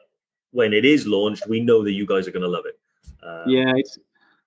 when 0.51 0.73
it 0.73 0.85
is 0.85 1.07
launched, 1.07 1.47
we 1.47 1.59
know 1.59 1.83
that 1.83 1.93
you 1.93 2.05
guys 2.05 2.27
are 2.27 2.31
going 2.31 2.43
to 2.43 2.49
love 2.49 2.65
it. 2.65 2.79
Um, 3.23 3.49
yeah, 3.49 3.73
it's 3.75 3.97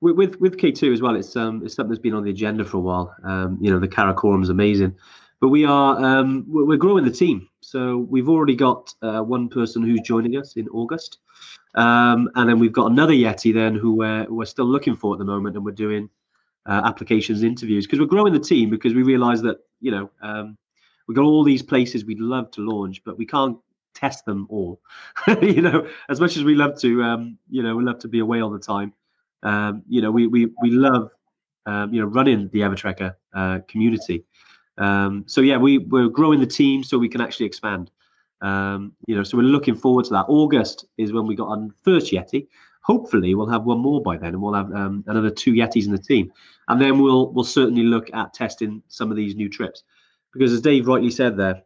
with 0.01 0.37
with 0.41 0.59
K 0.59 0.73
two 0.73 0.93
as 0.93 1.01
well. 1.01 1.17
It's 1.17 1.37
um 1.37 1.62
it's 1.65 1.75
something 1.75 1.91
that's 1.91 2.03
been 2.03 2.15
on 2.15 2.25
the 2.25 2.31
agenda 2.31 2.65
for 2.65 2.79
a 2.79 2.81
while. 2.81 3.15
Um, 3.25 3.59
you 3.61 3.71
know 3.71 3.79
the 3.79 3.89
Karakoram 3.89 4.43
is 4.43 4.49
amazing, 4.49 4.95
but 5.40 5.49
we 5.49 5.64
are 5.64 6.03
um 6.05 6.44
we're 6.49 6.77
growing 6.77 7.05
the 7.05 7.11
team. 7.11 7.49
So 7.61 7.99
we've 7.99 8.29
already 8.29 8.55
got 8.55 8.94
uh, 9.03 9.20
one 9.20 9.49
person 9.49 9.83
who's 9.83 10.01
joining 10.01 10.37
us 10.37 10.57
in 10.57 10.68
August. 10.68 11.18
Um, 11.75 12.31
and 12.37 12.49
then 12.49 12.59
we've 12.59 12.72
got 12.72 12.90
another 12.90 13.12
Yeti 13.12 13.53
then 13.53 13.75
who 13.75 13.94
we're, 13.94 14.27
we're 14.31 14.46
still 14.46 14.64
looking 14.64 14.96
for 14.96 15.14
at 15.14 15.18
the 15.18 15.27
moment, 15.27 15.57
and 15.57 15.64
we're 15.64 15.72
doing 15.72 16.09
uh, 16.64 16.83
applications, 16.85 17.42
interviews 17.42 17.87
because 17.87 18.01
we're 18.01 18.07
growing 18.07 18.33
the 18.33 18.40
team 18.40 18.70
because 18.70 18.94
we 18.94 19.03
realise 19.03 19.40
that 19.42 19.59
you 19.81 19.90
know 19.90 20.11
um, 20.22 20.57
we've 21.07 21.16
got 21.16 21.25
all 21.25 21.44
these 21.44 21.62
places 21.62 22.05
we'd 22.05 22.20
love 22.20 22.51
to 22.53 22.61
launch, 22.62 23.03
but 23.05 23.18
we 23.18 23.27
can't 23.27 23.59
test 23.94 24.25
them 24.25 24.46
all. 24.51 24.81
you 25.42 25.62
know, 25.62 25.88
as 26.09 26.20
much 26.20 26.37
as 26.37 26.44
we 26.44 26.55
love 26.55 26.79
to, 26.81 27.03
um, 27.03 27.38
you 27.49 27.62
know, 27.62 27.77
we 27.77 27.85
love 27.85 27.99
to 28.01 28.09
be 28.09 28.20
away 28.20 28.40
all 28.40 28.51
the 28.51 28.59
time. 28.59 28.92
Um, 29.42 29.83
you 29.88 30.01
know, 30.01 30.11
we 30.11 30.27
we 30.27 30.46
we 30.62 30.70
love 30.70 31.11
um, 31.66 31.92
you 31.92 32.01
know 32.01 32.07
running 32.07 32.49
the 32.53 32.61
Evertrekker 32.61 33.14
uh, 33.35 33.59
community. 33.68 34.25
Um, 34.79 35.25
so 35.27 35.41
yeah, 35.41 35.57
we 35.57 35.79
we're 35.79 36.09
growing 36.09 36.41
the 36.41 36.47
team 36.47 36.85
so 36.85 36.99
we 36.99 37.09
can 37.09 37.21
actually 37.21 37.47
expand. 37.47 37.91
Um, 38.43 38.93
you 39.07 39.17
know, 39.17 39.23
so 39.23 39.37
we're 39.37 39.45
looking 39.45 39.75
forward 39.75 40.05
to 40.07 40.11
that. 40.12 40.27
August 40.29 40.85
is 40.99 41.12
when 41.12 41.27
we 41.27 41.35
got 41.35 41.49
our 41.49 41.69
first 41.83 42.12
Yeti. 42.12 42.49
Hopefully, 42.83 43.35
we'll 43.35 43.49
have 43.49 43.65
one 43.65 43.79
more 43.79 44.01
by 44.01 44.17
then, 44.17 44.35
and 44.35 44.43
we'll 44.43 44.55
have 44.55 44.73
um, 44.73 45.03
another 45.07 45.31
two 45.31 45.53
Yetis 45.53 45.87
in 45.87 45.93
the 45.93 45.99
team, 45.99 46.33
and 46.69 46.81
then 46.81 47.01
we'll 47.01 47.33
we'll 47.33 47.45
certainly 47.45 47.83
look 47.83 48.12
at 48.15 48.35
testing 48.35 48.83
some 48.89 49.11
of 49.11 49.17
these 49.17 49.35
new 49.35 49.49
trips, 49.49 49.83
because 50.33 50.53
as 50.53 50.61
Dave 50.61 50.87
rightly 50.87 51.11
said 51.11 51.37
there, 51.37 51.62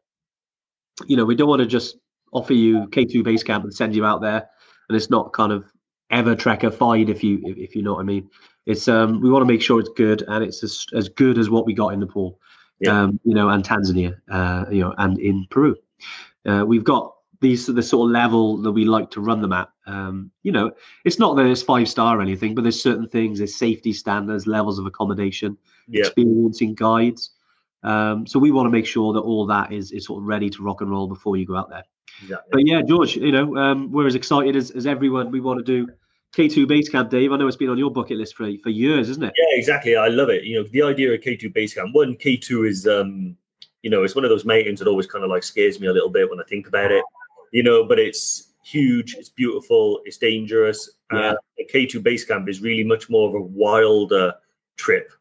you 1.06 1.16
know, 1.16 1.24
we 1.24 1.34
don't 1.34 1.48
want 1.48 1.60
to 1.60 1.66
just 1.66 1.96
offer 2.32 2.54
you 2.54 2.86
K2 2.88 3.24
base 3.24 3.42
camp 3.42 3.64
and 3.64 3.74
send 3.74 3.94
you 3.94 4.04
out 4.04 4.20
there, 4.20 4.48
and 4.88 4.96
it's 4.96 5.10
not 5.10 5.32
kind 5.32 5.52
of 5.52 5.64
Evertrekker 6.12 6.72
fied 6.72 7.08
if 7.08 7.22
you 7.22 7.40
if, 7.44 7.56
if 7.56 7.76
you 7.76 7.82
know 7.82 7.94
what 7.94 8.00
I 8.00 8.04
mean. 8.04 8.28
It's 8.66 8.88
um 8.88 9.20
we 9.20 9.30
want 9.30 9.42
to 9.42 9.52
make 9.52 9.62
sure 9.62 9.80
it's 9.80 9.90
good 9.96 10.22
and 10.28 10.44
it's 10.44 10.62
as, 10.62 10.86
as 10.94 11.08
good 11.08 11.38
as 11.38 11.50
what 11.50 11.66
we 11.66 11.74
got 11.74 11.92
in 11.92 12.00
Nepal, 12.00 12.38
yeah. 12.80 13.02
um 13.02 13.20
you 13.24 13.34
know, 13.34 13.48
and 13.48 13.64
Tanzania, 13.64 14.16
uh 14.30 14.64
you 14.70 14.80
know, 14.80 14.94
and 14.98 15.18
in 15.18 15.46
Peru. 15.50 15.76
Uh, 16.46 16.64
we've 16.66 16.84
got 16.84 17.14
these 17.40 17.66
the 17.66 17.82
sort 17.82 18.08
of 18.08 18.12
level 18.12 18.56
that 18.58 18.72
we 18.72 18.84
like 18.84 19.10
to 19.10 19.20
run 19.20 19.40
them 19.40 19.52
at. 19.52 19.68
Um, 19.86 20.30
you 20.42 20.52
know, 20.52 20.72
it's 21.04 21.18
not 21.18 21.36
that 21.36 21.46
it's 21.46 21.62
five 21.62 21.88
star 21.88 22.18
or 22.18 22.22
anything, 22.22 22.54
but 22.54 22.62
there's 22.62 22.80
certain 22.80 23.08
things, 23.08 23.38
there's 23.38 23.56
safety 23.56 23.92
standards, 23.92 24.46
levels 24.46 24.78
of 24.78 24.86
accommodation, 24.86 25.56
yeah. 25.88 26.00
experiencing 26.00 26.74
guides. 26.74 27.30
Um, 27.82 28.26
so 28.26 28.38
we 28.38 28.50
want 28.50 28.66
to 28.66 28.70
make 28.70 28.86
sure 28.86 29.12
that 29.14 29.20
all 29.20 29.46
that 29.46 29.72
is 29.72 29.90
is 29.92 30.04
sort 30.04 30.22
of 30.22 30.26
ready 30.26 30.50
to 30.50 30.62
rock 30.62 30.82
and 30.82 30.90
roll 30.90 31.08
before 31.08 31.36
you 31.36 31.46
go 31.46 31.56
out 31.56 31.70
there. 31.70 31.84
Exactly. 32.22 32.48
But 32.52 32.66
yeah, 32.66 32.82
George, 32.82 33.16
you 33.16 33.32
know, 33.32 33.56
um, 33.56 33.90
we're 33.90 34.06
as 34.06 34.14
excited 34.14 34.54
as, 34.54 34.70
as 34.72 34.86
everyone. 34.86 35.30
We 35.30 35.40
want 35.40 35.58
to 35.58 35.64
do 35.64 35.90
K2 36.36 36.66
Basecamp, 36.66 37.10
Dave. 37.10 37.32
I 37.32 37.36
know 37.36 37.48
it's 37.48 37.56
been 37.56 37.70
on 37.70 37.78
your 37.78 37.90
bucket 37.90 38.16
list 38.16 38.36
for 38.36 38.48
for 38.62 38.70
years, 38.70 39.08
isn't 39.08 39.22
it? 39.22 39.32
Yeah, 39.36 39.58
exactly. 39.58 39.96
I 39.96 40.08
love 40.08 40.28
it. 40.28 40.44
You 40.44 40.62
know, 40.62 40.68
the 40.70 40.82
idea 40.82 41.12
of 41.12 41.20
K2 41.20 41.52
Basecamp. 41.52 41.92
One, 41.92 42.16
K2 42.16 42.68
is 42.68 42.86
um, 42.86 43.36
you 43.82 43.90
know, 43.90 44.02
it's 44.02 44.14
one 44.14 44.24
of 44.24 44.30
those 44.30 44.44
mountains 44.44 44.78
that 44.78 44.88
always 44.88 45.06
kind 45.06 45.24
of 45.24 45.30
like 45.30 45.42
scares 45.42 45.80
me 45.80 45.86
a 45.86 45.92
little 45.92 46.10
bit 46.10 46.28
when 46.28 46.40
I 46.40 46.44
think 46.44 46.68
about 46.68 46.92
it, 46.92 47.04
you 47.52 47.62
know, 47.62 47.84
but 47.84 47.98
it's 47.98 48.52
huge, 48.64 49.14
it's 49.14 49.28
beautiful, 49.28 50.00
it's 50.04 50.18
dangerous. 50.18 50.90
Yeah. 51.12 51.18
Uh, 51.18 51.34
the 51.56 51.66
K2 51.66 52.02
base 52.02 52.24
camp 52.24 52.48
is 52.48 52.60
really 52.60 52.84
much 52.84 53.08
more 53.08 53.28
of 53.28 53.34
a 53.34 53.40
wilder 53.40 54.34
trip 54.76 55.12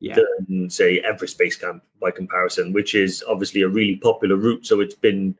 yeah. 0.00 0.16
than, 0.48 0.70
say, 0.70 1.00
Everest 1.00 1.38
base 1.38 1.56
camp 1.56 1.82
by 2.00 2.10
comparison, 2.10 2.72
which 2.72 2.94
is 2.94 3.22
obviously 3.28 3.62
a 3.62 3.68
really 3.68 3.96
popular 3.96 4.36
route. 4.36 4.66
So 4.66 4.80
it's 4.80 4.94
been 4.94 5.36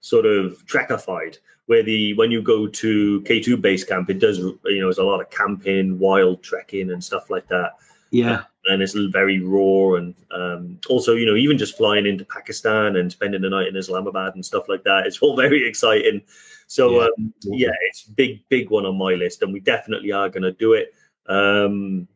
sort 0.00 0.26
of 0.26 0.64
trekkified 0.66 1.38
where 1.68 1.82
the 1.82 2.12
when 2.14 2.30
you 2.30 2.42
go 2.42 2.66
to 2.66 3.20
K2 3.22 3.60
base 3.60 3.84
camp, 3.84 4.10
it 4.10 4.18
does, 4.18 4.38
you 4.38 4.58
know, 4.64 4.86
there's 4.86 4.98
a 4.98 5.04
lot 5.04 5.20
of 5.20 5.30
camping, 5.30 5.98
wild 5.98 6.42
trekking 6.42 6.90
and 6.90 7.02
stuff 7.02 7.30
like 7.30 7.48
that. 7.48 7.76
Yeah 8.10 8.42
and 8.68 8.82
it's 8.82 8.94
very 8.94 9.40
raw. 9.40 9.94
And 9.94 10.14
um, 10.30 10.78
also, 10.88 11.14
you 11.14 11.26
know, 11.26 11.36
even 11.36 11.58
just 11.58 11.76
flying 11.76 12.06
into 12.06 12.24
Pakistan 12.24 12.96
and 12.96 13.10
spending 13.10 13.42
the 13.42 13.50
night 13.50 13.68
in 13.68 13.76
Islamabad 13.76 14.34
and 14.34 14.44
stuff 14.44 14.68
like 14.68 14.84
that, 14.84 15.06
it's 15.06 15.18
all 15.18 15.36
very 15.44 15.66
exciting. 15.66 16.22
So 16.66 17.00
yeah, 17.00 17.08
um, 17.18 17.34
yeah 17.44 17.72
it's 17.88 18.04
big, 18.04 18.46
big 18.48 18.70
one 18.70 18.86
on 18.86 18.96
my 18.96 19.14
list, 19.14 19.42
and 19.42 19.52
we 19.52 19.60
definitely 19.60 20.12
are 20.12 20.28
going 20.28 20.42
to 20.42 20.52
do 20.52 20.74
it. 20.74 20.92
Um, 21.26 22.06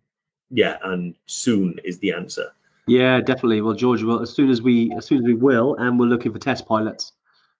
yeah, 0.50 0.76
and 0.84 1.14
soon 1.26 1.78
is 1.84 1.98
the 1.98 2.12
answer. 2.12 2.52
Yeah, 2.86 3.20
definitely. 3.20 3.62
Well, 3.62 3.74
George, 3.74 4.02
well, 4.02 4.20
as 4.20 4.34
soon 4.34 4.50
as 4.50 4.60
we, 4.60 4.92
as 4.96 5.06
soon 5.06 5.18
as 5.18 5.24
we 5.24 5.34
will, 5.34 5.76
and 5.76 5.98
we're 5.98 6.06
looking 6.06 6.32
for 6.32 6.38
test 6.38 6.66
pilots, 6.66 7.12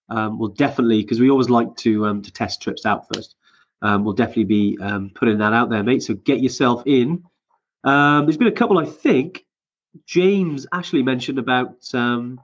um, 0.08 0.38
we'll 0.38 0.50
definitely 0.50 1.02
because 1.02 1.20
we 1.20 1.30
always 1.30 1.50
like 1.50 1.74
to 1.76 2.06
um, 2.06 2.22
to 2.22 2.32
test 2.32 2.62
trips 2.62 2.86
out 2.86 3.06
first. 3.12 3.36
Um, 3.82 4.04
we'll 4.04 4.14
definitely 4.14 4.44
be 4.44 4.78
um, 4.80 5.10
putting 5.14 5.38
that 5.38 5.52
out 5.52 5.70
there, 5.70 5.82
mate. 5.82 6.02
So 6.02 6.14
get 6.14 6.40
yourself 6.40 6.82
in 6.86 7.24
um, 7.84 8.26
there's 8.26 8.36
been 8.36 8.48
a 8.48 8.52
couple, 8.52 8.78
I 8.78 8.84
think. 8.84 9.44
James 10.06 10.66
Ashley 10.72 11.02
mentioned 11.02 11.38
about. 11.38 11.92
Um, 11.94 12.40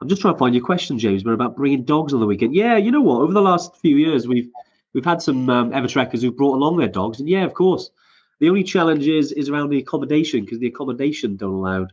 I'm 0.00 0.08
just 0.08 0.20
trying 0.20 0.34
to 0.34 0.38
find 0.38 0.54
your 0.54 0.64
question, 0.64 0.98
James, 0.98 1.22
but 1.22 1.32
about 1.32 1.56
bringing 1.56 1.84
dogs 1.84 2.12
on 2.12 2.20
the 2.20 2.26
weekend. 2.26 2.54
Yeah, 2.54 2.76
you 2.76 2.90
know 2.90 3.00
what? 3.00 3.22
Over 3.22 3.32
the 3.32 3.40
last 3.40 3.76
few 3.78 3.96
years, 3.96 4.28
we've 4.28 4.50
we've 4.92 5.04
had 5.04 5.22
some 5.22 5.48
um, 5.48 5.70
Evertrekkers 5.70 6.20
who've 6.20 6.36
brought 6.36 6.56
along 6.56 6.76
their 6.76 6.88
dogs, 6.88 7.20
and 7.20 7.28
yeah, 7.28 7.44
of 7.44 7.54
course. 7.54 7.90
The 8.40 8.48
only 8.48 8.64
challenge 8.64 9.06
is 9.06 9.32
is 9.32 9.48
around 9.48 9.70
the 9.70 9.78
accommodation 9.78 10.44
because 10.44 10.58
the 10.58 10.66
accommodation 10.66 11.36
don't 11.36 11.54
allow 11.54 11.86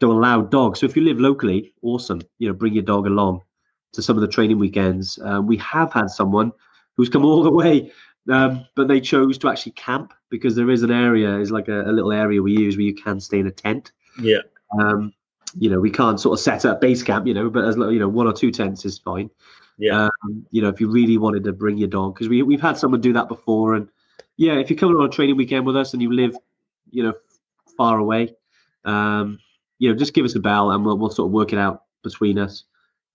don't 0.00 0.16
allow 0.16 0.40
dogs. 0.40 0.80
So 0.80 0.86
if 0.86 0.96
you 0.96 1.02
live 1.02 1.20
locally, 1.20 1.74
awesome. 1.82 2.22
You 2.38 2.48
know, 2.48 2.54
bring 2.54 2.74
your 2.74 2.82
dog 2.82 3.06
along 3.06 3.42
to 3.94 4.02
some 4.02 4.16
of 4.16 4.20
the 4.20 4.28
training 4.28 4.58
weekends. 4.58 5.18
Um, 5.22 5.46
we 5.46 5.56
have 5.58 5.92
had 5.92 6.10
someone 6.10 6.52
who's 6.96 7.08
come 7.08 7.24
all 7.24 7.42
the 7.42 7.50
way 7.50 7.90
um, 8.30 8.66
but 8.74 8.88
they 8.88 9.00
chose 9.00 9.36
to 9.38 9.48
actually 9.48 9.72
camp 9.72 10.14
because 10.30 10.56
there 10.56 10.70
is 10.70 10.82
an 10.82 10.90
area, 10.90 11.38
is 11.38 11.50
like 11.50 11.68
a, 11.68 11.82
a, 11.82 11.92
little 11.92 12.12
area 12.12 12.42
we 12.42 12.52
use 12.52 12.76
where 12.76 12.86
you 12.86 12.94
can 12.94 13.20
stay 13.20 13.38
in 13.38 13.46
a 13.46 13.50
tent. 13.50 13.92
Yeah. 14.18 14.38
Um, 14.80 15.12
you 15.58 15.68
know, 15.68 15.78
we 15.78 15.90
can't 15.90 16.18
sort 16.18 16.38
of 16.38 16.42
set 16.42 16.64
up 16.64 16.80
base 16.80 17.02
camp, 17.02 17.26
you 17.26 17.34
know, 17.34 17.50
but 17.50 17.64
as 17.64 17.76
you 17.76 17.98
know, 17.98 18.08
one 18.08 18.26
or 18.26 18.32
two 18.32 18.50
tents 18.50 18.84
is 18.84 18.98
fine. 18.98 19.30
Yeah. 19.76 20.04
Um, 20.04 20.46
you 20.50 20.62
know, 20.62 20.68
if 20.68 20.80
you 20.80 20.88
really 20.88 21.18
wanted 21.18 21.44
to 21.44 21.52
bring 21.52 21.76
your 21.76 21.88
dog, 21.88 22.14
because 22.14 22.28
we 22.28 22.42
we've 22.42 22.60
had 22.60 22.78
someone 22.78 23.00
do 23.00 23.12
that 23.12 23.28
before, 23.28 23.74
and 23.74 23.88
yeah, 24.36 24.54
if 24.54 24.70
you're 24.70 24.78
coming 24.78 24.96
on 24.96 25.06
a 25.06 25.10
training 25.10 25.36
weekend 25.36 25.66
with 25.66 25.76
us 25.76 25.92
and 25.92 26.02
you 26.02 26.12
live, 26.12 26.36
you 26.90 27.02
know, 27.02 27.12
far 27.76 27.98
away, 27.98 28.34
um, 28.84 29.38
you 29.78 29.88
know, 29.88 29.96
just 29.96 30.14
give 30.14 30.24
us 30.24 30.34
a 30.34 30.40
bell 30.40 30.70
and 30.70 30.84
we'll 30.84 30.96
we'll 30.96 31.10
sort 31.10 31.28
of 31.28 31.32
work 31.32 31.52
it 31.52 31.58
out 31.58 31.84
between 32.02 32.38
us. 32.38 32.64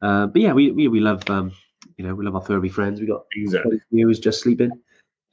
Uh, 0.01 0.27
but 0.27 0.41
yeah, 0.41 0.53
we 0.53 0.71
we, 0.71 0.87
we 0.87 0.99
love 0.99 1.27
um, 1.29 1.51
you 1.97 2.05
know, 2.05 2.15
we 2.15 2.25
love 2.25 2.35
our 2.35 2.41
furry 2.41 2.69
friends. 2.69 2.99
We 2.99 3.07
got 3.07 3.25
exactly 3.35 3.79
who's 3.91 4.19
just 4.19 4.41
sleeping. 4.41 4.71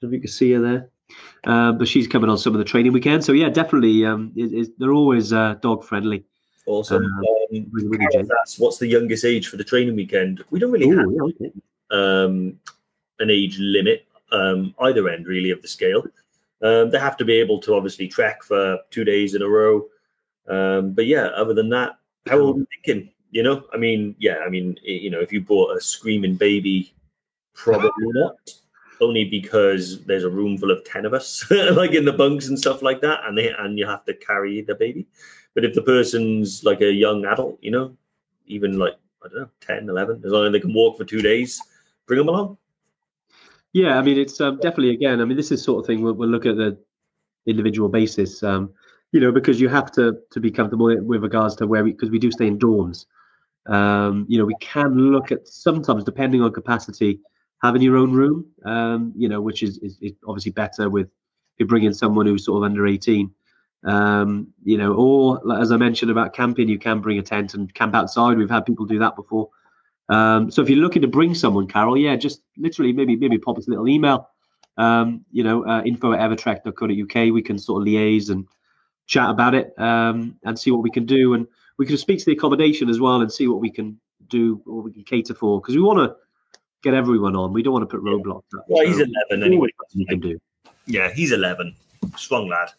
If 0.03 0.13
you 0.13 0.21
can 0.21 0.29
see 0.29 0.53
her 0.53 0.61
there. 0.61 0.91
Uh, 1.47 1.73
but 1.73 1.87
she's 1.87 2.09
coming 2.09 2.29
on 2.29 2.39
some 2.39 2.53
of 2.55 2.59
the 2.59 2.65
training 2.65 2.93
weekend. 2.93 3.25
So 3.25 3.33
yeah, 3.33 3.49
definitely, 3.49 4.05
um, 4.05 4.33
it, 4.35 4.53
it, 4.53 4.79
they're 4.79 4.93
always 4.93 5.33
uh, 5.33 5.55
dog 5.63 5.85
friendly. 5.85 6.25
Awesome. 6.67 7.05
Um, 7.05 7.13
um, 7.13 7.67
really, 7.71 7.89
really 7.89 8.29
what's 8.59 8.79
the 8.79 8.89
youngest 8.89 9.25
age 9.25 9.49
for 9.49 9.57
the 9.57 9.65
training 9.65 9.95
weekend? 9.95 10.45
We 10.51 10.59
don't 10.59 10.73
really 10.73 10.89
Ooh, 10.91 10.99
have 10.99 11.33
yeah, 11.41 11.47
okay. 11.47 11.53
um, 11.93 12.59
an 13.21 13.31
age 13.31 13.57
limit 13.61 14.07
um, 14.33 14.75
either 14.81 15.09
end 15.09 15.27
really 15.27 15.51
of 15.51 15.63
the 15.63 15.69
scale. 15.69 16.05
Um, 16.63 16.91
they 16.91 16.99
have 16.99 17.17
to 17.19 17.25
be 17.25 17.35
able 17.35 17.61
to 17.61 17.75
obviously 17.75 18.09
track 18.09 18.43
for 18.43 18.79
two 18.91 19.05
days 19.05 19.35
in 19.35 19.43
a 19.43 19.49
row. 19.49 19.87
Um, 20.49 20.93
but 20.93 21.07
yeah, 21.07 21.27
other 21.27 21.55
than 21.55 21.69
that, 21.71 21.99
how 22.27 22.39
old 22.39 22.57
are 22.57 22.61
you 22.61 22.67
thinking? 22.85 23.13
You 23.31 23.43
know, 23.43 23.65
I 23.73 23.77
mean, 23.77 24.15
yeah, 24.19 24.39
I 24.47 24.49
mean, 24.49 24.79
you 24.83 25.11
know, 25.11 25.21
if 25.21 25.33
you 25.33 25.41
bought 25.41 25.77
a 25.77 25.81
screaming 25.81 26.37
baby, 26.37 26.95
probably 27.55 27.91
not. 27.99 28.37
Only 28.99 29.27
because 29.27 30.03
there's 30.05 30.25
a 30.25 30.31
room 30.31 30.57
full 30.57 30.71
of 30.71 30.83
10 30.85 31.05
of 31.05 31.12
us 31.12 31.45
like 31.51 31.93
in 31.93 32.07
the 32.07 32.12
bunks 32.15 32.49
and 32.49 32.59
stuff 32.59 32.81
like 32.81 33.03
that 33.03 33.20
and 33.27 33.37
they 33.37 33.51
and 33.51 33.79
you 33.79 33.87
have 33.87 34.07
to 34.07 34.14
carry 34.14 34.62
the 34.62 34.74
baby. 34.74 35.07
But 35.55 35.66
if 35.66 35.74
the 35.74 35.83
person's 35.83 36.64
like 36.64 36.81
a 36.81 36.91
young 36.91 37.27
adult 37.27 37.59
you 37.61 37.70
know 37.70 37.95
even 38.47 38.79
like 38.79 38.95
i 39.24 39.29
don't 39.29 39.41
know 39.41 39.49
10 39.61 39.89
11 39.89 40.22
as 40.24 40.31
long 40.31 40.47
as 40.47 40.53
they 40.53 40.61
can 40.61 40.72
walk 40.72 40.97
for 40.97 41.05
two 41.05 41.20
days 41.20 41.61
bring 42.07 42.18
them 42.18 42.29
along. 42.29 42.57
Yeah 43.72 43.99
i 43.99 44.03
mean 44.03 44.18
it's 44.18 44.41
um, 44.41 44.57
definitely 44.57 44.91
again 44.91 45.20
i 45.20 45.24
mean 45.24 45.37
this 45.37 45.53
is 45.53 45.62
sort 45.62 45.81
of 45.81 45.87
thing 45.87 46.03
we'll, 46.03 46.14
we'll 46.14 46.29
look 46.29 46.47
at 46.47 46.57
the 46.57 46.79
individual 47.47 47.89
basis 47.89 48.43
um, 48.43 48.72
you 49.12 49.20
know 49.20 49.31
because 49.33 49.61
you 49.61 49.68
have 49.68 49.93
to 49.93 50.18
to 50.31 50.41
be 50.41 50.51
comfortable 50.51 50.87
with 50.87 51.22
regards 51.22 51.55
to 51.57 51.66
where 51.66 51.85
we 51.85 51.93
because 51.93 52.11
we 52.11 52.18
do 52.18 52.31
stay 52.31 52.47
in 52.47 52.59
dorms 52.59 53.07
um, 53.69 54.27
you 54.29 54.39
know 54.39 54.45
we 54.45 54.57
can 54.61 54.97
look 54.97 55.33
at 55.33 55.47
sometimes 55.47 56.05
depending 56.05 56.43
on 56.43 56.53
capacity 56.53 57.21
having 57.62 57.83
your 57.83 57.97
own 57.97 58.12
room, 58.12 58.47
um, 58.64 59.12
you 59.17 59.29
know, 59.29 59.41
which 59.41 59.62
is, 59.62 59.79
is, 59.79 59.99
is, 60.01 60.12
obviously 60.27 60.53
better 60.53 60.91
with 60.91 61.07
if 61.07 61.61
you 61.61 61.67
bring 61.67 61.85
in 61.85 61.95
someone 61.95 62.27
who's 62.27 62.45
sort 62.45 62.59
of 62.59 62.64
under 62.64 62.87
18. 62.87 63.31
Um, 63.85 64.49
you 64.64 64.77
know, 64.77 64.95
or 64.95 65.61
as 65.61 65.71
I 65.73 65.77
mentioned 65.77 66.11
about 66.11 66.35
camping, 66.35 66.69
you 66.69 66.79
can 66.79 67.01
bring 67.01 67.19
a 67.19 67.23
tent 67.23 67.55
and 67.55 67.73
camp 67.73 67.95
outside. 67.95 68.37
We've 68.37 68.51
had 68.51 68.67
people 68.67 68.85
do 68.85 68.99
that 68.99 69.17
before. 69.17 69.49
Um, 70.09 70.51
so 70.51 70.62
if 70.62 70.69
you're 70.69 70.79
looking 70.79 71.03
to 71.03 71.09
bring 71.09 71.35
someone, 71.35 71.67
Carol, 71.67 71.97
yeah, 71.97 72.17
just 72.17 72.43
literally 72.57 72.93
maybe 72.93 73.17
maybe 73.17 73.39
pop 73.39 73.59
us 73.59 73.67
a 73.67 73.71
little 73.71 73.89
email. 73.89 74.29
Um, 74.77 75.25
you 75.31 75.43
know, 75.43 75.67
uh, 75.67 75.83
info 75.85 76.12
at 76.12 76.21
evertrek.co.uk. 76.21 77.33
We 77.33 77.43
can 77.43 77.59
sort 77.59 77.83
of 77.83 77.89
liaise 77.89 78.29
and 78.29 78.47
chat 79.07 79.31
about 79.31 79.55
it 79.55 79.73
um, 79.79 80.37
and 80.45 80.59
see 80.59 80.71
what 80.71 80.83
we 80.83 80.91
can 80.91 81.07
do. 81.07 81.35
And 81.35 81.47
we 81.79 81.87
can 81.87 81.97
speak 81.97 82.18
to 82.20 82.24
the 82.24 82.33
accommodation 82.33 82.89
as 82.89 83.01
well 83.01 83.20
and 83.20 83.31
see 83.31 83.49
what 83.49 83.61
we 83.61 83.70
can 83.70 83.99
do 84.29 84.61
or 84.66 84.83
we 84.83 84.93
can 84.93 85.05
cater 85.05 85.35
for 85.35 85.61
because 85.61 85.77
we 85.77 85.83
want 85.83 85.99
to 85.99 86.16
get 86.83 86.95
everyone 86.95 87.37
on. 87.37 87.53
We 87.53 87.62
don't 87.62 87.72
want 87.72 87.89
to 87.89 87.97
put 87.97 88.05
roadblocks 88.05 88.59
up. 88.59 88.64
Well, 88.68 88.87
he's 88.87 88.99
11 88.99 89.43
anyway. 89.43 89.68
we 89.95 90.07
can 90.07 90.20
do. 90.20 90.39
Yeah, 90.87 91.11
he's 91.12 91.33
11. 91.33 91.74
Strong 92.16 92.49
lad. 92.49 92.70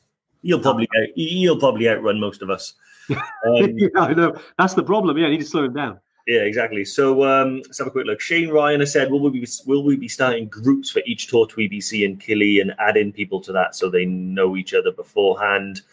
He'll 0.42 0.60
probably 0.60 0.88
out, 0.98 1.10
he'll 1.16 1.60
probably 1.60 1.90
outrun 1.90 2.20
most 2.20 2.42
of 2.42 2.50
us. 2.50 2.74
Um, 3.10 3.78
yeah, 3.78 3.88
I 3.96 4.14
know. 4.14 4.36
That's 4.58 4.74
the 4.74 4.84
problem. 4.84 5.18
Yeah, 5.18 5.28
I 5.28 5.30
need 5.30 5.40
to 5.40 5.46
slow 5.46 5.64
him 5.64 5.74
down. 5.74 5.98
Yeah, 6.28 6.42
exactly. 6.42 6.84
So 6.84 7.24
um, 7.24 7.62
let's 7.62 7.78
have 7.78 7.88
a 7.88 7.92
quick 7.92 8.06
look. 8.06 8.20
Shane 8.20 8.50
Ryan 8.50 8.82
has 8.82 8.92
said, 8.92 9.10
"Will 9.10 9.22
we 9.22 9.30
be 9.30 9.48
will 9.66 9.82
we 9.82 9.96
be 9.96 10.10
starting 10.10 10.50
groups 10.50 10.92
for 10.92 11.02
each 11.06 11.28
tour 11.28 11.48
to 11.48 11.56
EBC 11.56 12.04
and 12.04 12.20
Killy 12.20 12.60
and 12.60 12.76
add 12.80 12.98
in 12.98 13.14
people 13.14 13.40
to 13.42 13.54
that 13.54 13.76
so 13.76 13.90
they 13.90 14.06
know 14.06 14.58
each 14.58 14.74
other 14.74 14.92
beforehand?" 14.92 15.84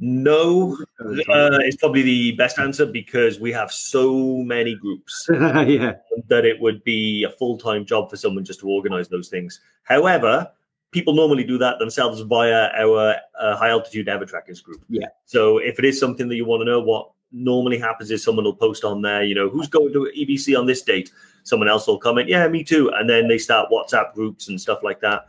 No, 0.00 0.76
uh, 1.00 1.60
it's 1.60 1.76
probably 1.76 2.02
the 2.02 2.32
best 2.32 2.58
answer 2.58 2.86
because 2.86 3.38
we 3.38 3.52
have 3.52 3.70
so 3.70 4.38
many 4.38 4.74
groups 4.74 5.28
yeah, 5.30 5.92
that 6.28 6.44
it 6.44 6.60
would 6.60 6.82
be 6.82 7.22
a 7.22 7.30
full 7.30 7.56
time 7.56 7.86
job 7.86 8.10
for 8.10 8.16
someone 8.16 8.44
just 8.44 8.60
to 8.60 8.68
organize 8.68 9.08
those 9.08 9.28
things. 9.28 9.60
However, 9.84 10.50
people 10.90 11.14
normally 11.14 11.44
do 11.44 11.56
that 11.58 11.78
themselves 11.78 12.20
via 12.20 12.70
our 12.76 13.16
uh, 13.40 13.56
high 13.56 13.70
altitude 13.70 14.06
Evertrekkers 14.06 14.62
group. 14.62 14.82
Yeah. 14.88 15.06
So 15.24 15.58
if 15.58 15.78
it 15.78 15.84
is 15.84 16.00
something 16.00 16.28
that 16.28 16.36
you 16.36 16.44
want 16.44 16.60
to 16.60 16.64
know, 16.64 16.80
what 16.80 17.10
normally 17.32 17.78
happens 17.78 18.10
is 18.10 18.22
someone 18.22 18.44
will 18.44 18.54
post 18.54 18.84
on 18.84 19.02
there, 19.02 19.24
you 19.24 19.34
know, 19.34 19.48
who's 19.48 19.68
going 19.68 19.92
to 19.92 20.10
EBC 20.16 20.58
on 20.58 20.66
this 20.66 20.82
date. 20.82 21.10
Someone 21.44 21.68
else 21.68 21.86
will 21.86 21.98
comment, 21.98 22.28
yeah, 22.28 22.46
me 22.46 22.62
too, 22.62 22.90
and 22.90 23.08
then 23.08 23.26
they 23.26 23.38
start 23.38 23.70
WhatsApp 23.70 24.14
groups 24.14 24.48
and 24.48 24.60
stuff 24.60 24.82
like 24.82 25.00
that. 25.00 25.26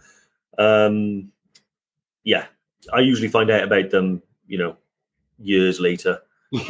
Um, 0.60 1.32
yeah, 2.24 2.46
I 2.94 3.00
usually 3.00 3.30
find 3.30 3.50
out 3.50 3.64
about 3.64 3.90
them, 3.90 4.22
you 4.48 4.58
know, 4.58 4.78
years 5.40 5.80
later. 5.80 6.20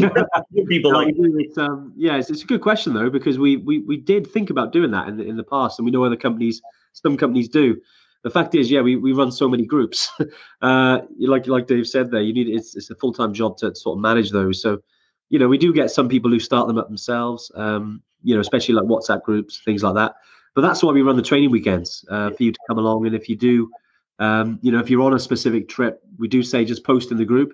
People 0.67 0.91
No, 0.91 0.99
like 0.99 1.57
um, 1.57 1.93
yeah, 1.97 2.15
it's, 2.15 2.29
it's 2.29 2.43
a 2.43 2.45
good 2.45 2.61
question 2.61 2.93
though 2.93 3.09
because 3.09 3.37
we, 3.37 3.57
we 3.57 3.79
we 3.79 3.97
did 3.97 4.25
think 4.25 4.49
about 4.49 4.71
doing 4.71 4.91
that 4.91 5.09
in 5.09 5.17
the, 5.17 5.25
in 5.25 5.35
the 5.35 5.43
past, 5.43 5.77
and 5.77 5.85
we 5.85 5.91
know 5.91 6.03
other 6.03 6.15
companies, 6.15 6.61
some 6.93 7.17
companies 7.17 7.49
do. 7.49 7.79
The 8.23 8.29
fact 8.29 8.55
is, 8.55 8.71
yeah, 8.71 8.79
we, 8.79 8.95
we 8.95 9.11
run 9.11 9.33
so 9.33 9.49
many 9.49 9.65
groups. 9.65 10.09
uh, 10.61 10.99
like 11.19 11.47
like 11.47 11.67
Dave 11.67 11.85
said 11.85 12.11
there, 12.11 12.21
you 12.21 12.33
need 12.33 12.47
it's 12.47 12.77
it's 12.77 12.89
a 12.89 12.95
full 12.95 13.11
time 13.11 13.33
job 13.33 13.57
to 13.57 13.75
sort 13.75 13.97
of 13.97 14.01
manage 14.01 14.31
those. 14.31 14.61
So, 14.61 14.81
you 15.29 15.37
know, 15.37 15.49
we 15.49 15.57
do 15.57 15.73
get 15.73 15.91
some 15.91 16.07
people 16.07 16.31
who 16.31 16.39
start 16.39 16.67
them 16.67 16.77
up 16.77 16.87
themselves. 16.87 17.51
Um, 17.55 18.01
you 18.23 18.33
know, 18.33 18.39
especially 18.39 18.75
like 18.75 18.85
WhatsApp 18.85 19.23
groups, 19.23 19.61
things 19.65 19.83
like 19.83 19.95
that. 19.95 20.15
But 20.55 20.61
that's 20.61 20.81
why 20.81 20.93
we 20.93 21.01
run 21.01 21.17
the 21.17 21.21
training 21.21 21.51
weekends 21.51 22.05
uh, 22.09 22.31
for 22.31 22.43
you 22.43 22.51
to 22.51 22.59
come 22.69 22.77
along. 22.77 23.05
And 23.05 23.15
if 23.15 23.27
you 23.27 23.35
do, 23.35 23.69
um, 24.19 24.59
you 24.61 24.71
know, 24.71 24.79
if 24.79 24.89
you're 24.89 25.01
on 25.01 25.13
a 25.13 25.19
specific 25.19 25.67
trip, 25.67 26.01
we 26.17 26.29
do 26.29 26.41
say 26.41 26.63
just 26.63 26.85
post 26.85 27.11
in 27.11 27.17
the 27.17 27.25
group 27.25 27.53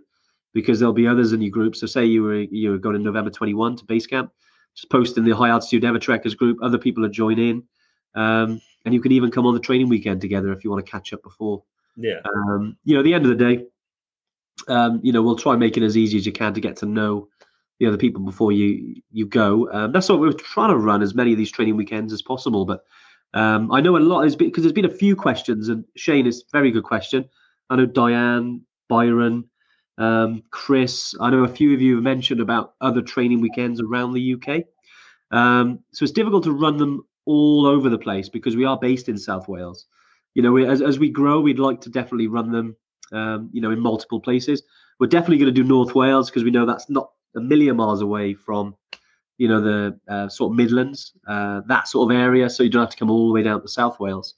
because 0.54 0.80
there'll 0.80 0.94
be 0.94 1.08
others 1.08 1.34
in 1.34 1.42
your 1.42 1.52
group. 1.52 1.76
So 1.76 1.88
say 1.88 2.06
you 2.06 2.24
were 2.24 2.42
you 2.42 2.72
were 2.72 2.78
going 2.78 2.96
in 2.96 3.04
November 3.04 3.30
21 3.30 3.78
to 3.78 3.86
base 3.86 4.08
camp, 4.08 4.32
just 4.76 4.90
post 4.90 5.18
in 5.18 5.24
the 5.24 5.36
high 5.36 5.50
altitude 5.50 5.84
Evertrekkers 5.84 6.36
group. 6.36 6.58
Other 6.62 6.78
people 6.78 7.06
are 7.06 7.10
joining, 7.10 7.64
um, 8.16 8.62
and 8.86 8.94
you 8.94 9.02
can 9.02 9.12
even 9.12 9.32
come 9.32 9.46
on 9.46 9.54
the 9.54 9.60
training 9.60 9.90
weekend 9.90 10.22
together 10.22 10.52
if 10.52 10.64
you 10.64 10.72
want 10.72 10.86
to 10.86 10.92
catch 10.92 11.14
up 11.14 11.24
before. 11.24 11.64
yeah, 11.96 12.22
Um, 12.26 12.78
you 12.84 12.94
know, 12.94 13.02
at 13.02 13.04
the 13.04 13.14
end 13.14 13.26
of 13.26 13.38
the 13.38 13.44
day, 13.56 13.66
um, 14.68 15.00
you 15.04 15.12
know, 15.12 15.22
we'll 15.22 15.36
try 15.36 15.54
and 15.54 15.60
make 15.60 15.78
it 15.78 15.84
as 15.84 15.98
easy 15.98 16.18
as 16.18 16.26
you 16.26 16.32
can 16.32 16.54
to 16.54 16.62
get 16.62 16.76
to 16.78 16.86
know 16.86 17.28
the 17.80 17.86
other 17.86 17.98
people 17.98 18.22
before 18.22 18.52
you 18.52 19.02
you 19.12 19.26
go. 19.26 19.72
Um, 19.72 19.92
that's 19.92 20.10
what 20.10 20.20
we're 20.20 20.34
trying 20.34 20.70
to 20.70 20.78
run 20.78 21.02
as 21.02 21.16
many 21.16 21.32
of 21.32 21.38
these 21.38 21.52
training 21.52 21.78
weekends 21.78 22.14
as 22.14 22.22
possible. 22.22 22.66
But 22.66 22.84
um, 23.34 23.72
I 23.72 23.82
know 23.82 23.98
a 23.98 24.00
lot 24.00 24.26
is 24.26 24.36
because 24.36 24.64
there's 24.64 24.74
been 24.74 24.86
a 24.86 24.90
few 24.90 25.16
questions, 25.16 25.70
and 25.70 25.86
Shane 25.96 26.28
is 26.28 26.44
very 26.52 26.72
good 26.72 26.84
question. 26.84 27.30
I 27.70 27.76
know 27.76 27.86
Diane, 27.86 28.62
Byron, 28.88 29.46
um, 30.00 30.44
Chris. 30.50 31.14
I 31.20 31.30
know 31.30 31.44
a 31.44 31.48
few 31.48 31.74
of 31.74 31.82
you 31.82 31.96
have 31.96 32.04
mentioned 32.04 32.42
about 32.42 32.74
other 32.82 33.02
training 33.02 33.42
weekends 33.42 33.82
around 33.82 34.14
the 34.14 34.34
UK. 34.34 34.64
Um, 35.32 35.80
so 35.92 36.04
it's 36.04 36.12
difficult 36.12 36.44
to 36.46 36.52
run 36.52 36.78
them 36.78 37.06
all 37.26 37.68
over 37.68 37.90
the 37.90 37.98
place 37.98 38.30
because 38.30 38.56
we 38.56 38.66
are 38.66 38.80
based 38.80 39.10
in 39.10 39.18
South 39.18 39.48
Wales. 39.48 39.86
You 40.34 40.42
know, 40.42 40.52
we, 40.52 40.66
as 40.66 40.82
as 40.82 40.98
we 40.98 41.10
grow, 41.10 41.40
we'd 41.40 41.60
like 41.60 41.82
to 41.82 41.90
definitely 41.90 42.28
run 42.28 42.52
them. 42.52 42.76
Um, 43.12 43.50
you 43.52 43.62
know, 43.62 43.72
in 43.72 43.80
multiple 43.80 44.20
places. 44.20 44.62
We're 45.00 45.08
definitely 45.08 45.38
going 45.38 45.54
to 45.54 45.62
do 45.62 45.68
North 45.68 45.96
Wales 45.96 46.30
because 46.30 46.44
we 46.44 46.52
know 46.52 46.66
that's 46.66 46.90
not 46.90 47.10
a 47.36 47.40
million 47.40 47.78
miles 47.78 48.02
away 48.02 48.36
from, 48.36 48.76
you 49.38 49.48
know, 49.48 49.62
the 49.62 50.00
uh, 50.08 50.30
sort 50.30 50.52
of 50.52 50.58
Midlands, 50.58 51.14
uh, 51.28 51.62
that 51.68 51.88
sort 51.88 52.12
of 52.12 52.18
area. 52.18 52.50
So 52.50 52.64
you 52.64 52.70
don't 52.70 52.84
have 52.84 52.92
to 52.92 52.98
come 52.98 53.10
all 53.10 53.28
the 53.28 53.34
way 53.34 53.42
down 53.42 53.62
to 53.62 53.68
South 53.68 54.00
Wales. 54.00 54.36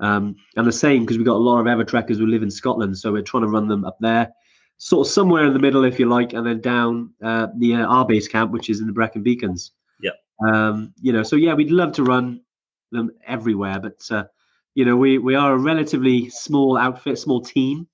Um, 0.00 0.36
and 0.56 0.66
the 0.66 0.72
same 0.72 1.02
because 1.02 1.16
we've 1.16 1.26
got 1.26 1.36
a 1.36 1.38
lot 1.38 1.60
of 1.60 1.66
Evertrekkers 1.66 2.18
who 2.18 2.26
live 2.26 2.42
in 2.42 2.50
Scotland, 2.50 2.98
so 2.98 3.12
we're 3.12 3.22
trying 3.22 3.42
to 3.42 3.48
run 3.48 3.68
them 3.68 3.84
up 3.84 3.96
there, 4.00 4.30
sort 4.78 5.06
of 5.06 5.12
somewhere 5.12 5.44
in 5.44 5.52
the 5.52 5.58
middle, 5.58 5.84
if 5.84 5.98
you 5.98 6.08
like, 6.08 6.32
and 6.32 6.46
then 6.46 6.60
down 6.60 7.12
uh, 7.22 7.48
near 7.56 7.84
our 7.84 8.04
base 8.04 8.28
camp, 8.28 8.50
which 8.50 8.70
is 8.70 8.80
in 8.80 8.86
the 8.86 8.92
Brecon 8.92 9.22
Beacons. 9.22 9.72
Yeah. 10.00 10.10
Um, 10.46 10.92
you 11.00 11.12
know, 11.12 11.22
so 11.22 11.36
yeah, 11.36 11.54
we'd 11.54 11.70
love 11.70 11.92
to 11.92 12.04
run 12.04 12.40
them 12.92 13.10
everywhere, 13.26 13.80
but 13.80 14.06
uh, 14.10 14.24
you 14.74 14.84
know, 14.84 14.96
we 14.96 15.18
we 15.18 15.34
are 15.34 15.54
a 15.54 15.58
relatively 15.58 16.28
small 16.28 16.76
outfit, 16.76 17.18
small 17.18 17.40
team 17.40 17.88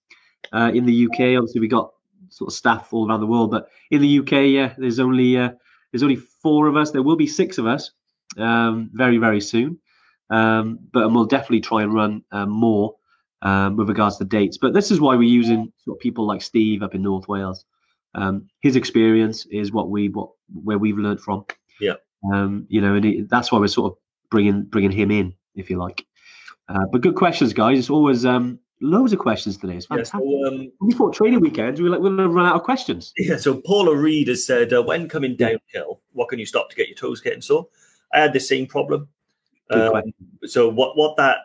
uh, 0.53 0.71
in 0.75 0.85
the 0.85 1.07
UK. 1.07 1.39
Obviously, 1.39 1.61
we 1.61 1.69
got 1.69 1.93
sort 2.29 2.49
of 2.49 2.55
staff 2.55 2.93
all 2.93 3.09
around 3.09 3.21
the 3.21 3.27
world, 3.27 3.51
but 3.51 3.69
in 3.91 4.01
the 4.01 4.19
UK, 4.19 4.33
yeah, 4.49 4.75
there's 4.77 4.99
only 4.99 5.37
uh, 5.37 5.51
there's 5.93 6.03
only 6.03 6.17
four 6.17 6.67
of 6.67 6.77
us. 6.77 6.91
There 6.91 7.03
will 7.03 7.17
be 7.17 7.27
six 7.27 7.59
of 7.59 7.67
us 7.67 7.93
um, 8.37 8.91
very 8.93 9.19
very 9.19 9.41
soon, 9.41 9.79
um, 10.31 10.81
but 10.93 11.11
we'll 11.13 11.25
definitely 11.25 11.61
try 11.61 11.83
and 11.83 11.95
run 11.95 12.25
uh, 12.33 12.47
more 12.47 12.97
um, 13.43 13.77
with 13.77 13.89
regards 13.89 14.17
to 14.19 14.25
dates. 14.25 14.59
But 14.59 14.73
this 14.73 14.91
is 14.91 15.01
why 15.01 15.15
we're 15.15 15.23
using 15.23 15.73
sort 15.85 15.99
of 15.99 16.01
people 16.01 16.27
like 16.27 16.43
Steve 16.43 16.83
up 16.83 16.95
in 16.95 17.03
North 17.03 17.29
Wales. 17.29 17.65
Um, 18.15 18.49
his 18.61 18.77
experience 18.77 19.47
is 19.47 19.73
what 19.73 19.91
we 19.91 20.09
what 20.09 20.31
where 20.53 20.79
we've 20.79 20.99
learned 20.99 21.21
from. 21.21 21.45
Yeah. 21.81 21.95
Um, 22.33 22.67
you 22.69 22.81
know, 22.81 22.95
and 22.95 23.05
it, 23.05 23.29
that's 23.29 23.51
why 23.51 23.59
we're 23.59 23.69
sort 23.69 23.93
of 23.93 23.99
bringing 24.31 24.65
bringing 24.65 24.93
him 24.93 25.11
in, 25.11 25.35
if 25.55 25.71
you 25.71 25.79
like. 25.79 26.05
Uh, 26.69 26.87
but 26.91 27.01
good 27.01 27.17
questions, 27.17 27.53
guys. 27.53 27.79
It's 27.79 27.91
always 27.91 28.25
um, 28.25 28.59
loads 28.81 29.13
of 29.13 29.19
questions 29.19 29.57
today. 29.57 29.77
It's 29.77 29.87
yeah. 29.91 30.03
So, 30.05 30.47
um, 30.47 30.71
we 30.81 30.93
thought 30.93 31.15
training 31.15 31.41
weekends, 31.41 31.81
we 31.81 31.89
were 31.89 31.95
like, 31.97 32.03
we're 32.03 32.15
going 32.15 32.29
to 32.29 32.35
run 32.35 32.47
out 32.47 32.57
of 32.57 32.63
questions. 32.63 33.13
Yeah, 33.17 33.37
so 33.37 33.61
Paula 33.67 33.97
Reed 33.97 34.29
has 34.29 34.47
said, 34.47 34.73
uh, 34.73 34.83
when 34.83 35.09
coming 35.09 35.37
downhill, 35.37 36.01
what 36.13 36.29
can 36.29 36.39
you 36.39 36.47
stop 36.47 36.71
to 36.71 36.77
get 36.77 36.89
your 36.89 36.97
toes 36.97 37.21
getting 37.21 37.41
sore? 37.41 37.67
I 38.15 38.21
had 38.21 38.33
the 38.33 38.41
same 38.41 38.67
problem. 38.67 39.09
Um, 39.71 40.13
so 40.45 40.69
what 40.69 40.97
what 40.99 41.17
that 41.17 41.39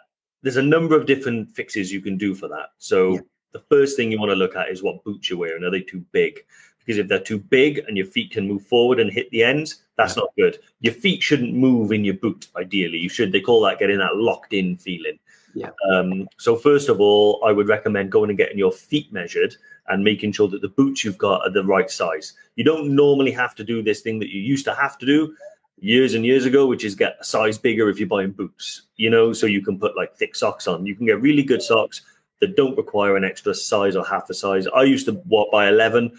there's 0.47 0.55
a 0.55 0.61
number 0.61 0.95
of 0.95 1.05
different 1.05 1.53
fixes 1.53 1.91
you 1.91 1.99
can 1.99 2.17
do 2.17 2.33
for 2.33 2.47
that. 2.47 2.69
So 2.77 3.15
Yeah. 3.15 3.19
the 3.51 3.59
first 3.69 3.97
thing 3.97 4.09
you 4.09 4.17
want 4.17 4.29
to 4.29 4.35
look 4.35 4.55
at 4.55 4.69
is 4.69 4.81
what 4.81 5.03
boots 5.03 5.29
you're 5.29 5.37
wearing. 5.37 5.65
Are 5.65 5.69
they 5.69 5.81
too 5.81 6.05
big? 6.13 6.39
Because 6.79 6.97
if 6.99 7.09
they're 7.09 7.19
too 7.19 7.37
big 7.37 7.79
and 7.85 7.97
your 7.97 8.05
feet 8.05 8.31
can 8.31 8.47
move 8.47 8.65
forward 8.65 9.01
and 9.01 9.11
hit 9.11 9.29
the 9.31 9.43
ends, 9.43 9.83
that's 9.97 10.15
not 10.15 10.29
good. 10.37 10.59
Your 10.79 10.93
feet 10.93 11.21
shouldn't 11.21 11.53
move 11.53 11.91
in 11.91 12.05
your 12.05 12.13
boot. 12.13 12.47
Ideally, 12.55 12.97
you 12.97 13.09
should. 13.09 13.33
They 13.33 13.41
call 13.41 13.59
that 13.63 13.77
getting 13.77 13.97
that 13.97 14.15
locked 14.15 14.53
in 14.53 14.77
feeling. 14.77 15.19
Yeah. 15.53 15.71
Um, 15.91 16.29
so 16.37 16.55
first 16.55 16.87
of 16.87 17.01
all, 17.01 17.43
I 17.43 17.51
would 17.51 17.67
recommend 17.67 18.09
going 18.13 18.29
and 18.29 18.37
getting 18.37 18.57
your 18.57 18.71
feet 18.71 19.11
measured 19.11 19.53
and 19.89 20.01
making 20.01 20.31
sure 20.31 20.47
that 20.47 20.61
the 20.61 20.69
boots 20.69 21.03
you've 21.03 21.17
got 21.17 21.41
are 21.41 21.51
the 21.51 21.65
right 21.65 21.91
size. 21.91 22.31
You 22.55 22.63
don't 22.63 22.95
normally 22.95 23.31
have 23.31 23.53
to 23.55 23.65
do 23.65 23.81
this 23.81 23.99
thing 23.99 24.17
that 24.19 24.29
you 24.29 24.39
used 24.39 24.63
to 24.63 24.73
have 24.73 24.97
to 24.99 25.05
do 25.05 25.35
years 25.78 26.13
and 26.13 26.25
years 26.25 26.45
ago, 26.45 26.65
which 26.65 26.84
is 26.84 26.95
get 26.95 27.17
a 27.19 27.23
size 27.23 27.57
bigger 27.57 27.89
if 27.89 27.99
you're 27.99 28.07
buying 28.07 28.32
boots, 28.32 28.84
you 28.95 29.09
know, 29.09 29.34
so 29.34 29.45
you 29.45 29.61
can 29.61 29.80
put 29.80 29.95
like 29.95 30.15
thick 30.15 30.36
socks 30.36 30.67
on. 30.67 30.86
You 30.86 30.95
can 30.95 31.05
get 31.05 31.21
really 31.21 31.43
good 31.43 31.61
socks 31.61 32.01
that 32.39 32.55
don't 32.55 32.78
require 32.78 33.15
an 33.15 33.23
extra 33.23 33.53
size 33.53 33.95
or 33.95 34.05
half 34.05 34.30
a 34.30 34.34
size. 34.34 34.67
I 34.67 34.84
used 34.84 35.05
to 35.05 35.13
what 35.13 35.51
buy 35.51 35.69
11 35.69 36.11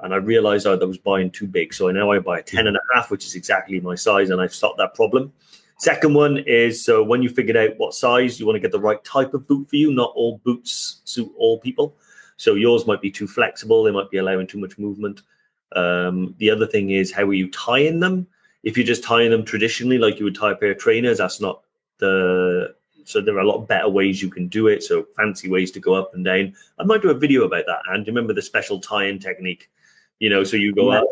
and 0.00 0.14
I 0.14 0.18
realized 0.18 0.66
I 0.66 0.74
was 0.74 0.98
buying 0.98 1.30
too 1.30 1.46
big. 1.46 1.72
So 1.72 1.90
now 1.90 2.10
I 2.10 2.18
buy 2.18 2.40
a 2.40 2.42
10 2.42 2.66
and 2.66 2.76
a 2.76 2.80
half, 2.94 3.10
which 3.10 3.24
is 3.24 3.34
exactly 3.34 3.80
my 3.80 3.94
size, 3.94 4.30
and 4.30 4.40
I've 4.40 4.54
stopped 4.54 4.78
that 4.78 4.94
problem. 4.94 5.32
Second 5.78 6.14
one 6.14 6.38
is 6.38 6.82
so 6.82 7.02
when 7.02 7.22
you 7.22 7.28
figured 7.28 7.56
out 7.56 7.76
what 7.76 7.94
size, 7.94 8.40
you 8.40 8.46
want 8.46 8.56
to 8.56 8.60
get 8.60 8.72
the 8.72 8.80
right 8.80 9.02
type 9.04 9.34
of 9.34 9.46
boot 9.46 9.68
for 9.68 9.76
you. 9.76 9.92
Not 9.92 10.12
all 10.14 10.40
boots 10.44 11.00
suit 11.04 11.30
all 11.38 11.58
people. 11.58 11.96
So 12.38 12.54
yours 12.54 12.86
might 12.86 13.02
be 13.02 13.10
too 13.10 13.26
flexible, 13.26 13.82
they 13.82 13.90
might 13.90 14.10
be 14.10 14.18
allowing 14.18 14.46
too 14.46 14.58
much 14.58 14.78
movement. 14.78 15.22
Um, 15.72 16.34
the 16.38 16.50
other 16.50 16.66
thing 16.66 16.90
is 16.90 17.12
how 17.12 17.24
are 17.24 17.34
you 17.34 17.50
tying 17.50 18.00
them? 18.00 18.26
If 18.66 18.76
you're 18.76 18.84
just 18.86 19.04
tying 19.04 19.30
them 19.30 19.44
traditionally, 19.44 19.96
like 19.96 20.18
you 20.18 20.24
would 20.24 20.34
tie 20.34 20.50
a 20.50 20.56
pair 20.56 20.72
of 20.72 20.78
trainers, 20.78 21.18
that's 21.18 21.40
not 21.40 21.62
the 21.98 22.74
so 23.04 23.20
there 23.20 23.36
are 23.36 23.40
a 23.40 23.46
lot 23.46 23.68
better 23.68 23.88
ways 23.88 24.20
you 24.20 24.28
can 24.28 24.48
do 24.48 24.66
it. 24.66 24.82
So 24.82 25.06
fancy 25.16 25.48
ways 25.48 25.70
to 25.70 25.80
go 25.80 25.94
up 25.94 26.12
and 26.14 26.24
down. 26.24 26.52
I 26.80 26.82
might 26.82 27.00
do 27.02 27.10
a 27.10 27.14
video 27.14 27.44
about 27.44 27.64
that. 27.66 27.78
And 27.92 28.04
remember 28.08 28.32
the 28.32 28.42
special 28.42 28.80
tie-in 28.80 29.20
technique? 29.20 29.70
You 30.18 30.28
know, 30.28 30.42
so 30.42 30.56
you 30.56 30.74
go 30.74 30.90
Yeah. 30.92 30.98
up, 31.02 31.06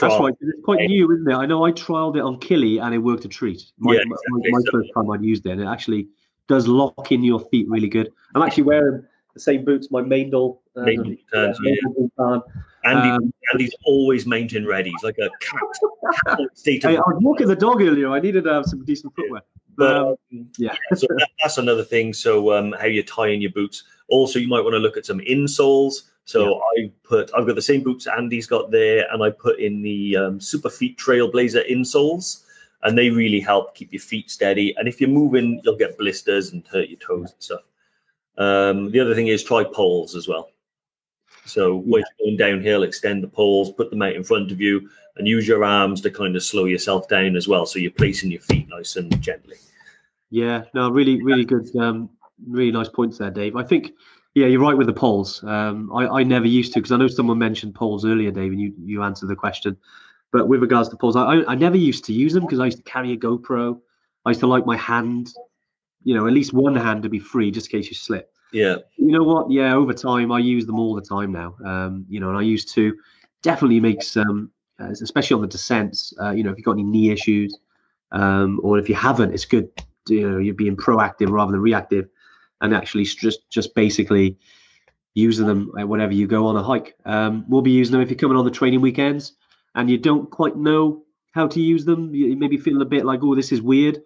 That's 0.00 0.18
right. 0.18 0.34
It's 0.40 0.64
quite 0.64 0.80
new, 0.88 1.12
isn't 1.12 1.30
it? 1.30 1.34
I 1.34 1.46
know 1.46 1.64
I 1.64 1.70
trialed 1.70 2.16
it 2.16 2.22
on 2.22 2.40
Killy 2.40 2.78
and 2.78 2.92
it 2.92 2.98
worked 2.98 3.24
a 3.24 3.28
treat. 3.28 3.62
My, 3.78 3.92
Yeah, 3.92 4.00
my- 4.06 4.16
exactly. 4.16 4.50
my, 4.50 4.60
So- 4.64 4.70
first 4.72 4.90
time 4.96 5.10
I'd 5.10 5.22
used 5.22 5.46
it, 5.46 5.50
and 5.50 5.60
it 5.60 5.66
actually 5.66 6.08
does 6.48 6.66
lock 6.66 7.12
in 7.12 7.22
your 7.22 7.38
feet 7.50 7.68
really 7.68 7.88
good. 7.88 8.10
I'm 8.34 8.42
actually 8.42 8.64
wearing 8.64 9.04
the 9.34 9.40
same 9.40 9.64
boots 9.64 9.90
my 9.92 10.00
uh, 10.00 10.04
Meindl 10.04 10.58
returns, 10.74 11.60
Meindl 11.60 11.94
boot 11.96 12.12
on. 12.18 12.42
Andy, 12.84 13.10
Um, 13.10 13.32
Andy's 13.52 13.74
always 13.84 14.26
mountain 14.26 14.66
ready. 14.66 14.90
He's 14.90 15.02
like 15.02 15.18
a 15.18 15.30
cat. 15.40 16.38
State 16.54 16.84
I, 16.84 16.94
I 16.94 17.00
was 17.00 17.18
walking 17.20 17.46
the 17.48 17.56
dog 17.56 17.80
earlier. 17.80 18.10
I 18.10 18.20
needed 18.20 18.44
to 18.44 18.52
have 18.52 18.66
some 18.66 18.84
decent 18.84 19.14
footwear. 19.14 19.42
But 19.76 19.96
Um, 19.96 20.16
um, 20.32 20.48
yeah. 20.58 20.74
so 20.94 21.06
that, 21.08 21.28
that's 21.42 21.58
another 21.58 21.84
thing. 21.84 22.12
So 22.12 22.52
um, 22.52 22.72
how 22.72 22.86
you 22.86 23.02
tie 23.02 23.28
in 23.28 23.40
your 23.40 23.52
boots. 23.52 23.84
Also, 24.08 24.38
you 24.38 24.48
might 24.48 24.62
want 24.62 24.74
to 24.74 24.78
look 24.78 24.96
at 24.96 25.06
some 25.06 25.20
insoles. 25.20 26.10
So 26.24 26.60
I 26.76 26.90
put, 27.02 27.30
I've 27.36 27.46
got 27.46 27.56
the 27.56 27.62
same 27.62 27.82
boots 27.82 28.06
Andy's 28.06 28.46
got 28.46 28.70
there, 28.70 29.06
and 29.12 29.22
I 29.22 29.30
put 29.30 29.58
in 29.58 29.82
the 29.82 30.16
um, 30.16 30.38
Superfeet 30.38 30.96
Trailblazer 30.96 31.68
insoles, 31.68 32.44
and 32.84 32.96
they 32.96 33.10
really 33.10 33.40
help 33.40 33.74
keep 33.74 33.92
your 33.92 34.00
feet 34.00 34.30
steady. 34.30 34.74
And 34.76 34.86
if 34.86 35.00
you're 35.00 35.10
moving, 35.10 35.60
you'll 35.64 35.76
get 35.76 35.98
blisters 35.98 36.52
and 36.52 36.64
hurt 36.68 36.88
your 36.88 36.98
toes 37.00 37.32
and 37.32 37.42
stuff. 37.42 37.62
Um, 38.38 38.92
the 38.92 39.00
other 39.00 39.14
thing 39.14 39.26
is 39.28 39.42
try 39.42 39.64
poles 39.64 40.14
as 40.14 40.28
well. 40.28 40.50
So 41.44 41.76
when 41.76 42.02
you're 42.18 42.26
going 42.26 42.36
downhill, 42.36 42.82
extend 42.82 43.22
the 43.22 43.28
poles, 43.28 43.72
put 43.72 43.90
them 43.90 44.02
out 44.02 44.14
in 44.14 44.24
front 44.24 44.52
of 44.52 44.60
you, 44.60 44.88
and 45.16 45.26
use 45.26 45.46
your 45.46 45.64
arms 45.64 46.00
to 46.02 46.10
kind 46.10 46.36
of 46.36 46.42
slow 46.42 46.64
yourself 46.64 47.08
down 47.08 47.36
as 47.36 47.48
well. 47.48 47.66
So 47.66 47.78
you're 47.78 47.90
placing 47.90 48.30
your 48.30 48.40
feet 48.40 48.68
nice 48.68 48.96
and 48.96 49.20
gently. 49.20 49.56
Yeah, 50.30 50.64
no, 50.72 50.88
really, 50.90 51.22
really 51.22 51.44
good, 51.44 51.74
um, 51.76 52.08
really 52.48 52.72
nice 52.72 52.88
points 52.88 53.18
there, 53.18 53.30
Dave. 53.30 53.54
I 53.56 53.62
think, 53.62 53.92
yeah, 54.34 54.46
you're 54.46 54.62
right 54.62 54.76
with 54.76 54.86
the 54.86 54.92
poles. 54.94 55.44
Um, 55.44 55.92
I, 55.92 56.20
I 56.20 56.22
never 56.22 56.46
used 56.46 56.72
to 56.72 56.80
because 56.80 56.92
I 56.92 56.96
know 56.96 57.08
someone 57.08 57.38
mentioned 57.38 57.74
poles 57.74 58.06
earlier, 58.06 58.30
Dave, 58.30 58.52
and 58.52 58.60
you 58.60 58.72
you 58.82 59.02
answered 59.02 59.28
the 59.28 59.36
question. 59.36 59.76
But 60.32 60.48
with 60.48 60.62
regards 60.62 60.88
to 60.88 60.96
poles, 60.96 61.16
I 61.16 61.22
I, 61.22 61.52
I 61.52 61.54
never 61.54 61.76
used 61.76 62.06
to 62.06 62.14
use 62.14 62.32
them 62.32 62.44
because 62.44 62.60
I 62.60 62.64
used 62.64 62.78
to 62.78 62.84
carry 62.84 63.12
a 63.12 63.16
GoPro. 63.16 63.78
I 64.24 64.30
used 64.30 64.40
to 64.40 64.46
like 64.46 64.64
my 64.64 64.76
hand, 64.76 65.34
you 66.02 66.14
know, 66.14 66.26
at 66.26 66.32
least 66.32 66.54
one 66.54 66.76
hand 66.76 67.02
to 67.02 67.10
be 67.10 67.18
free 67.18 67.50
just 67.50 67.66
in 67.70 67.78
case 67.78 67.90
you 67.90 67.94
slip. 67.94 68.32
Yeah. 68.52 68.76
You 68.96 69.12
know 69.12 69.22
what? 69.22 69.50
Yeah, 69.50 69.74
over 69.74 69.92
time, 69.92 70.30
I 70.30 70.38
use 70.38 70.66
them 70.66 70.78
all 70.78 70.94
the 70.94 71.02
time 71.02 71.32
now. 71.32 71.56
Um, 71.64 72.04
you 72.08 72.20
know, 72.20 72.28
and 72.28 72.38
I 72.38 72.42
used 72.42 72.72
to 72.74 72.96
definitely 73.42 73.80
makes, 73.80 74.16
um, 74.16 74.50
uh, 74.80 74.90
especially 74.90 75.34
on 75.34 75.40
the 75.42 75.48
descents. 75.48 76.12
Uh, 76.20 76.30
you 76.30 76.42
know, 76.42 76.50
if 76.50 76.58
you've 76.58 76.64
got 76.64 76.72
any 76.72 76.82
knee 76.82 77.10
issues, 77.10 77.58
um, 78.12 78.60
or 78.62 78.78
if 78.78 78.88
you 78.88 78.94
haven't, 78.94 79.32
it's 79.32 79.44
good. 79.44 79.68
To, 80.06 80.14
you 80.14 80.30
know, 80.30 80.38
you're 80.38 80.54
being 80.54 80.76
proactive 80.76 81.30
rather 81.30 81.52
than 81.52 81.60
reactive, 81.60 82.08
and 82.60 82.74
actually 82.74 83.04
just 83.04 83.48
just 83.50 83.74
basically 83.74 84.36
using 85.14 85.46
them 85.46 85.70
whenever 85.74 86.12
you 86.12 86.26
go 86.26 86.46
on 86.46 86.56
a 86.56 86.62
hike. 86.62 86.94
Um, 87.04 87.44
we'll 87.48 87.62
be 87.62 87.70
using 87.70 87.92
them 87.92 88.00
if 88.00 88.10
you're 88.10 88.18
coming 88.18 88.36
on 88.36 88.44
the 88.44 88.50
training 88.50 88.80
weekends 88.80 89.34
and 89.74 89.90
you 89.90 89.98
don't 89.98 90.30
quite 90.30 90.56
know 90.56 91.04
how 91.32 91.46
to 91.48 91.60
use 91.60 91.84
them. 91.84 92.14
You 92.14 92.36
maybe 92.36 92.56
feeling 92.56 92.82
a 92.82 92.86
bit 92.86 93.04
like, 93.04 93.20
oh, 93.22 93.34
this 93.34 93.52
is 93.52 93.62
weird. 93.62 94.02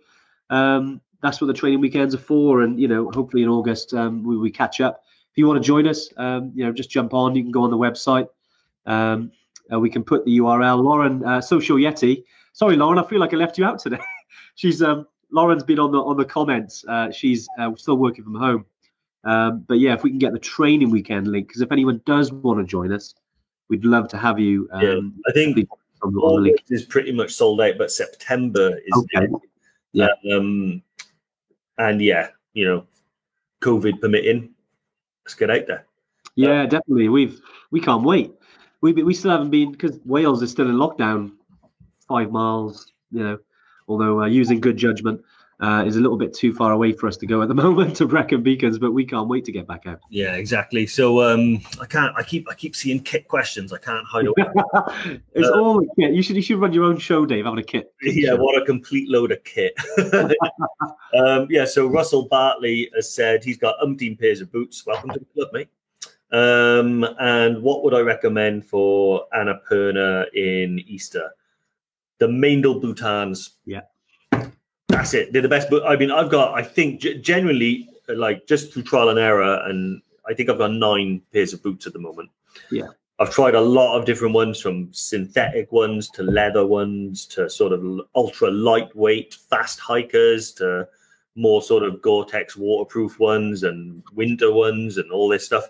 Um, 0.51 1.01
that's 1.23 1.41
what 1.41 1.47
the 1.47 1.55
training 1.55 1.81
weekends 1.81 2.15
are 2.15 2.19
for. 2.19 2.63
And 2.63 2.81
you 2.81 2.89
know, 2.89 3.11
hopefully 3.11 3.43
in 3.43 3.49
August 3.49 3.95
um, 3.95 4.23
we, 4.23 4.37
we 4.37 4.51
catch 4.51 4.81
up. 4.81 5.03
If 5.31 5.39
you 5.39 5.47
want 5.47 5.63
to 5.63 5.67
join 5.67 5.87
us, 5.87 6.09
um, 6.17 6.53
you 6.55 6.65
know, 6.65 6.73
just 6.73 6.91
jump 6.91 7.13
on. 7.13 7.35
You 7.35 7.43
can 7.43 7.53
go 7.53 7.65
on 7.65 7.71
the 7.71 7.77
website. 7.77 8.29
Um, 8.87 9.33
uh, 9.73 9.79
we 9.79 9.91
can 9.91 10.05
put 10.05 10.25
the 10.25 10.39
URL. 10.39 10.83
Lauren, 10.83 11.25
uh, 11.25 11.41
Social 11.41 11.77
Yeti. 11.77 12.25
Sorry, 12.53 12.77
Lauren, 12.77 12.99
I 12.99 13.07
feel 13.07 13.21
like 13.21 13.35
I 13.35 13.37
left 13.37 13.59
you 13.59 13.65
out 13.65 13.79
today. 13.79 13.99
She's 14.55 14.83
um, 14.83 15.07
Lauren's 15.31 15.65
been 15.65 15.79
on 15.79 15.93
the 15.93 15.99
on 15.99 16.17
the 16.17 16.25
comments. 16.25 16.85
Uh, 16.89 17.11
she's 17.11 17.49
uh, 17.59 17.71
still 17.77 17.97
working 17.97 18.25
from 18.25 18.35
home. 18.35 18.65
Um, 19.25 19.65
but 19.67 19.79
yeah, 19.81 19.93
if 19.93 20.03
we 20.03 20.11
can 20.11 20.19
get 20.19 20.33
the 20.33 20.39
training 20.39 20.91
weekend 20.91 21.27
link, 21.27 21.49
because 21.49 21.61
if 21.61 21.73
anyone 21.73 22.01
does 22.07 22.33
want 22.33 22.61
to 22.61 22.65
join 22.65 22.93
us, 22.93 23.15
we'd 23.69 23.85
love 23.85 24.09
to 24.09 24.17
have 24.17 24.39
you. 24.39 24.69
Um, 24.73 24.83
Yeah, 24.83 25.01
I 25.29 25.33
think 25.33 25.57
please 25.57 25.67
on 26.03 26.15
the, 26.15 26.21
on 26.21 26.37
the 26.37 26.41
link. 26.43 26.55
August 26.55 26.73
is 26.73 26.85
pretty 26.85 27.13
much 27.13 27.33
sold 27.33 27.61
out, 27.61 27.75
but 27.77 27.91
September 27.91 28.79
is. 28.79 29.07
Okay. 29.15 29.27
Yeah. 29.93 30.09
Um, 30.33 30.83
and 31.79 32.01
yeah, 32.01 32.29
you 32.55 32.65
know, 32.67 32.87
COVID 33.63 34.01
permitting, 34.01 34.51
let's 35.25 35.35
get 35.35 35.51
out 35.51 35.67
there. 35.67 35.87
Yeah, 36.35 36.65
definitely. 36.65 37.09
We've 37.09 37.41
we 37.71 37.81
can't 37.81 38.05
wait. 38.05 38.33
We 38.81 38.93
we 38.93 39.15
still 39.15 39.31
haven't 39.31 39.51
been 39.51 39.73
because 39.73 39.99
Wales 40.05 40.43
is 40.43 40.51
still 40.51 40.69
in 40.69 40.77
lockdown, 40.77 41.33
five 42.09 42.31
miles. 42.31 42.93
You 43.11 43.23
know, 43.23 43.39
although 43.89 44.23
uh, 44.23 44.27
using 44.27 44.61
good 44.61 44.77
judgment 44.77 45.23
uh, 45.61 45.85
is 45.87 45.97
a 45.97 46.01
little 46.01 46.19
bit 46.19 46.35
too 46.35 46.53
far 46.55 46.73
away 46.73 46.93
for 46.93 47.07
us 47.07 47.17
to 47.17 47.27
go 47.27 47.41
at 47.43 47.49
the 47.49 47.55
moment 47.65 47.97
to 47.97 48.07
Brecon 48.07 48.43
Beacons, 48.43 48.79
but 48.79 48.93
we 48.93 49.05
can't 49.05 49.29
wait 49.29 49.45
to 49.47 49.53
get 49.53 49.67
back 49.67 49.87
out. 49.87 50.01
Yeah, 50.11 50.35
exactly. 50.35 50.87
So 50.87 51.23
um, 51.23 51.61
I 51.81 51.87
can't. 51.87 52.15
I 52.17 52.23
keep. 52.23 52.47
I 52.51 52.55
keep 52.55 52.77
seeing 52.77 53.01
kit 53.01 53.27
questions. 53.29 53.73
I 53.73 53.79
can't 53.79 54.05
hide 54.07 54.27
away. 54.27 54.45
it's 55.35 55.49
Uh, 55.49 55.59
all 55.61 55.81
kit. 55.99 56.13
You 56.13 56.23
should 56.23 56.37
you 56.37 56.43
should 56.43 56.59
run 56.61 56.73
your 56.73 56.85
own 56.85 56.99
show, 56.99 57.25
Dave. 57.25 57.45
Having 57.45 57.61
a 57.61 57.63
kit. 57.65 57.93
yeah, 58.03 58.35
what 58.35 58.61
a 58.61 58.65
complete 58.67 59.09
load 59.09 59.33
of 59.33 59.43
kit. 59.45 59.75
um, 61.19 61.47
yeah, 61.51 61.65
so 61.65 61.87
Russell 61.87 62.29
Bartley 62.29 62.91
has 62.95 63.13
said 63.15 63.43
he's 63.45 63.59
got 63.59 63.77
umpteen 63.83 64.19
pairs 64.19 64.41
of 64.41 64.53
boots. 64.53 64.85
Welcome 64.87 65.11
to 65.11 65.19
the 65.19 65.27
club, 65.35 65.49
mate. 65.53 65.69
Um, 66.33 67.05
and 67.21 67.63
what 67.63 67.85
would 67.85 67.95
I 67.95 68.01
recommend 68.01 68.67
for 68.67 69.27
Annapurna 69.35 70.27
in 70.35 70.81
Easter? 70.81 71.31
The 72.19 72.27
Meindl 72.27 72.83
Bhutans. 72.83 73.51
Yeah. 73.65 73.83
That's 74.97 75.15
it. 75.15 75.33
They're 75.33 75.43
the 75.43 75.49
best. 75.49 75.69
But 75.71 75.87
I 75.87 75.97
mean, 75.97 76.11
I've 76.11 76.31
got, 76.31 76.55
I 76.55 76.63
think, 76.63 77.01
g- 77.01 77.19
generally, 77.19 77.89
like 78.09 78.47
just 78.47 78.73
through 78.73 78.85
trial 78.85 79.09
and 79.09 79.19
error, 79.19 79.63
and 79.67 80.01
I 80.29 80.35
think 80.35 80.49
I've 80.49 80.59
got 80.59 80.73
nine 80.73 81.23
pairs 81.33 81.53
of 81.53 81.63
boots 81.63 81.87
at 81.87 81.93
the 81.93 81.99
moment. 81.99 82.31
Yeah. 82.71 82.89
I've 83.19 83.31
tried 83.31 83.55
a 83.55 83.61
lot 83.61 83.99
of 83.99 84.05
different 84.05 84.35
ones 84.35 84.61
from 84.61 84.93
synthetic 84.93 85.73
ones 85.73 86.11
to 86.11 86.23
leather 86.23 86.67
ones 86.67 87.25
to 87.27 87.49
sort 87.49 87.73
of 87.73 87.83
ultra 88.15 88.51
lightweight 88.51 89.35
fast 89.35 89.81
hikers 89.81 90.53
to 90.55 90.87
more 91.35 91.63
sort 91.63 91.83
of 91.83 92.03
Gore-Tex 92.03 92.57
waterproof 92.57 93.19
ones 93.19 93.63
and 93.63 94.03
winter 94.15 94.53
ones 94.53 94.99
and 94.99 95.11
all 95.11 95.29
this 95.29 95.47
stuff. 95.47 95.69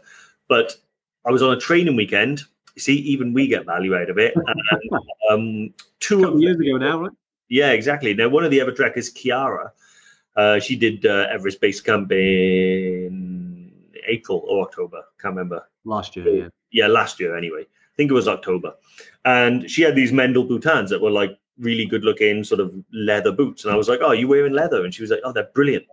But 0.48 0.76
I 1.24 1.30
was 1.30 1.42
on 1.42 1.52
a 1.52 1.60
training 1.60 1.94
weekend. 1.94 2.42
You 2.74 2.82
see, 2.82 2.96
even 2.96 3.32
we 3.32 3.46
get 3.46 3.64
value 3.64 3.96
out 3.96 4.10
of 4.10 4.18
it. 4.18 4.34
And, 4.34 5.00
um, 5.30 5.74
two 6.00 6.26
of 6.26 6.40
years 6.40 6.58
ago 6.58 6.78
now, 6.78 7.02
right? 7.02 7.12
Yeah, 7.48 7.70
exactly. 7.72 8.14
Now, 8.14 8.28
one 8.28 8.44
of 8.44 8.50
the 8.50 8.58
Evertrekkers, 8.58 9.12
Kiara, 9.14 9.70
uh, 10.36 10.60
she 10.60 10.76
did 10.76 11.06
uh, 11.06 11.26
Everest 11.30 11.60
Base 11.60 11.80
Camp 11.80 12.10
in 12.12 13.72
April 14.06 14.44
or 14.48 14.62
October. 14.64 15.02
Can't 15.20 15.34
remember. 15.34 15.66
Last 15.84 16.16
year, 16.16 16.28
yeah. 16.28 16.48
Yeah, 16.70 16.86
last 16.88 17.20
year 17.20 17.36
anyway. 17.36 17.62
I 17.62 17.94
think 17.96 18.10
it 18.10 18.14
was 18.14 18.28
October. 18.28 18.74
And 19.24 19.70
she 19.70 19.82
had 19.82 19.94
these 19.94 20.12
Meindl 20.12 20.48
Bhutans 20.48 20.88
that 20.90 21.00
were 21.00 21.10
like 21.10 21.38
really 21.58 21.86
good 21.86 22.04
looking, 22.04 22.44
sort 22.44 22.60
of 22.60 22.74
leather 22.92 23.32
boots. 23.32 23.64
And 23.64 23.72
I 23.72 23.76
was 23.76 23.88
like, 23.88 24.00
Oh, 24.02 24.12
you 24.12 24.28
wearing 24.28 24.52
leather? 24.52 24.84
And 24.84 24.92
she 24.92 25.02
was 25.02 25.10
like, 25.10 25.20
Oh, 25.24 25.32
they're 25.32 25.48
brilliant. 25.54 25.86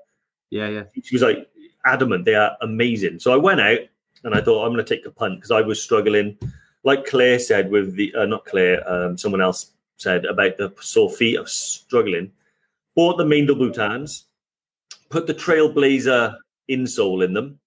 Yeah, 0.50 0.68
yeah. 0.68 0.84
She 1.02 1.16
was 1.16 1.22
like 1.22 1.50
adamant, 1.86 2.26
they 2.26 2.36
are 2.36 2.58
amazing. 2.62 3.20
So 3.20 3.34
I 3.34 3.38
went 3.38 3.62
out 3.62 3.80
and 4.24 4.36
I 4.36 4.42
thought, 4.42 4.66
I'm 4.66 4.74
going 4.74 4.84
to 4.84 4.96
take 4.96 5.06
a 5.06 5.12
punt 5.12 5.36
because 5.36 5.52
I 5.52 5.62
was 5.62 5.82
struggling. 5.82 6.38
Like 6.84 7.06
Claire 7.06 7.40
said, 7.40 7.72
with 7.72 7.96
the, 7.96 8.14
uh, 8.16 8.26
not 8.26 8.46
Claire, 8.46 8.88
um, 8.90 9.18
someone 9.18 9.42
else 9.42 9.72
said 9.98 10.26
about 10.26 10.58
the 10.58 10.74
sore 10.80 11.10
feet 11.10 11.38
of 11.38 11.50
struggling. 11.50 12.32
Bought 12.96 13.18
the 13.18 13.24
Meindl 13.24 13.58
Bhutans, 13.58 14.26
put 15.10 15.28
the 15.28 15.34
Trailblazer 15.34 16.38
insole 16.70 17.26
in 17.26 17.34
them, 17.34 17.60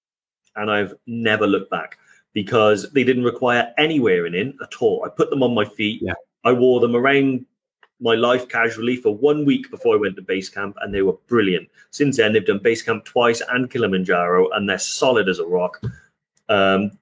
and 0.56 0.70
I've 0.70 0.94
never 1.06 1.46
looked 1.46 1.70
back 1.70 1.98
because 2.32 2.90
they 2.92 3.02
didn't 3.02 3.24
require 3.24 3.72
any 3.78 3.98
wearing 3.98 4.34
in 4.34 4.56
at 4.62 4.74
all. 4.80 5.04
I 5.04 5.08
put 5.08 5.30
them 5.30 5.42
on 5.42 5.54
my 5.54 5.64
feet. 5.64 6.02
Yeah. 6.02 6.14
I 6.44 6.52
wore 6.52 6.80
them 6.80 6.94
around 6.94 7.44
my 8.00 8.14
life 8.14 8.48
casually 8.48 8.96
for 8.96 9.14
one 9.14 9.44
week 9.44 9.70
before 9.70 9.94
I 9.94 9.98
went 9.98 10.16
to 10.16 10.22
base 10.22 10.48
camp, 10.48 10.76
and 10.80 10.94
they 10.94 11.02
were 11.02 11.16
brilliant. 11.28 11.68
Since 11.90 12.18
then, 12.18 12.32
they've 12.32 12.46
done 12.46 12.58
base 12.58 12.82
camp 12.82 13.04
twice 13.04 13.42
and 13.50 13.70
Kilimanjaro, 13.70 14.50
and 14.50 14.68
they're 14.68 14.78
solid 14.78 15.28
as 15.28 15.38
a 15.38 15.46
rock. 15.46 15.80
Um, 16.48 16.98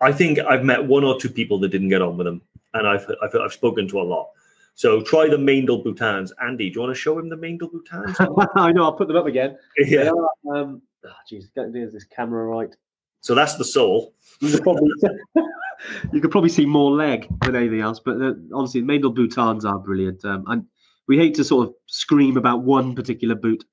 I 0.00 0.12
think 0.12 0.38
I've 0.38 0.62
met 0.62 0.84
one 0.84 1.04
or 1.04 1.18
two 1.18 1.30
people 1.30 1.58
that 1.60 1.68
didn't 1.68 1.88
get 1.88 2.02
on 2.02 2.16
with 2.16 2.26
them, 2.26 2.42
and 2.74 2.86
I've 2.86 3.10
I've, 3.22 3.34
I've 3.34 3.52
spoken 3.52 3.88
to 3.88 4.00
a 4.00 4.02
lot. 4.02 4.30
So 4.76 5.00
try 5.00 5.26
the 5.26 5.38
Meindl 5.38 5.82
Bhutans. 5.82 6.32
Andy, 6.42 6.68
do 6.68 6.74
you 6.74 6.80
want 6.82 6.94
to 6.94 7.00
show 7.00 7.18
him 7.18 7.30
the 7.30 7.36
Meindl 7.36 7.70
Bhutans? 7.72 8.48
I 8.56 8.72
know. 8.72 8.84
I'll 8.84 8.92
put 8.92 9.08
them 9.08 9.16
up 9.16 9.26
again. 9.26 9.56
yeah. 9.78 10.10
Are, 10.10 10.54
um, 10.54 10.82
oh, 11.04 11.10
geez, 11.28 11.48
get 11.54 11.72
this 11.72 12.04
camera 12.04 12.44
right. 12.44 12.74
So 13.22 13.34
that's 13.34 13.56
the 13.56 13.64
sole. 13.64 14.12
You 14.40 14.50
could 14.52 14.62
probably, 14.62 14.90
you 16.12 16.20
could 16.20 16.30
probably 16.30 16.50
see 16.50 16.66
more 16.66 16.90
leg 16.90 17.26
than 17.40 17.56
anything 17.56 17.80
else, 17.80 18.00
but 18.04 18.20
uh, 18.20 18.34
honestly, 18.52 18.82
Meindl 18.82 19.16
Bhutans 19.16 19.64
are 19.64 19.78
brilliant. 19.78 20.22
Um, 20.26 20.44
and 20.48 20.66
we 21.08 21.16
hate 21.16 21.34
to 21.36 21.44
sort 21.44 21.68
of 21.68 21.74
scream 21.86 22.36
about 22.36 22.62
one 22.62 22.94
particular 22.94 23.34
boot 23.34 23.64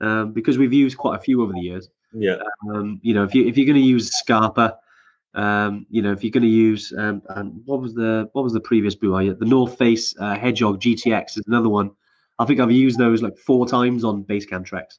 um, 0.00 0.32
because 0.32 0.56
we've 0.56 0.72
used 0.72 0.96
quite 0.96 1.16
a 1.16 1.22
few 1.22 1.42
over 1.42 1.52
the 1.52 1.60
years. 1.60 1.90
Yeah. 2.14 2.36
Um, 2.70 2.98
you 3.02 3.12
know, 3.12 3.24
if 3.24 3.34
you 3.34 3.46
if 3.46 3.58
you're 3.58 3.66
going 3.66 3.76
to 3.76 3.86
use 3.86 4.10
Scarpa, 4.10 4.78
um, 5.36 5.86
you 5.90 6.00
know, 6.00 6.12
if 6.12 6.24
you're 6.24 6.30
going 6.30 6.42
to 6.42 6.48
use 6.48 6.92
um, 6.96 7.22
and 7.30 7.60
what 7.66 7.80
was 7.80 7.94
the 7.94 8.28
what 8.32 8.42
was 8.42 8.54
the 8.54 8.60
previous 8.60 8.94
boot? 8.94 9.14
I 9.14 9.28
the 9.28 9.44
North 9.44 9.76
Face 9.76 10.14
uh, 10.18 10.34
Hedgehog 10.34 10.80
GTX 10.80 11.38
is 11.38 11.44
another 11.46 11.68
one. 11.68 11.90
I 12.38 12.46
think 12.46 12.58
I've 12.58 12.72
used 12.72 12.98
those 12.98 13.22
like 13.22 13.36
four 13.36 13.66
times 13.68 14.02
on 14.02 14.24
Basecamp 14.24 14.64
treks. 14.64 14.98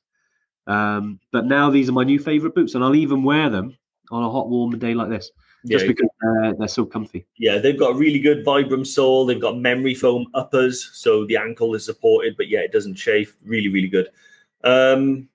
Um, 0.68 1.20
but 1.32 1.46
now 1.46 1.70
these 1.70 1.90
are 1.90 1.94
my 1.94 2.04
new 2.04 2.20
favorite 2.20 2.54
boots, 2.54 2.76
and 2.76 2.84
I'll 2.84 2.96
even 2.96 3.24
wear 3.24 3.50
them 3.50 3.76
on 4.12 4.24
a 4.24 4.30
hot, 4.30 4.50
warm 4.50 4.78
day 4.78 4.94
like 4.94 5.10
this, 5.10 5.32
just 5.66 5.86
Yeah. 5.86 5.92
because 5.92 6.10
uh, 6.24 6.54
they're 6.60 6.68
so 6.68 6.86
comfy. 6.86 7.26
Yeah, 7.38 7.58
they've 7.58 7.78
got 7.78 7.96
a 7.96 7.98
really 7.98 8.20
good 8.20 8.46
Vibram 8.46 8.86
sole. 8.86 9.26
They've 9.26 9.42
got 9.42 9.58
memory 9.58 9.96
foam 9.96 10.28
uppers, 10.34 10.92
so 10.94 11.26
the 11.26 11.38
ankle 11.38 11.74
is 11.74 11.86
supported, 11.86 12.36
but 12.38 12.48
yeah, 12.48 12.60
it 12.60 12.72
doesn't 12.72 12.96
chafe. 12.96 13.36
Really, 13.44 13.70
really 13.70 13.88
good. 13.88 14.10
Um, 14.64 15.30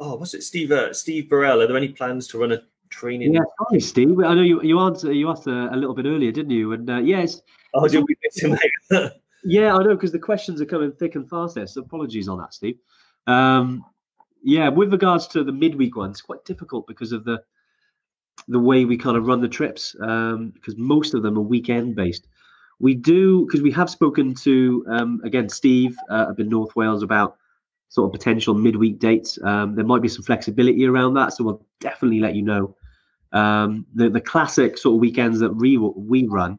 oh, 0.00 0.16
what's 0.16 0.34
it, 0.34 0.42
Steve? 0.42 0.70
Uh, 0.70 0.92
Steve 0.92 1.28
Burrell. 1.28 1.62
Are 1.62 1.66
there 1.66 1.76
any 1.76 1.88
plans 1.88 2.28
to 2.28 2.38
run 2.38 2.52
a 2.52 2.62
training. 2.90 3.34
Yeah, 3.34 3.40
sorry, 3.58 3.80
Steve. 3.80 4.20
I 4.20 4.34
know 4.34 4.42
you 4.42 4.62
you 4.62 4.78
answered 4.80 5.12
you 5.12 5.28
asked 5.30 5.46
a, 5.46 5.74
a 5.74 5.76
little 5.76 5.94
bit 5.94 6.06
earlier, 6.06 6.32
didn't 6.32 6.50
you? 6.52 6.72
And 6.72 6.88
uh, 6.88 6.98
yes, 6.98 7.42
Oh, 7.74 7.88
did 7.88 8.04
we 8.08 8.16
miss 8.22 8.42
him 8.42 8.58
yeah, 9.44 9.74
I 9.74 9.82
know 9.82 9.94
because 9.94 10.12
the 10.12 10.18
questions 10.18 10.60
are 10.60 10.66
coming 10.66 10.92
thick 10.92 11.14
and 11.14 11.28
fast 11.28 11.54
there. 11.54 11.66
So 11.66 11.82
apologies 11.82 12.28
on 12.28 12.38
that, 12.38 12.54
Steve. 12.54 12.78
Um, 13.26 13.84
yeah, 14.42 14.68
with 14.68 14.92
regards 14.92 15.26
to 15.28 15.44
the 15.44 15.52
midweek 15.52 15.96
ones, 15.96 16.16
it's 16.16 16.22
quite 16.22 16.44
difficult 16.44 16.86
because 16.86 17.12
of 17.12 17.24
the 17.24 17.42
the 18.46 18.58
way 18.58 18.84
we 18.84 18.96
kind 18.96 19.16
of 19.16 19.26
run 19.26 19.40
the 19.40 19.48
trips 19.48 19.96
um, 20.00 20.50
because 20.50 20.76
most 20.76 21.12
of 21.12 21.22
them 21.22 21.36
are 21.36 21.42
weekend 21.42 21.94
based. 21.94 22.28
We 22.78 22.94
do 22.94 23.44
because 23.44 23.60
we 23.60 23.72
have 23.72 23.90
spoken 23.90 24.34
to 24.36 24.84
um, 24.88 25.20
again 25.24 25.48
Steve 25.48 25.96
uh, 26.10 26.26
up 26.30 26.40
in 26.40 26.48
North 26.48 26.74
Wales 26.76 27.02
about 27.02 27.36
sort 27.88 28.06
of 28.06 28.12
potential 28.12 28.54
midweek 28.54 28.98
dates. 28.98 29.38
Um, 29.42 29.74
there 29.74 29.84
might 29.84 30.02
be 30.02 30.08
some 30.08 30.22
flexibility 30.22 30.86
around 30.86 31.14
that, 31.14 31.32
so 31.32 31.44
we'll 31.44 31.66
definitely 31.80 32.20
let 32.20 32.34
you 32.34 32.42
know. 32.42 32.76
Um, 33.32 33.86
the 33.94 34.08
the 34.08 34.20
classic 34.20 34.78
sort 34.78 34.94
of 34.94 35.00
weekends 35.00 35.40
that 35.40 35.54
we 35.54 35.76
we 35.76 36.26
run 36.26 36.58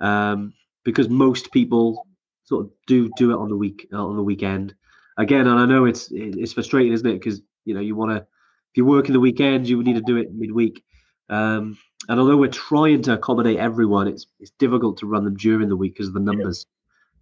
um, 0.00 0.52
because 0.84 1.08
most 1.08 1.52
people 1.52 2.06
sort 2.44 2.66
of 2.66 2.72
do 2.86 3.10
do 3.16 3.30
it 3.30 3.38
on 3.38 3.48
the 3.48 3.56
week 3.56 3.88
uh, 3.92 4.04
on 4.04 4.16
the 4.16 4.22
weekend. 4.22 4.74
Again, 5.18 5.46
and 5.46 5.58
I 5.58 5.66
know 5.66 5.84
it's 5.84 6.08
it's 6.10 6.52
frustrating, 6.52 6.92
isn't 6.92 7.06
it? 7.06 7.14
Because 7.14 7.40
you 7.64 7.74
know 7.74 7.80
you 7.80 7.94
want 7.94 8.12
to 8.12 8.16
if 8.16 8.76
you 8.76 8.84
work 8.84 9.06
in 9.06 9.12
the 9.12 9.20
weekends, 9.20 9.68
you 9.68 9.76
would 9.76 9.86
need 9.86 9.96
to 9.96 10.02
do 10.02 10.16
it 10.16 10.34
midweek. 10.34 10.82
Um, 11.28 11.78
and 12.08 12.18
although 12.18 12.36
we're 12.36 12.48
trying 12.48 13.02
to 13.02 13.14
accommodate 13.14 13.58
everyone, 13.58 14.08
it's 14.08 14.26
it's 14.40 14.52
difficult 14.58 14.98
to 14.98 15.06
run 15.06 15.24
them 15.24 15.36
during 15.36 15.68
the 15.68 15.76
week 15.76 15.94
because 15.94 16.08
of 16.08 16.14
the 16.14 16.20
numbers. 16.20 16.66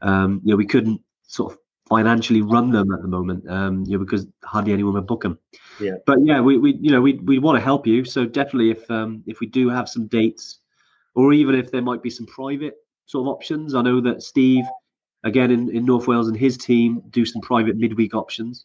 Um, 0.01 0.41
you 0.45 0.53
know, 0.53 0.57
we 0.57 0.67
couldn't 0.67 1.03
sort 1.27 1.53
of 1.53 1.59
financially 1.91 2.41
run 2.41 2.71
them 2.71 2.93
at 2.93 3.03
the 3.03 3.09
moment, 3.09 3.47
um, 3.51 3.85
you 3.85 3.99
know, 3.99 4.05
because 4.05 4.27
hardly 4.45 4.73
anyone 4.73 4.95
would 4.95 5.07
book 5.07 5.23
them. 5.23 5.39
Yeah. 5.81 5.97
But 6.07 6.19
yeah, 6.23 6.41
we, 6.41 6.57
we 6.57 6.79
you 6.81 6.91
know 6.91 7.01
we 7.01 7.15
we 7.15 7.39
want 7.39 7.59
to 7.59 7.65
help 7.65 7.87
you. 7.87 8.05
So 8.05 8.25
definitely, 8.25 8.71
if 8.71 8.91
um, 8.91 9.23
if 9.27 9.41
we 9.41 9.47
do 9.47 9.69
have 9.69 9.89
some 9.89 10.07
dates, 10.07 10.61
or 11.15 11.35
even 11.35 11.55
if 11.55 11.71
there 11.71 11.83
might 11.83 12.03
be 12.03 12.11
some 12.11 12.27
private 12.27 12.77
sort 13.07 13.27
of 13.27 13.35
options, 13.35 13.75
I 13.75 13.83
know 13.83 14.01
that 14.01 14.23
Steve, 14.23 14.65
again 15.25 15.51
in, 15.51 15.69
in 15.75 15.85
North 15.85 16.07
Wales 16.07 16.29
and 16.29 16.37
his 16.37 16.57
team 16.57 17.03
do 17.11 17.27
some 17.27 17.43
private 17.43 17.77
midweek 17.77 18.15
options. 18.15 18.65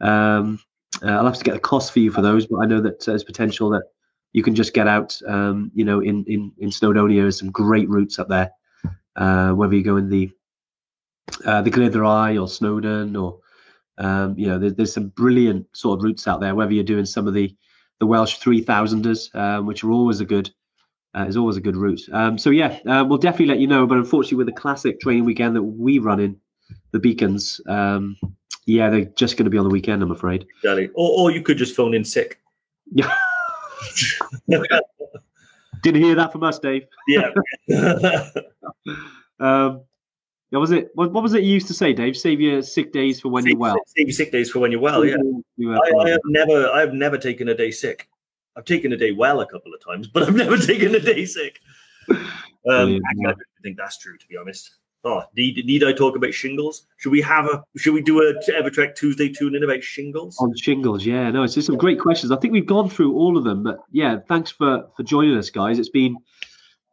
Um, 0.00 0.60
uh, 1.02 1.10
I'll 1.10 1.26
have 1.26 1.38
to 1.38 1.44
get 1.44 1.54
the 1.54 1.60
cost 1.60 1.92
for 1.92 2.00
you 2.00 2.10
for 2.10 2.22
those, 2.22 2.46
but 2.46 2.58
I 2.58 2.66
know 2.66 2.80
that 2.80 3.04
there's 3.04 3.24
potential 3.24 3.70
that 3.70 3.84
you 4.32 4.42
can 4.42 4.54
just 4.54 4.74
get 4.74 4.86
out. 4.86 5.18
Um, 5.26 5.70
you 5.74 5.84
know, 5.84 6.00
in 6.00 6.24
in 6.24 6.52
in 6.58 6.68
Snowdonia, 6.68 7.22
there's 7.22 7.38
some 7.38 7.50
great 7.50 7.88
routes 7.88 8.18
up 8.18 8.28
there. 8.28 8.50
Uh, 9.16 9.52
whether 9.52 9.74
you 9.74 9.82
go 9.82 9.96
in 9.96 10.08
the 10.08 10.30
uh, 11.44 11.62
the 11.62 11.70
Glyderau 11.70 12.40
or 12.40 12.48
Snowdon, 12.48 13.16
or 13.16 13.38
um, 13.98 14.38
you 14.38 14.46
know, 14.46 14.58
there's, 14.58 14.74
there's 14.74 14.92
some 14.92 15.08
brilliant 15.08 15.66
sort 15.76 15.98
of 15.98 16.04
routes 16.04 16.28
out 16.28 16.40
there. 16.40 16.54
Whether 16.54 16.72
you're 16.72 16.84
doing 16.84 17.06
some 17.06 17.26
of 17.26 17.34
the 17.34 17.54
the 18.00 18.06
Welsh 18.06 18.36
three 18.36 18.62
thousanders, 18.62 19.30
um, 19.34 19.66
which 19.66 19.82
are 19.84 19.90
always 19.90 20.20
a 20.20 20.24
good 20.24 20.50
uh, 21.16 21.26
is 21.28 21.36
always 21.36 21.56
a 21.56 21.60
good 21.60 21.76
route. 21.76 22.00
Um, 22.12 22.38
so 22.38 22.50
yeah, 22.50 22.78
uh, 22.86 23.04
we'll 23.04 23.18
definitely 23.18 23.46
let 23.46 23.58
you 23.58 23.66
know. 23.66 23.86
But 23.86 23.98
unfortunately, 23.98 24.38
with 24.38 24.46
the 24.46 24.60
classic 24.60 25.00
training 25.00 25.24
weekend 25.24 25.56
that 25.56 25.62
we 25.62 25.98
run 25.98 26.20
in, 26.20 26.36
the 26.92 26.98
Beacons, 26.98 27.60
um, 27.68 28.16
yeah, 28.66 28.90
they're 28.90 29.06
just 29.06 29.36
going 29.36 29.44
to 29.44 29.50
be 29.50 29.58
on 29.58 29.64
the 29.64 29.70
weekend. 29.70 30.02
I'm 30.02 30.10
afraid. 30.10 30.46
Exactly. 30.58 30.90
Or, 30.94 31.20
or 31.20 31.30
you 31.30 31.42
could 31.42 31.56
just 31.56 31.74
phone 31.74 31.94
in 31.94 32.04
sick. 32.04 32.40
Yeah. 32.92 33.12
Didn't 35.82 36.02
hear 36.02 36.14
that 36.16 36.32
from 36.32 36.42
us, 36.42 36.58
Dave. 36.58 36.86
Yeah. 37.06 37.30
Um, 39.40 39.82
what 40.50 40.60
was 40.60 40.72
it? 40.72 40.90
What, 40.94 41.12
what 41.12 41.22
was 41.22 41.34
it 41.34 41.42
you 41.42 41.52
used 41.52 41.66
to 41.68 41.74
say, 41.74 41.92
Dave? 41.92 42.16
Save 42.16 42.40
your 42.40 42.62
sick 42.62 42.92
days 42.92 43.20
for 43.20 43.28
when 43.28 43.44
save, 43.44 43.50
you're 43.50 43.58
well. 43.58 43.76
Save 43.86 44.06
your 44.08 44.14
sick 44.14 44.32
days 44.32 44.50
for 44.50 44.60
when 44.60 44.72
you're 44.72 44.80
well. 44.80 45.04
Yeah. 45.04 45.16
You, 45.56 45.74
I, 45.74 45.92
I 46.00 46.08
have 46.10 46.20
never, 46.26 46.70
I 46.70 46.80
have 46.80 46.94
never 46.94 47.18
taken 47.18 47.48
a 47.48 47.54
day 47.54 47.70
sick. 47.70 48.08
I've 48.56 48.64
taken 48.64 48.92
a 48.92 48.96
day 48.96 49.12
well 49.12 49.40
a 49.40 49.46
couple 49.46 49.72
of 49.74 49.84
times, 49.84 50.08
but 50.12 50.22
I've 50.22 50.34
never 50.34 50.56
taken 50.56 50.94
a 50.94 51.00
day 51.00 51.24
sick. 51.24 51.60
Um, 52.10 52.16
actually. 52.66 53.00
I 53.00 53.22
don't 53.22 53.38
think 53.62 53.76
that's 53.76 53.98
true, 53.98 54.16
to 54.16 54.26
be 54.26 54.36
honest. 54.36 54.76
Oh, 55.04 55.22
need 55.36 55.64
need 55.64 55.84
I 55.84 55.92
talk 55.92 56.16
about 56.16 56.34
shingles? 56.34 56.86
Should 56.96 57.12
we 57.12 57.20
have 57.22 57.46
a? 57.46 57.62
Should 57.76 57.94
we 57.94 58.02
do 58.02 58.20
a 58.20 58.34
Evertrek 58.50 58.96
Tuesday 58.96 59.28
tune 59.28 59.54
in 59.54 59.62
about 59.62 59.82
shingles? 59.82 60.36
on 60.40 60.52
shingles, 60.56 61.06
yeah, 61.06 61.30
no, 61.30 61.44
it's 61.44 61.54
just 61.54 61.68
some 61.68 61.76
great 61.76 62.00
questions. 62.00 62.32
I 62.32 62.36
think 62.36 62.52
we've 62.52 62.66
gone 62.66 62.90
through 62.90 63.14
all 63.14 63.38
of 63.38 63.44
them, 63.44 63.62
but 63.62 63.78
yeah, 63.92 64.18
thanks 64.26 64.50
for 64.50 64.88
for 64.96 65.04
joining 65.04 65.36
us, 65.36 65.50
guys. 65.50 65.78
It's 65.78 65.88
been 65.88 66.16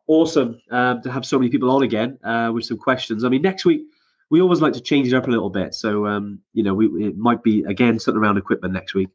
awesome 0.08 0.60
um, 0.72 1.02
to 1.02 1.12
have 1.12 1.26
so 1.26 1.40
many 1.40 1.50
people 1.50 1.72
on 1.72 1.84
again 1.84 2.18
uh, 2.24 2.52
with 2.54 2.66
some 2.66 2.78
questions. 2.78 3.24
I 3.24 3.30
mean, 3.30 3.42
next 3.42 3.66
week 3.66 3.82
we 4.30 4.42
always 4.42 4.62
like 4.62 4.74
to 4.74 4.82
change 4.82 5.08
it 5.08 5.14
up 5.14 5.28
a 5.28 5.32
little 5.32 5.50
bit, 5.50 5.74
so 5.74 6.08
um, 6.08 6.40
you 6.54 6.64
know, 6.64 6.74
we 6.74 6.88
it 7.06 7.18
might 7.18 7.44
be 7.44 7.64
again 7.64 8.00
something 8.00 8.22
around 8.22 8.38
equipment 8.38 8.74
next 8.74 8.94
week 8.94 9.10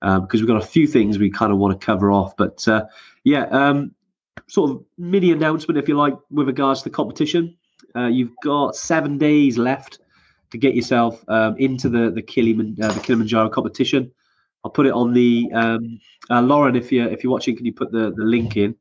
because 0.00 0.40
we've 0.40 0.48
got 0.48 0.62
a 0.62 0.66
few 0.66 0.86
things 0.86 1.18
we 1.18 1.30
kind 1.30 1.52
of 1.52 1.58
want 1.58 1.78
to 1.78 1.84
cover 1.84 2.10
off. 2.10 2.36
But 2.36 2.66
uh, 2.66 2.86
yeah, 3.24 3.44
um, 3.46 3.94
sort 4.48 4.70
of 4.70 4.84
mini 4.98 5.32
announcement, 5.32 5.78
if 5.78 5.88
you 5.88 5.96
like, 5.96 6.14
with 6.30 6.46
regards 6.46 6.82
to 6.82 6.84
the 6.84 6.94
competition. 6.94 7.56
Uh, 7.94 8.06
you've 8.06 8.34
got 8.42 8.74
seven 8.74 9.18
days 9.18 9.58
left 9.58 9.98
to 10.50 10.58
get 10.58 10.74
yourself 10.74 11.22
um, 11.28 11.56
into 11.58 11.88
the 11.88 12.10
the, 12.10 12.22
Kiliman, 12.22 12.80
uh, 12.82 12.92
the 12.92 13.00
Kilimanjaro 13.00 13.48
competition. 13.50 14.10
I'll 14.64 14.70
put 14.70 14.86
it 14.86 14.92
on 14.92 15.12
the 15.12 15.50
um, 15.52 16.00
uh, 16.30 16.40
Lauren. 16.40 16.76
If 16.76 16.92
you're 16.92 17.08
if 17.08 17.22
you're 17.22 17.32
watching, 17.32 17.56
can 17.56 17.66
you 17.66 17.72
put 17.72 17.92
the, 17.92 18.12
the 18.16 18.24
link 18.24 18.56
in? 18.56 18.74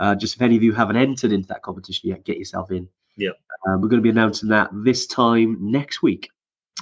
Uh, 0.00 0.14
just 0.14 0.34
if 0.34 0.42
any 0.42 0.56
of 0.56 0.62
you 0.62 0.72
haven't 0.72 0.96
entered 0.96 1.30
into 1.30 1.46
that 1.46 1.62
competition 1.62 2.08
yet, 2.08 2.24
get 2.24 2.38
yourself 2.38 2.72
in. 2.72 2.88
Yeah. 3.16 3.30
Um, 3.66 3.80
we're 3.80 3.88
going 3.88 4.02
to 4.02 4.02
be 4.02 4.10
announcing 4.10 4.48
that 4.48 4.70
this 4.72 5.06
time 5.06 5.58
next 5.60 6.02
week. 6.02 6.30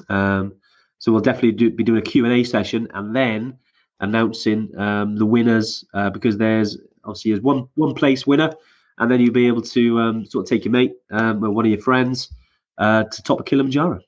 Um, 0.09 0.55
so 0.99 1.13
we'll 1.13 1.21
definitely 1.21 1.53
do, 1.53 1.71
be 1.71 1.85
doing 1.85 1.99
a 1.99 2.03
Q 2.03 2.25
and 2.25 2.33
A 2.33 2.45
session 2.45 2.89
and 2.95 3.15
then 3.15 3.59
announcing 4.01 4.71
um, 4.79 5.17
the 5.17 5.27
winners 5.27 5.85
uh, 5.95 6.11
because 6.11 6.39
there's 6.39 6.79
obviously 7.05 7.33
there's 7.33 7.43
one 7.43 7.69
one 7.75 7.95
place 7.95 8.27
winner, 8.27 8.55
and 8.99 9.11
then 9.11 9.21
you'll 9.21 9.33
be 9.33 9.49
able 9.49 9.63
to 9.63 9.99
um, 9.99 10.25
sort 10.25 10.45
of 10.45 10.49
take 10.49 10.65
your 10.65 10.73
mate 10.73 10.95
um, 11.11 11.45
or 11.45 11.51
one 11.51 11.65
of 11.65 11.71
your 11.71 11.81
friends 11.81 12.33
uh, 12.79 13.05
to 13.05 13.23
top 13.23 13.41
of 13.41 13.47
Kilimanjaro, 13.47 14.01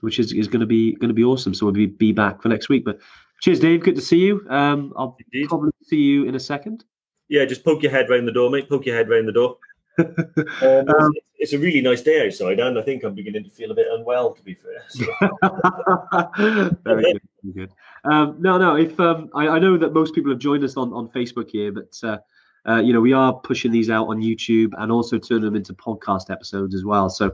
which 0.00 0.18
is, 0.18 0.32
is 0.32 0.48
going 0.48 0.60
to 0.60 0.66
be 0.66 0.94
going 0.96 1.08
to 1.08 1.14
be 1.14 1.24
awesome. 1.24 1.54
So 1.54 1.66
we'll 1.66 1.74
be, 1.74 1.86
be 1.86 2.12
back 2.12 2.42
for 2.42 2.48
next 2.48 2.68
week. 2.68 2.84
But 2.84 2.98
cheers, 3.40 3.60
Dave. 3.60 3.82
Good 3.82 3.94
to 3.96 4.02
see 4.02 4.18
you. 4.18 4.44
Um, 4.48 4.92
I'll 4.96 5.16
Indeed. 5.32 5.48
probably 5.48 5.70
see 5.84 6.00
you 6.00 6.24
in 6.24 6.34
a 6.34 6.40
second. 6.40 6.84
Yeah, 7.28 7.44
just 7.44 7.64
poke 7.64 7.82
your 7.82 7.92
head 7.92 8.08
round 8.08 8.28
the 8.28 8.32
door, 8.32 8.50
mate. 8.50 8.68
Poke 8.68 8.86
your 8.86 8.96
head 8.96 9.08
round 9.08 9.28
the 9.28 9.32
door. 9.32 9.56
Um, 9.98 10.88
Um, 10.88 11.12
it's, 11.14 11.30
it's 11.38 11.52
a 11.54 11.58
really 11.58 11.80
nice 11.80 12.02
day 12.02 12.26
outside, 12.26 12.60
and 12.60 12.78
I 12.78 12.82
think 12.82 13.02
I'm 13.02 13.14
beginning 13.14 13.44
to 13.44 13.50
feel 13.50 13.70
a 13.70 13.74
bit 13.74 13.86
unwell. 13.90 14.34
To 14.34 14.42
be 14.42 14.54
fair, 14.54 14.84
so, 14.88 15.06
very 16.84 17.02
good. 17.02 17.22
Very 17.42 17.54
good. 17.54 17.72
Um, 18.04 18.36
no, 18.38 18.58
no. 18.58 18.76
If 18.76 19.00
um, 19.00 19.30
I, 19.34 19.48
I 19.48 19.58
know 19.58 19.78
that 19.78 19.94
most 19.94 20.14
people 20.14 20.30
have 20.30 20.38
joined 20.38 20.64
us 20.64 20.76
on, 20.76 20.92
on 20.92 21.08
Facebook 21.08 21.48
here, 21.48 21.72
but 21.72 21.98
uh, 22.02 22.18
uh, 22.68 22.80
you 22.80 22.92
know 22.92 23.00
we 23.00 23.14
are 23.14 23.32
pushing 23.32 23.72
these 23.72 23.88
out 23.88 24.08
on 24.08 24.20
YouTube 24.20 24.72
and 24.76 24.92
also 24.92 25.18
turning 25.18 25.44
them 25.44 25.56
into 25.56 25.72
podcast 25.72 26.30
episodes 26.30 26.74
as 26.74 26.84
well. 26.84 27.08
So 27.08 27.32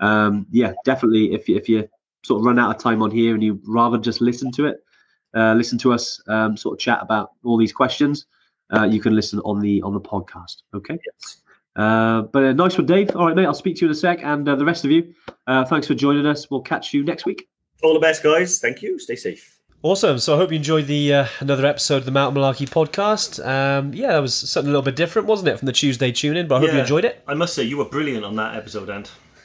um, 0.00 0.46
yeah, 0.50 0.72
definitely. 0.84 1.32
If 1.32 1.48
you, 1.48 1.56
if 1.56 1.68
you 1.68 1.88
sort 2.22 2.40
of 2.40 2.46
run 2.46 2.58
out 2.58 2.74
of 2.74 2.82
time 2.82 3.02
on 3.02 3.10
here 3.10 3.34
and 3.34 3.42
you 3.42 3.60
rather 3.66 3.98
just 3.98 4.20
listen 4.20 4.52
to 4.52 4.66
it, 4.66 4.84
uh, 5.34 5.54
listen 5.54 5.78
to 5.78 5.92
us 5.92 6.20
um, 6.28 6.56
sort 6.56 6.74
of 6.74 6.78
chat 6.78 7.00
about 7.02 7.32
all 7.44 7.56
these 7.56 7.72
questions, 7.72 8.26
uh, 8.72 8.84
you 8.84 9.00
can 9.00 9.14
listen 9.14 9.40
on 9.40 9.60
the 9.60 9.82
on 9.82 9.92
the 9.94 10.00
podcast. 10.00 10.62
Okay. 10.74 10.98
yes. 11.04 11.38
Uh, 11.76 12.22
but 12.22 12.44
uh, 12.44 12.52
nice 12.52 12.78
one, 12.78 12.86
Dave. 12.86 13.14
All 13.16 13.26
right, 13.26 13.34
mate. 13.34 13.46
I'll 13.46 13.54
speak 13.54 13.76
to 13.76 13.80
you 13.82 13.88
in 13.88 13.92
a 13.92 13.96
sec, 13.96 14.20
and 14.22 14.48
uh, 14.48 14.54
the 14.54 14.64
rest 14.64 14.84
of 14.84 14.90
you, 14.92 15.12
uh, 15.46 15.64
thanks 15.64 15.86
for 15.88 15.94
joining 15.94 16.24
us. 16.24 16.48
We'll 16.50 16.62
catch 16.62 16.94
you 16.94 17.02
next 17.04 17.24
week. 17.26 17.48
all 17.82 17.94
the 17.94 18.00
best, 18.00 18.22
guys. 18.22 18.60
Thank 18.60 18.80
you. 18.80 18.98
Stay 18.98 19.16
safe. 19.16 19.58
Awesome. 19.82 20.18
So 20.18 20.32
I 20.32 20.38
hope 20.38 20.50
you 20.50 20.56
enjoyed 20.56 20.86
the 20.86 21.12
uh, 21.12 21.26
another 21.40 21.66
episode 21.66 21.96
of 21.96 22.04
the 22.06 22.10
Mountain 22.10 22.40
Malarkey 22.40 22.66
podcast. 22.66 23.44
Um, 23.44 23.92
yeah, 23.92 24.12
that 24.12 24.20
was 24.20 24.34
something 24.34 24.68
a 24.68 24.72
little 24.72 24.82
bit 24.82 24.96
different, 24.96 25.28
wasn't 25.28 25.48
it, 25.48 25.58
from 25.58 25.66
the 25.66 25.72
Tuesday 25.72 26.10
tune 26.10 26.38
in? 26.38 26.48
But 26.48 26.54
I 26.54 26.60
hope 26.60 26.72
you 26.72 26.78
enjoyed 26.78 27.04
it. 27.04 27.22
I 27.28 27.34
must 27.34 27.54
say, 27.54 27.64
you 27.64 27.76
were 27.76 27.84
brilliant 27.84 28.24
on 28.24 28.34
that 28.36 28.56
episode, 28.56 28.88
Ant. 28.88 29.10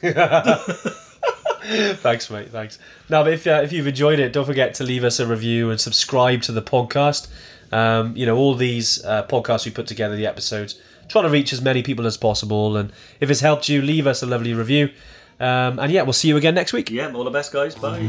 thanks, 1.62 2.30
mate. 2.30 2.48
Thanks. 2.50 2.78
Now, 3.08 3.26
if 3.26 3.46
uh, 3.46 3.60
if 3.62 3.72
you've 3.72 3.86
enjoyed 3.86 4.18
it, 4.18 4.32
don't 4.32 4.46
forget 4.46 4.74
to 4.74 4.84
leave 4.84 5.04
us 5.04 5.20
a 5.20 5.26
review 5.26 5.70
and 5.70 5.80
subscribe 5.80 6.42
to 6.42 6.52
the 6.52 6.62
podcast. 6.62 7.28
Um, 7.72 8.16
you 8.16 8.26
know, 8.26 8.36
all 8.36 8.54
these 8.54 9.04
uh, 9.04 9.26
podcasts 9.26 9.64
we 9.64 9.70
put 9.70 9.86
together, 9.86 10.16
the 10.16 10.26
episodes, 10.26 10.80
trying 11.08 11.24
to 11.24 11.30
reach 11.30 11.52
as 11.52 11.62
many 11.62 11.82
people 11.82 12.06
as 12.06 12.16
possible. 12.16 12.76
And 12.76 12.92
if 13.20 13.30
it's 13.30 13.40
helped 13.40 13.68
you, 13.68 13.82
leave 13.82 14.06
us 14.06 14.22
a 14.22 14.26
lovely 14.26 14.54
review. 14.54 14.90
Um, 15.38 15.78
and 15.78 15.90
yeah, 15.90 16.02
we'll 16.02 16.12
see 16.12 16.28
you 16.28 16.36
again 16.36 16.54
next 16.54 16.72
week. 16.72 16.90
Yeah, 16.90 17.12
all 17.12 17.24
the 17.24 17.30
best, 17.30 17.52
guys. 17.52 17.74
Bye. 17.74 18.08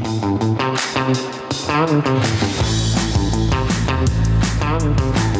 Thank 4.72 5.00
you. 5.00 5.31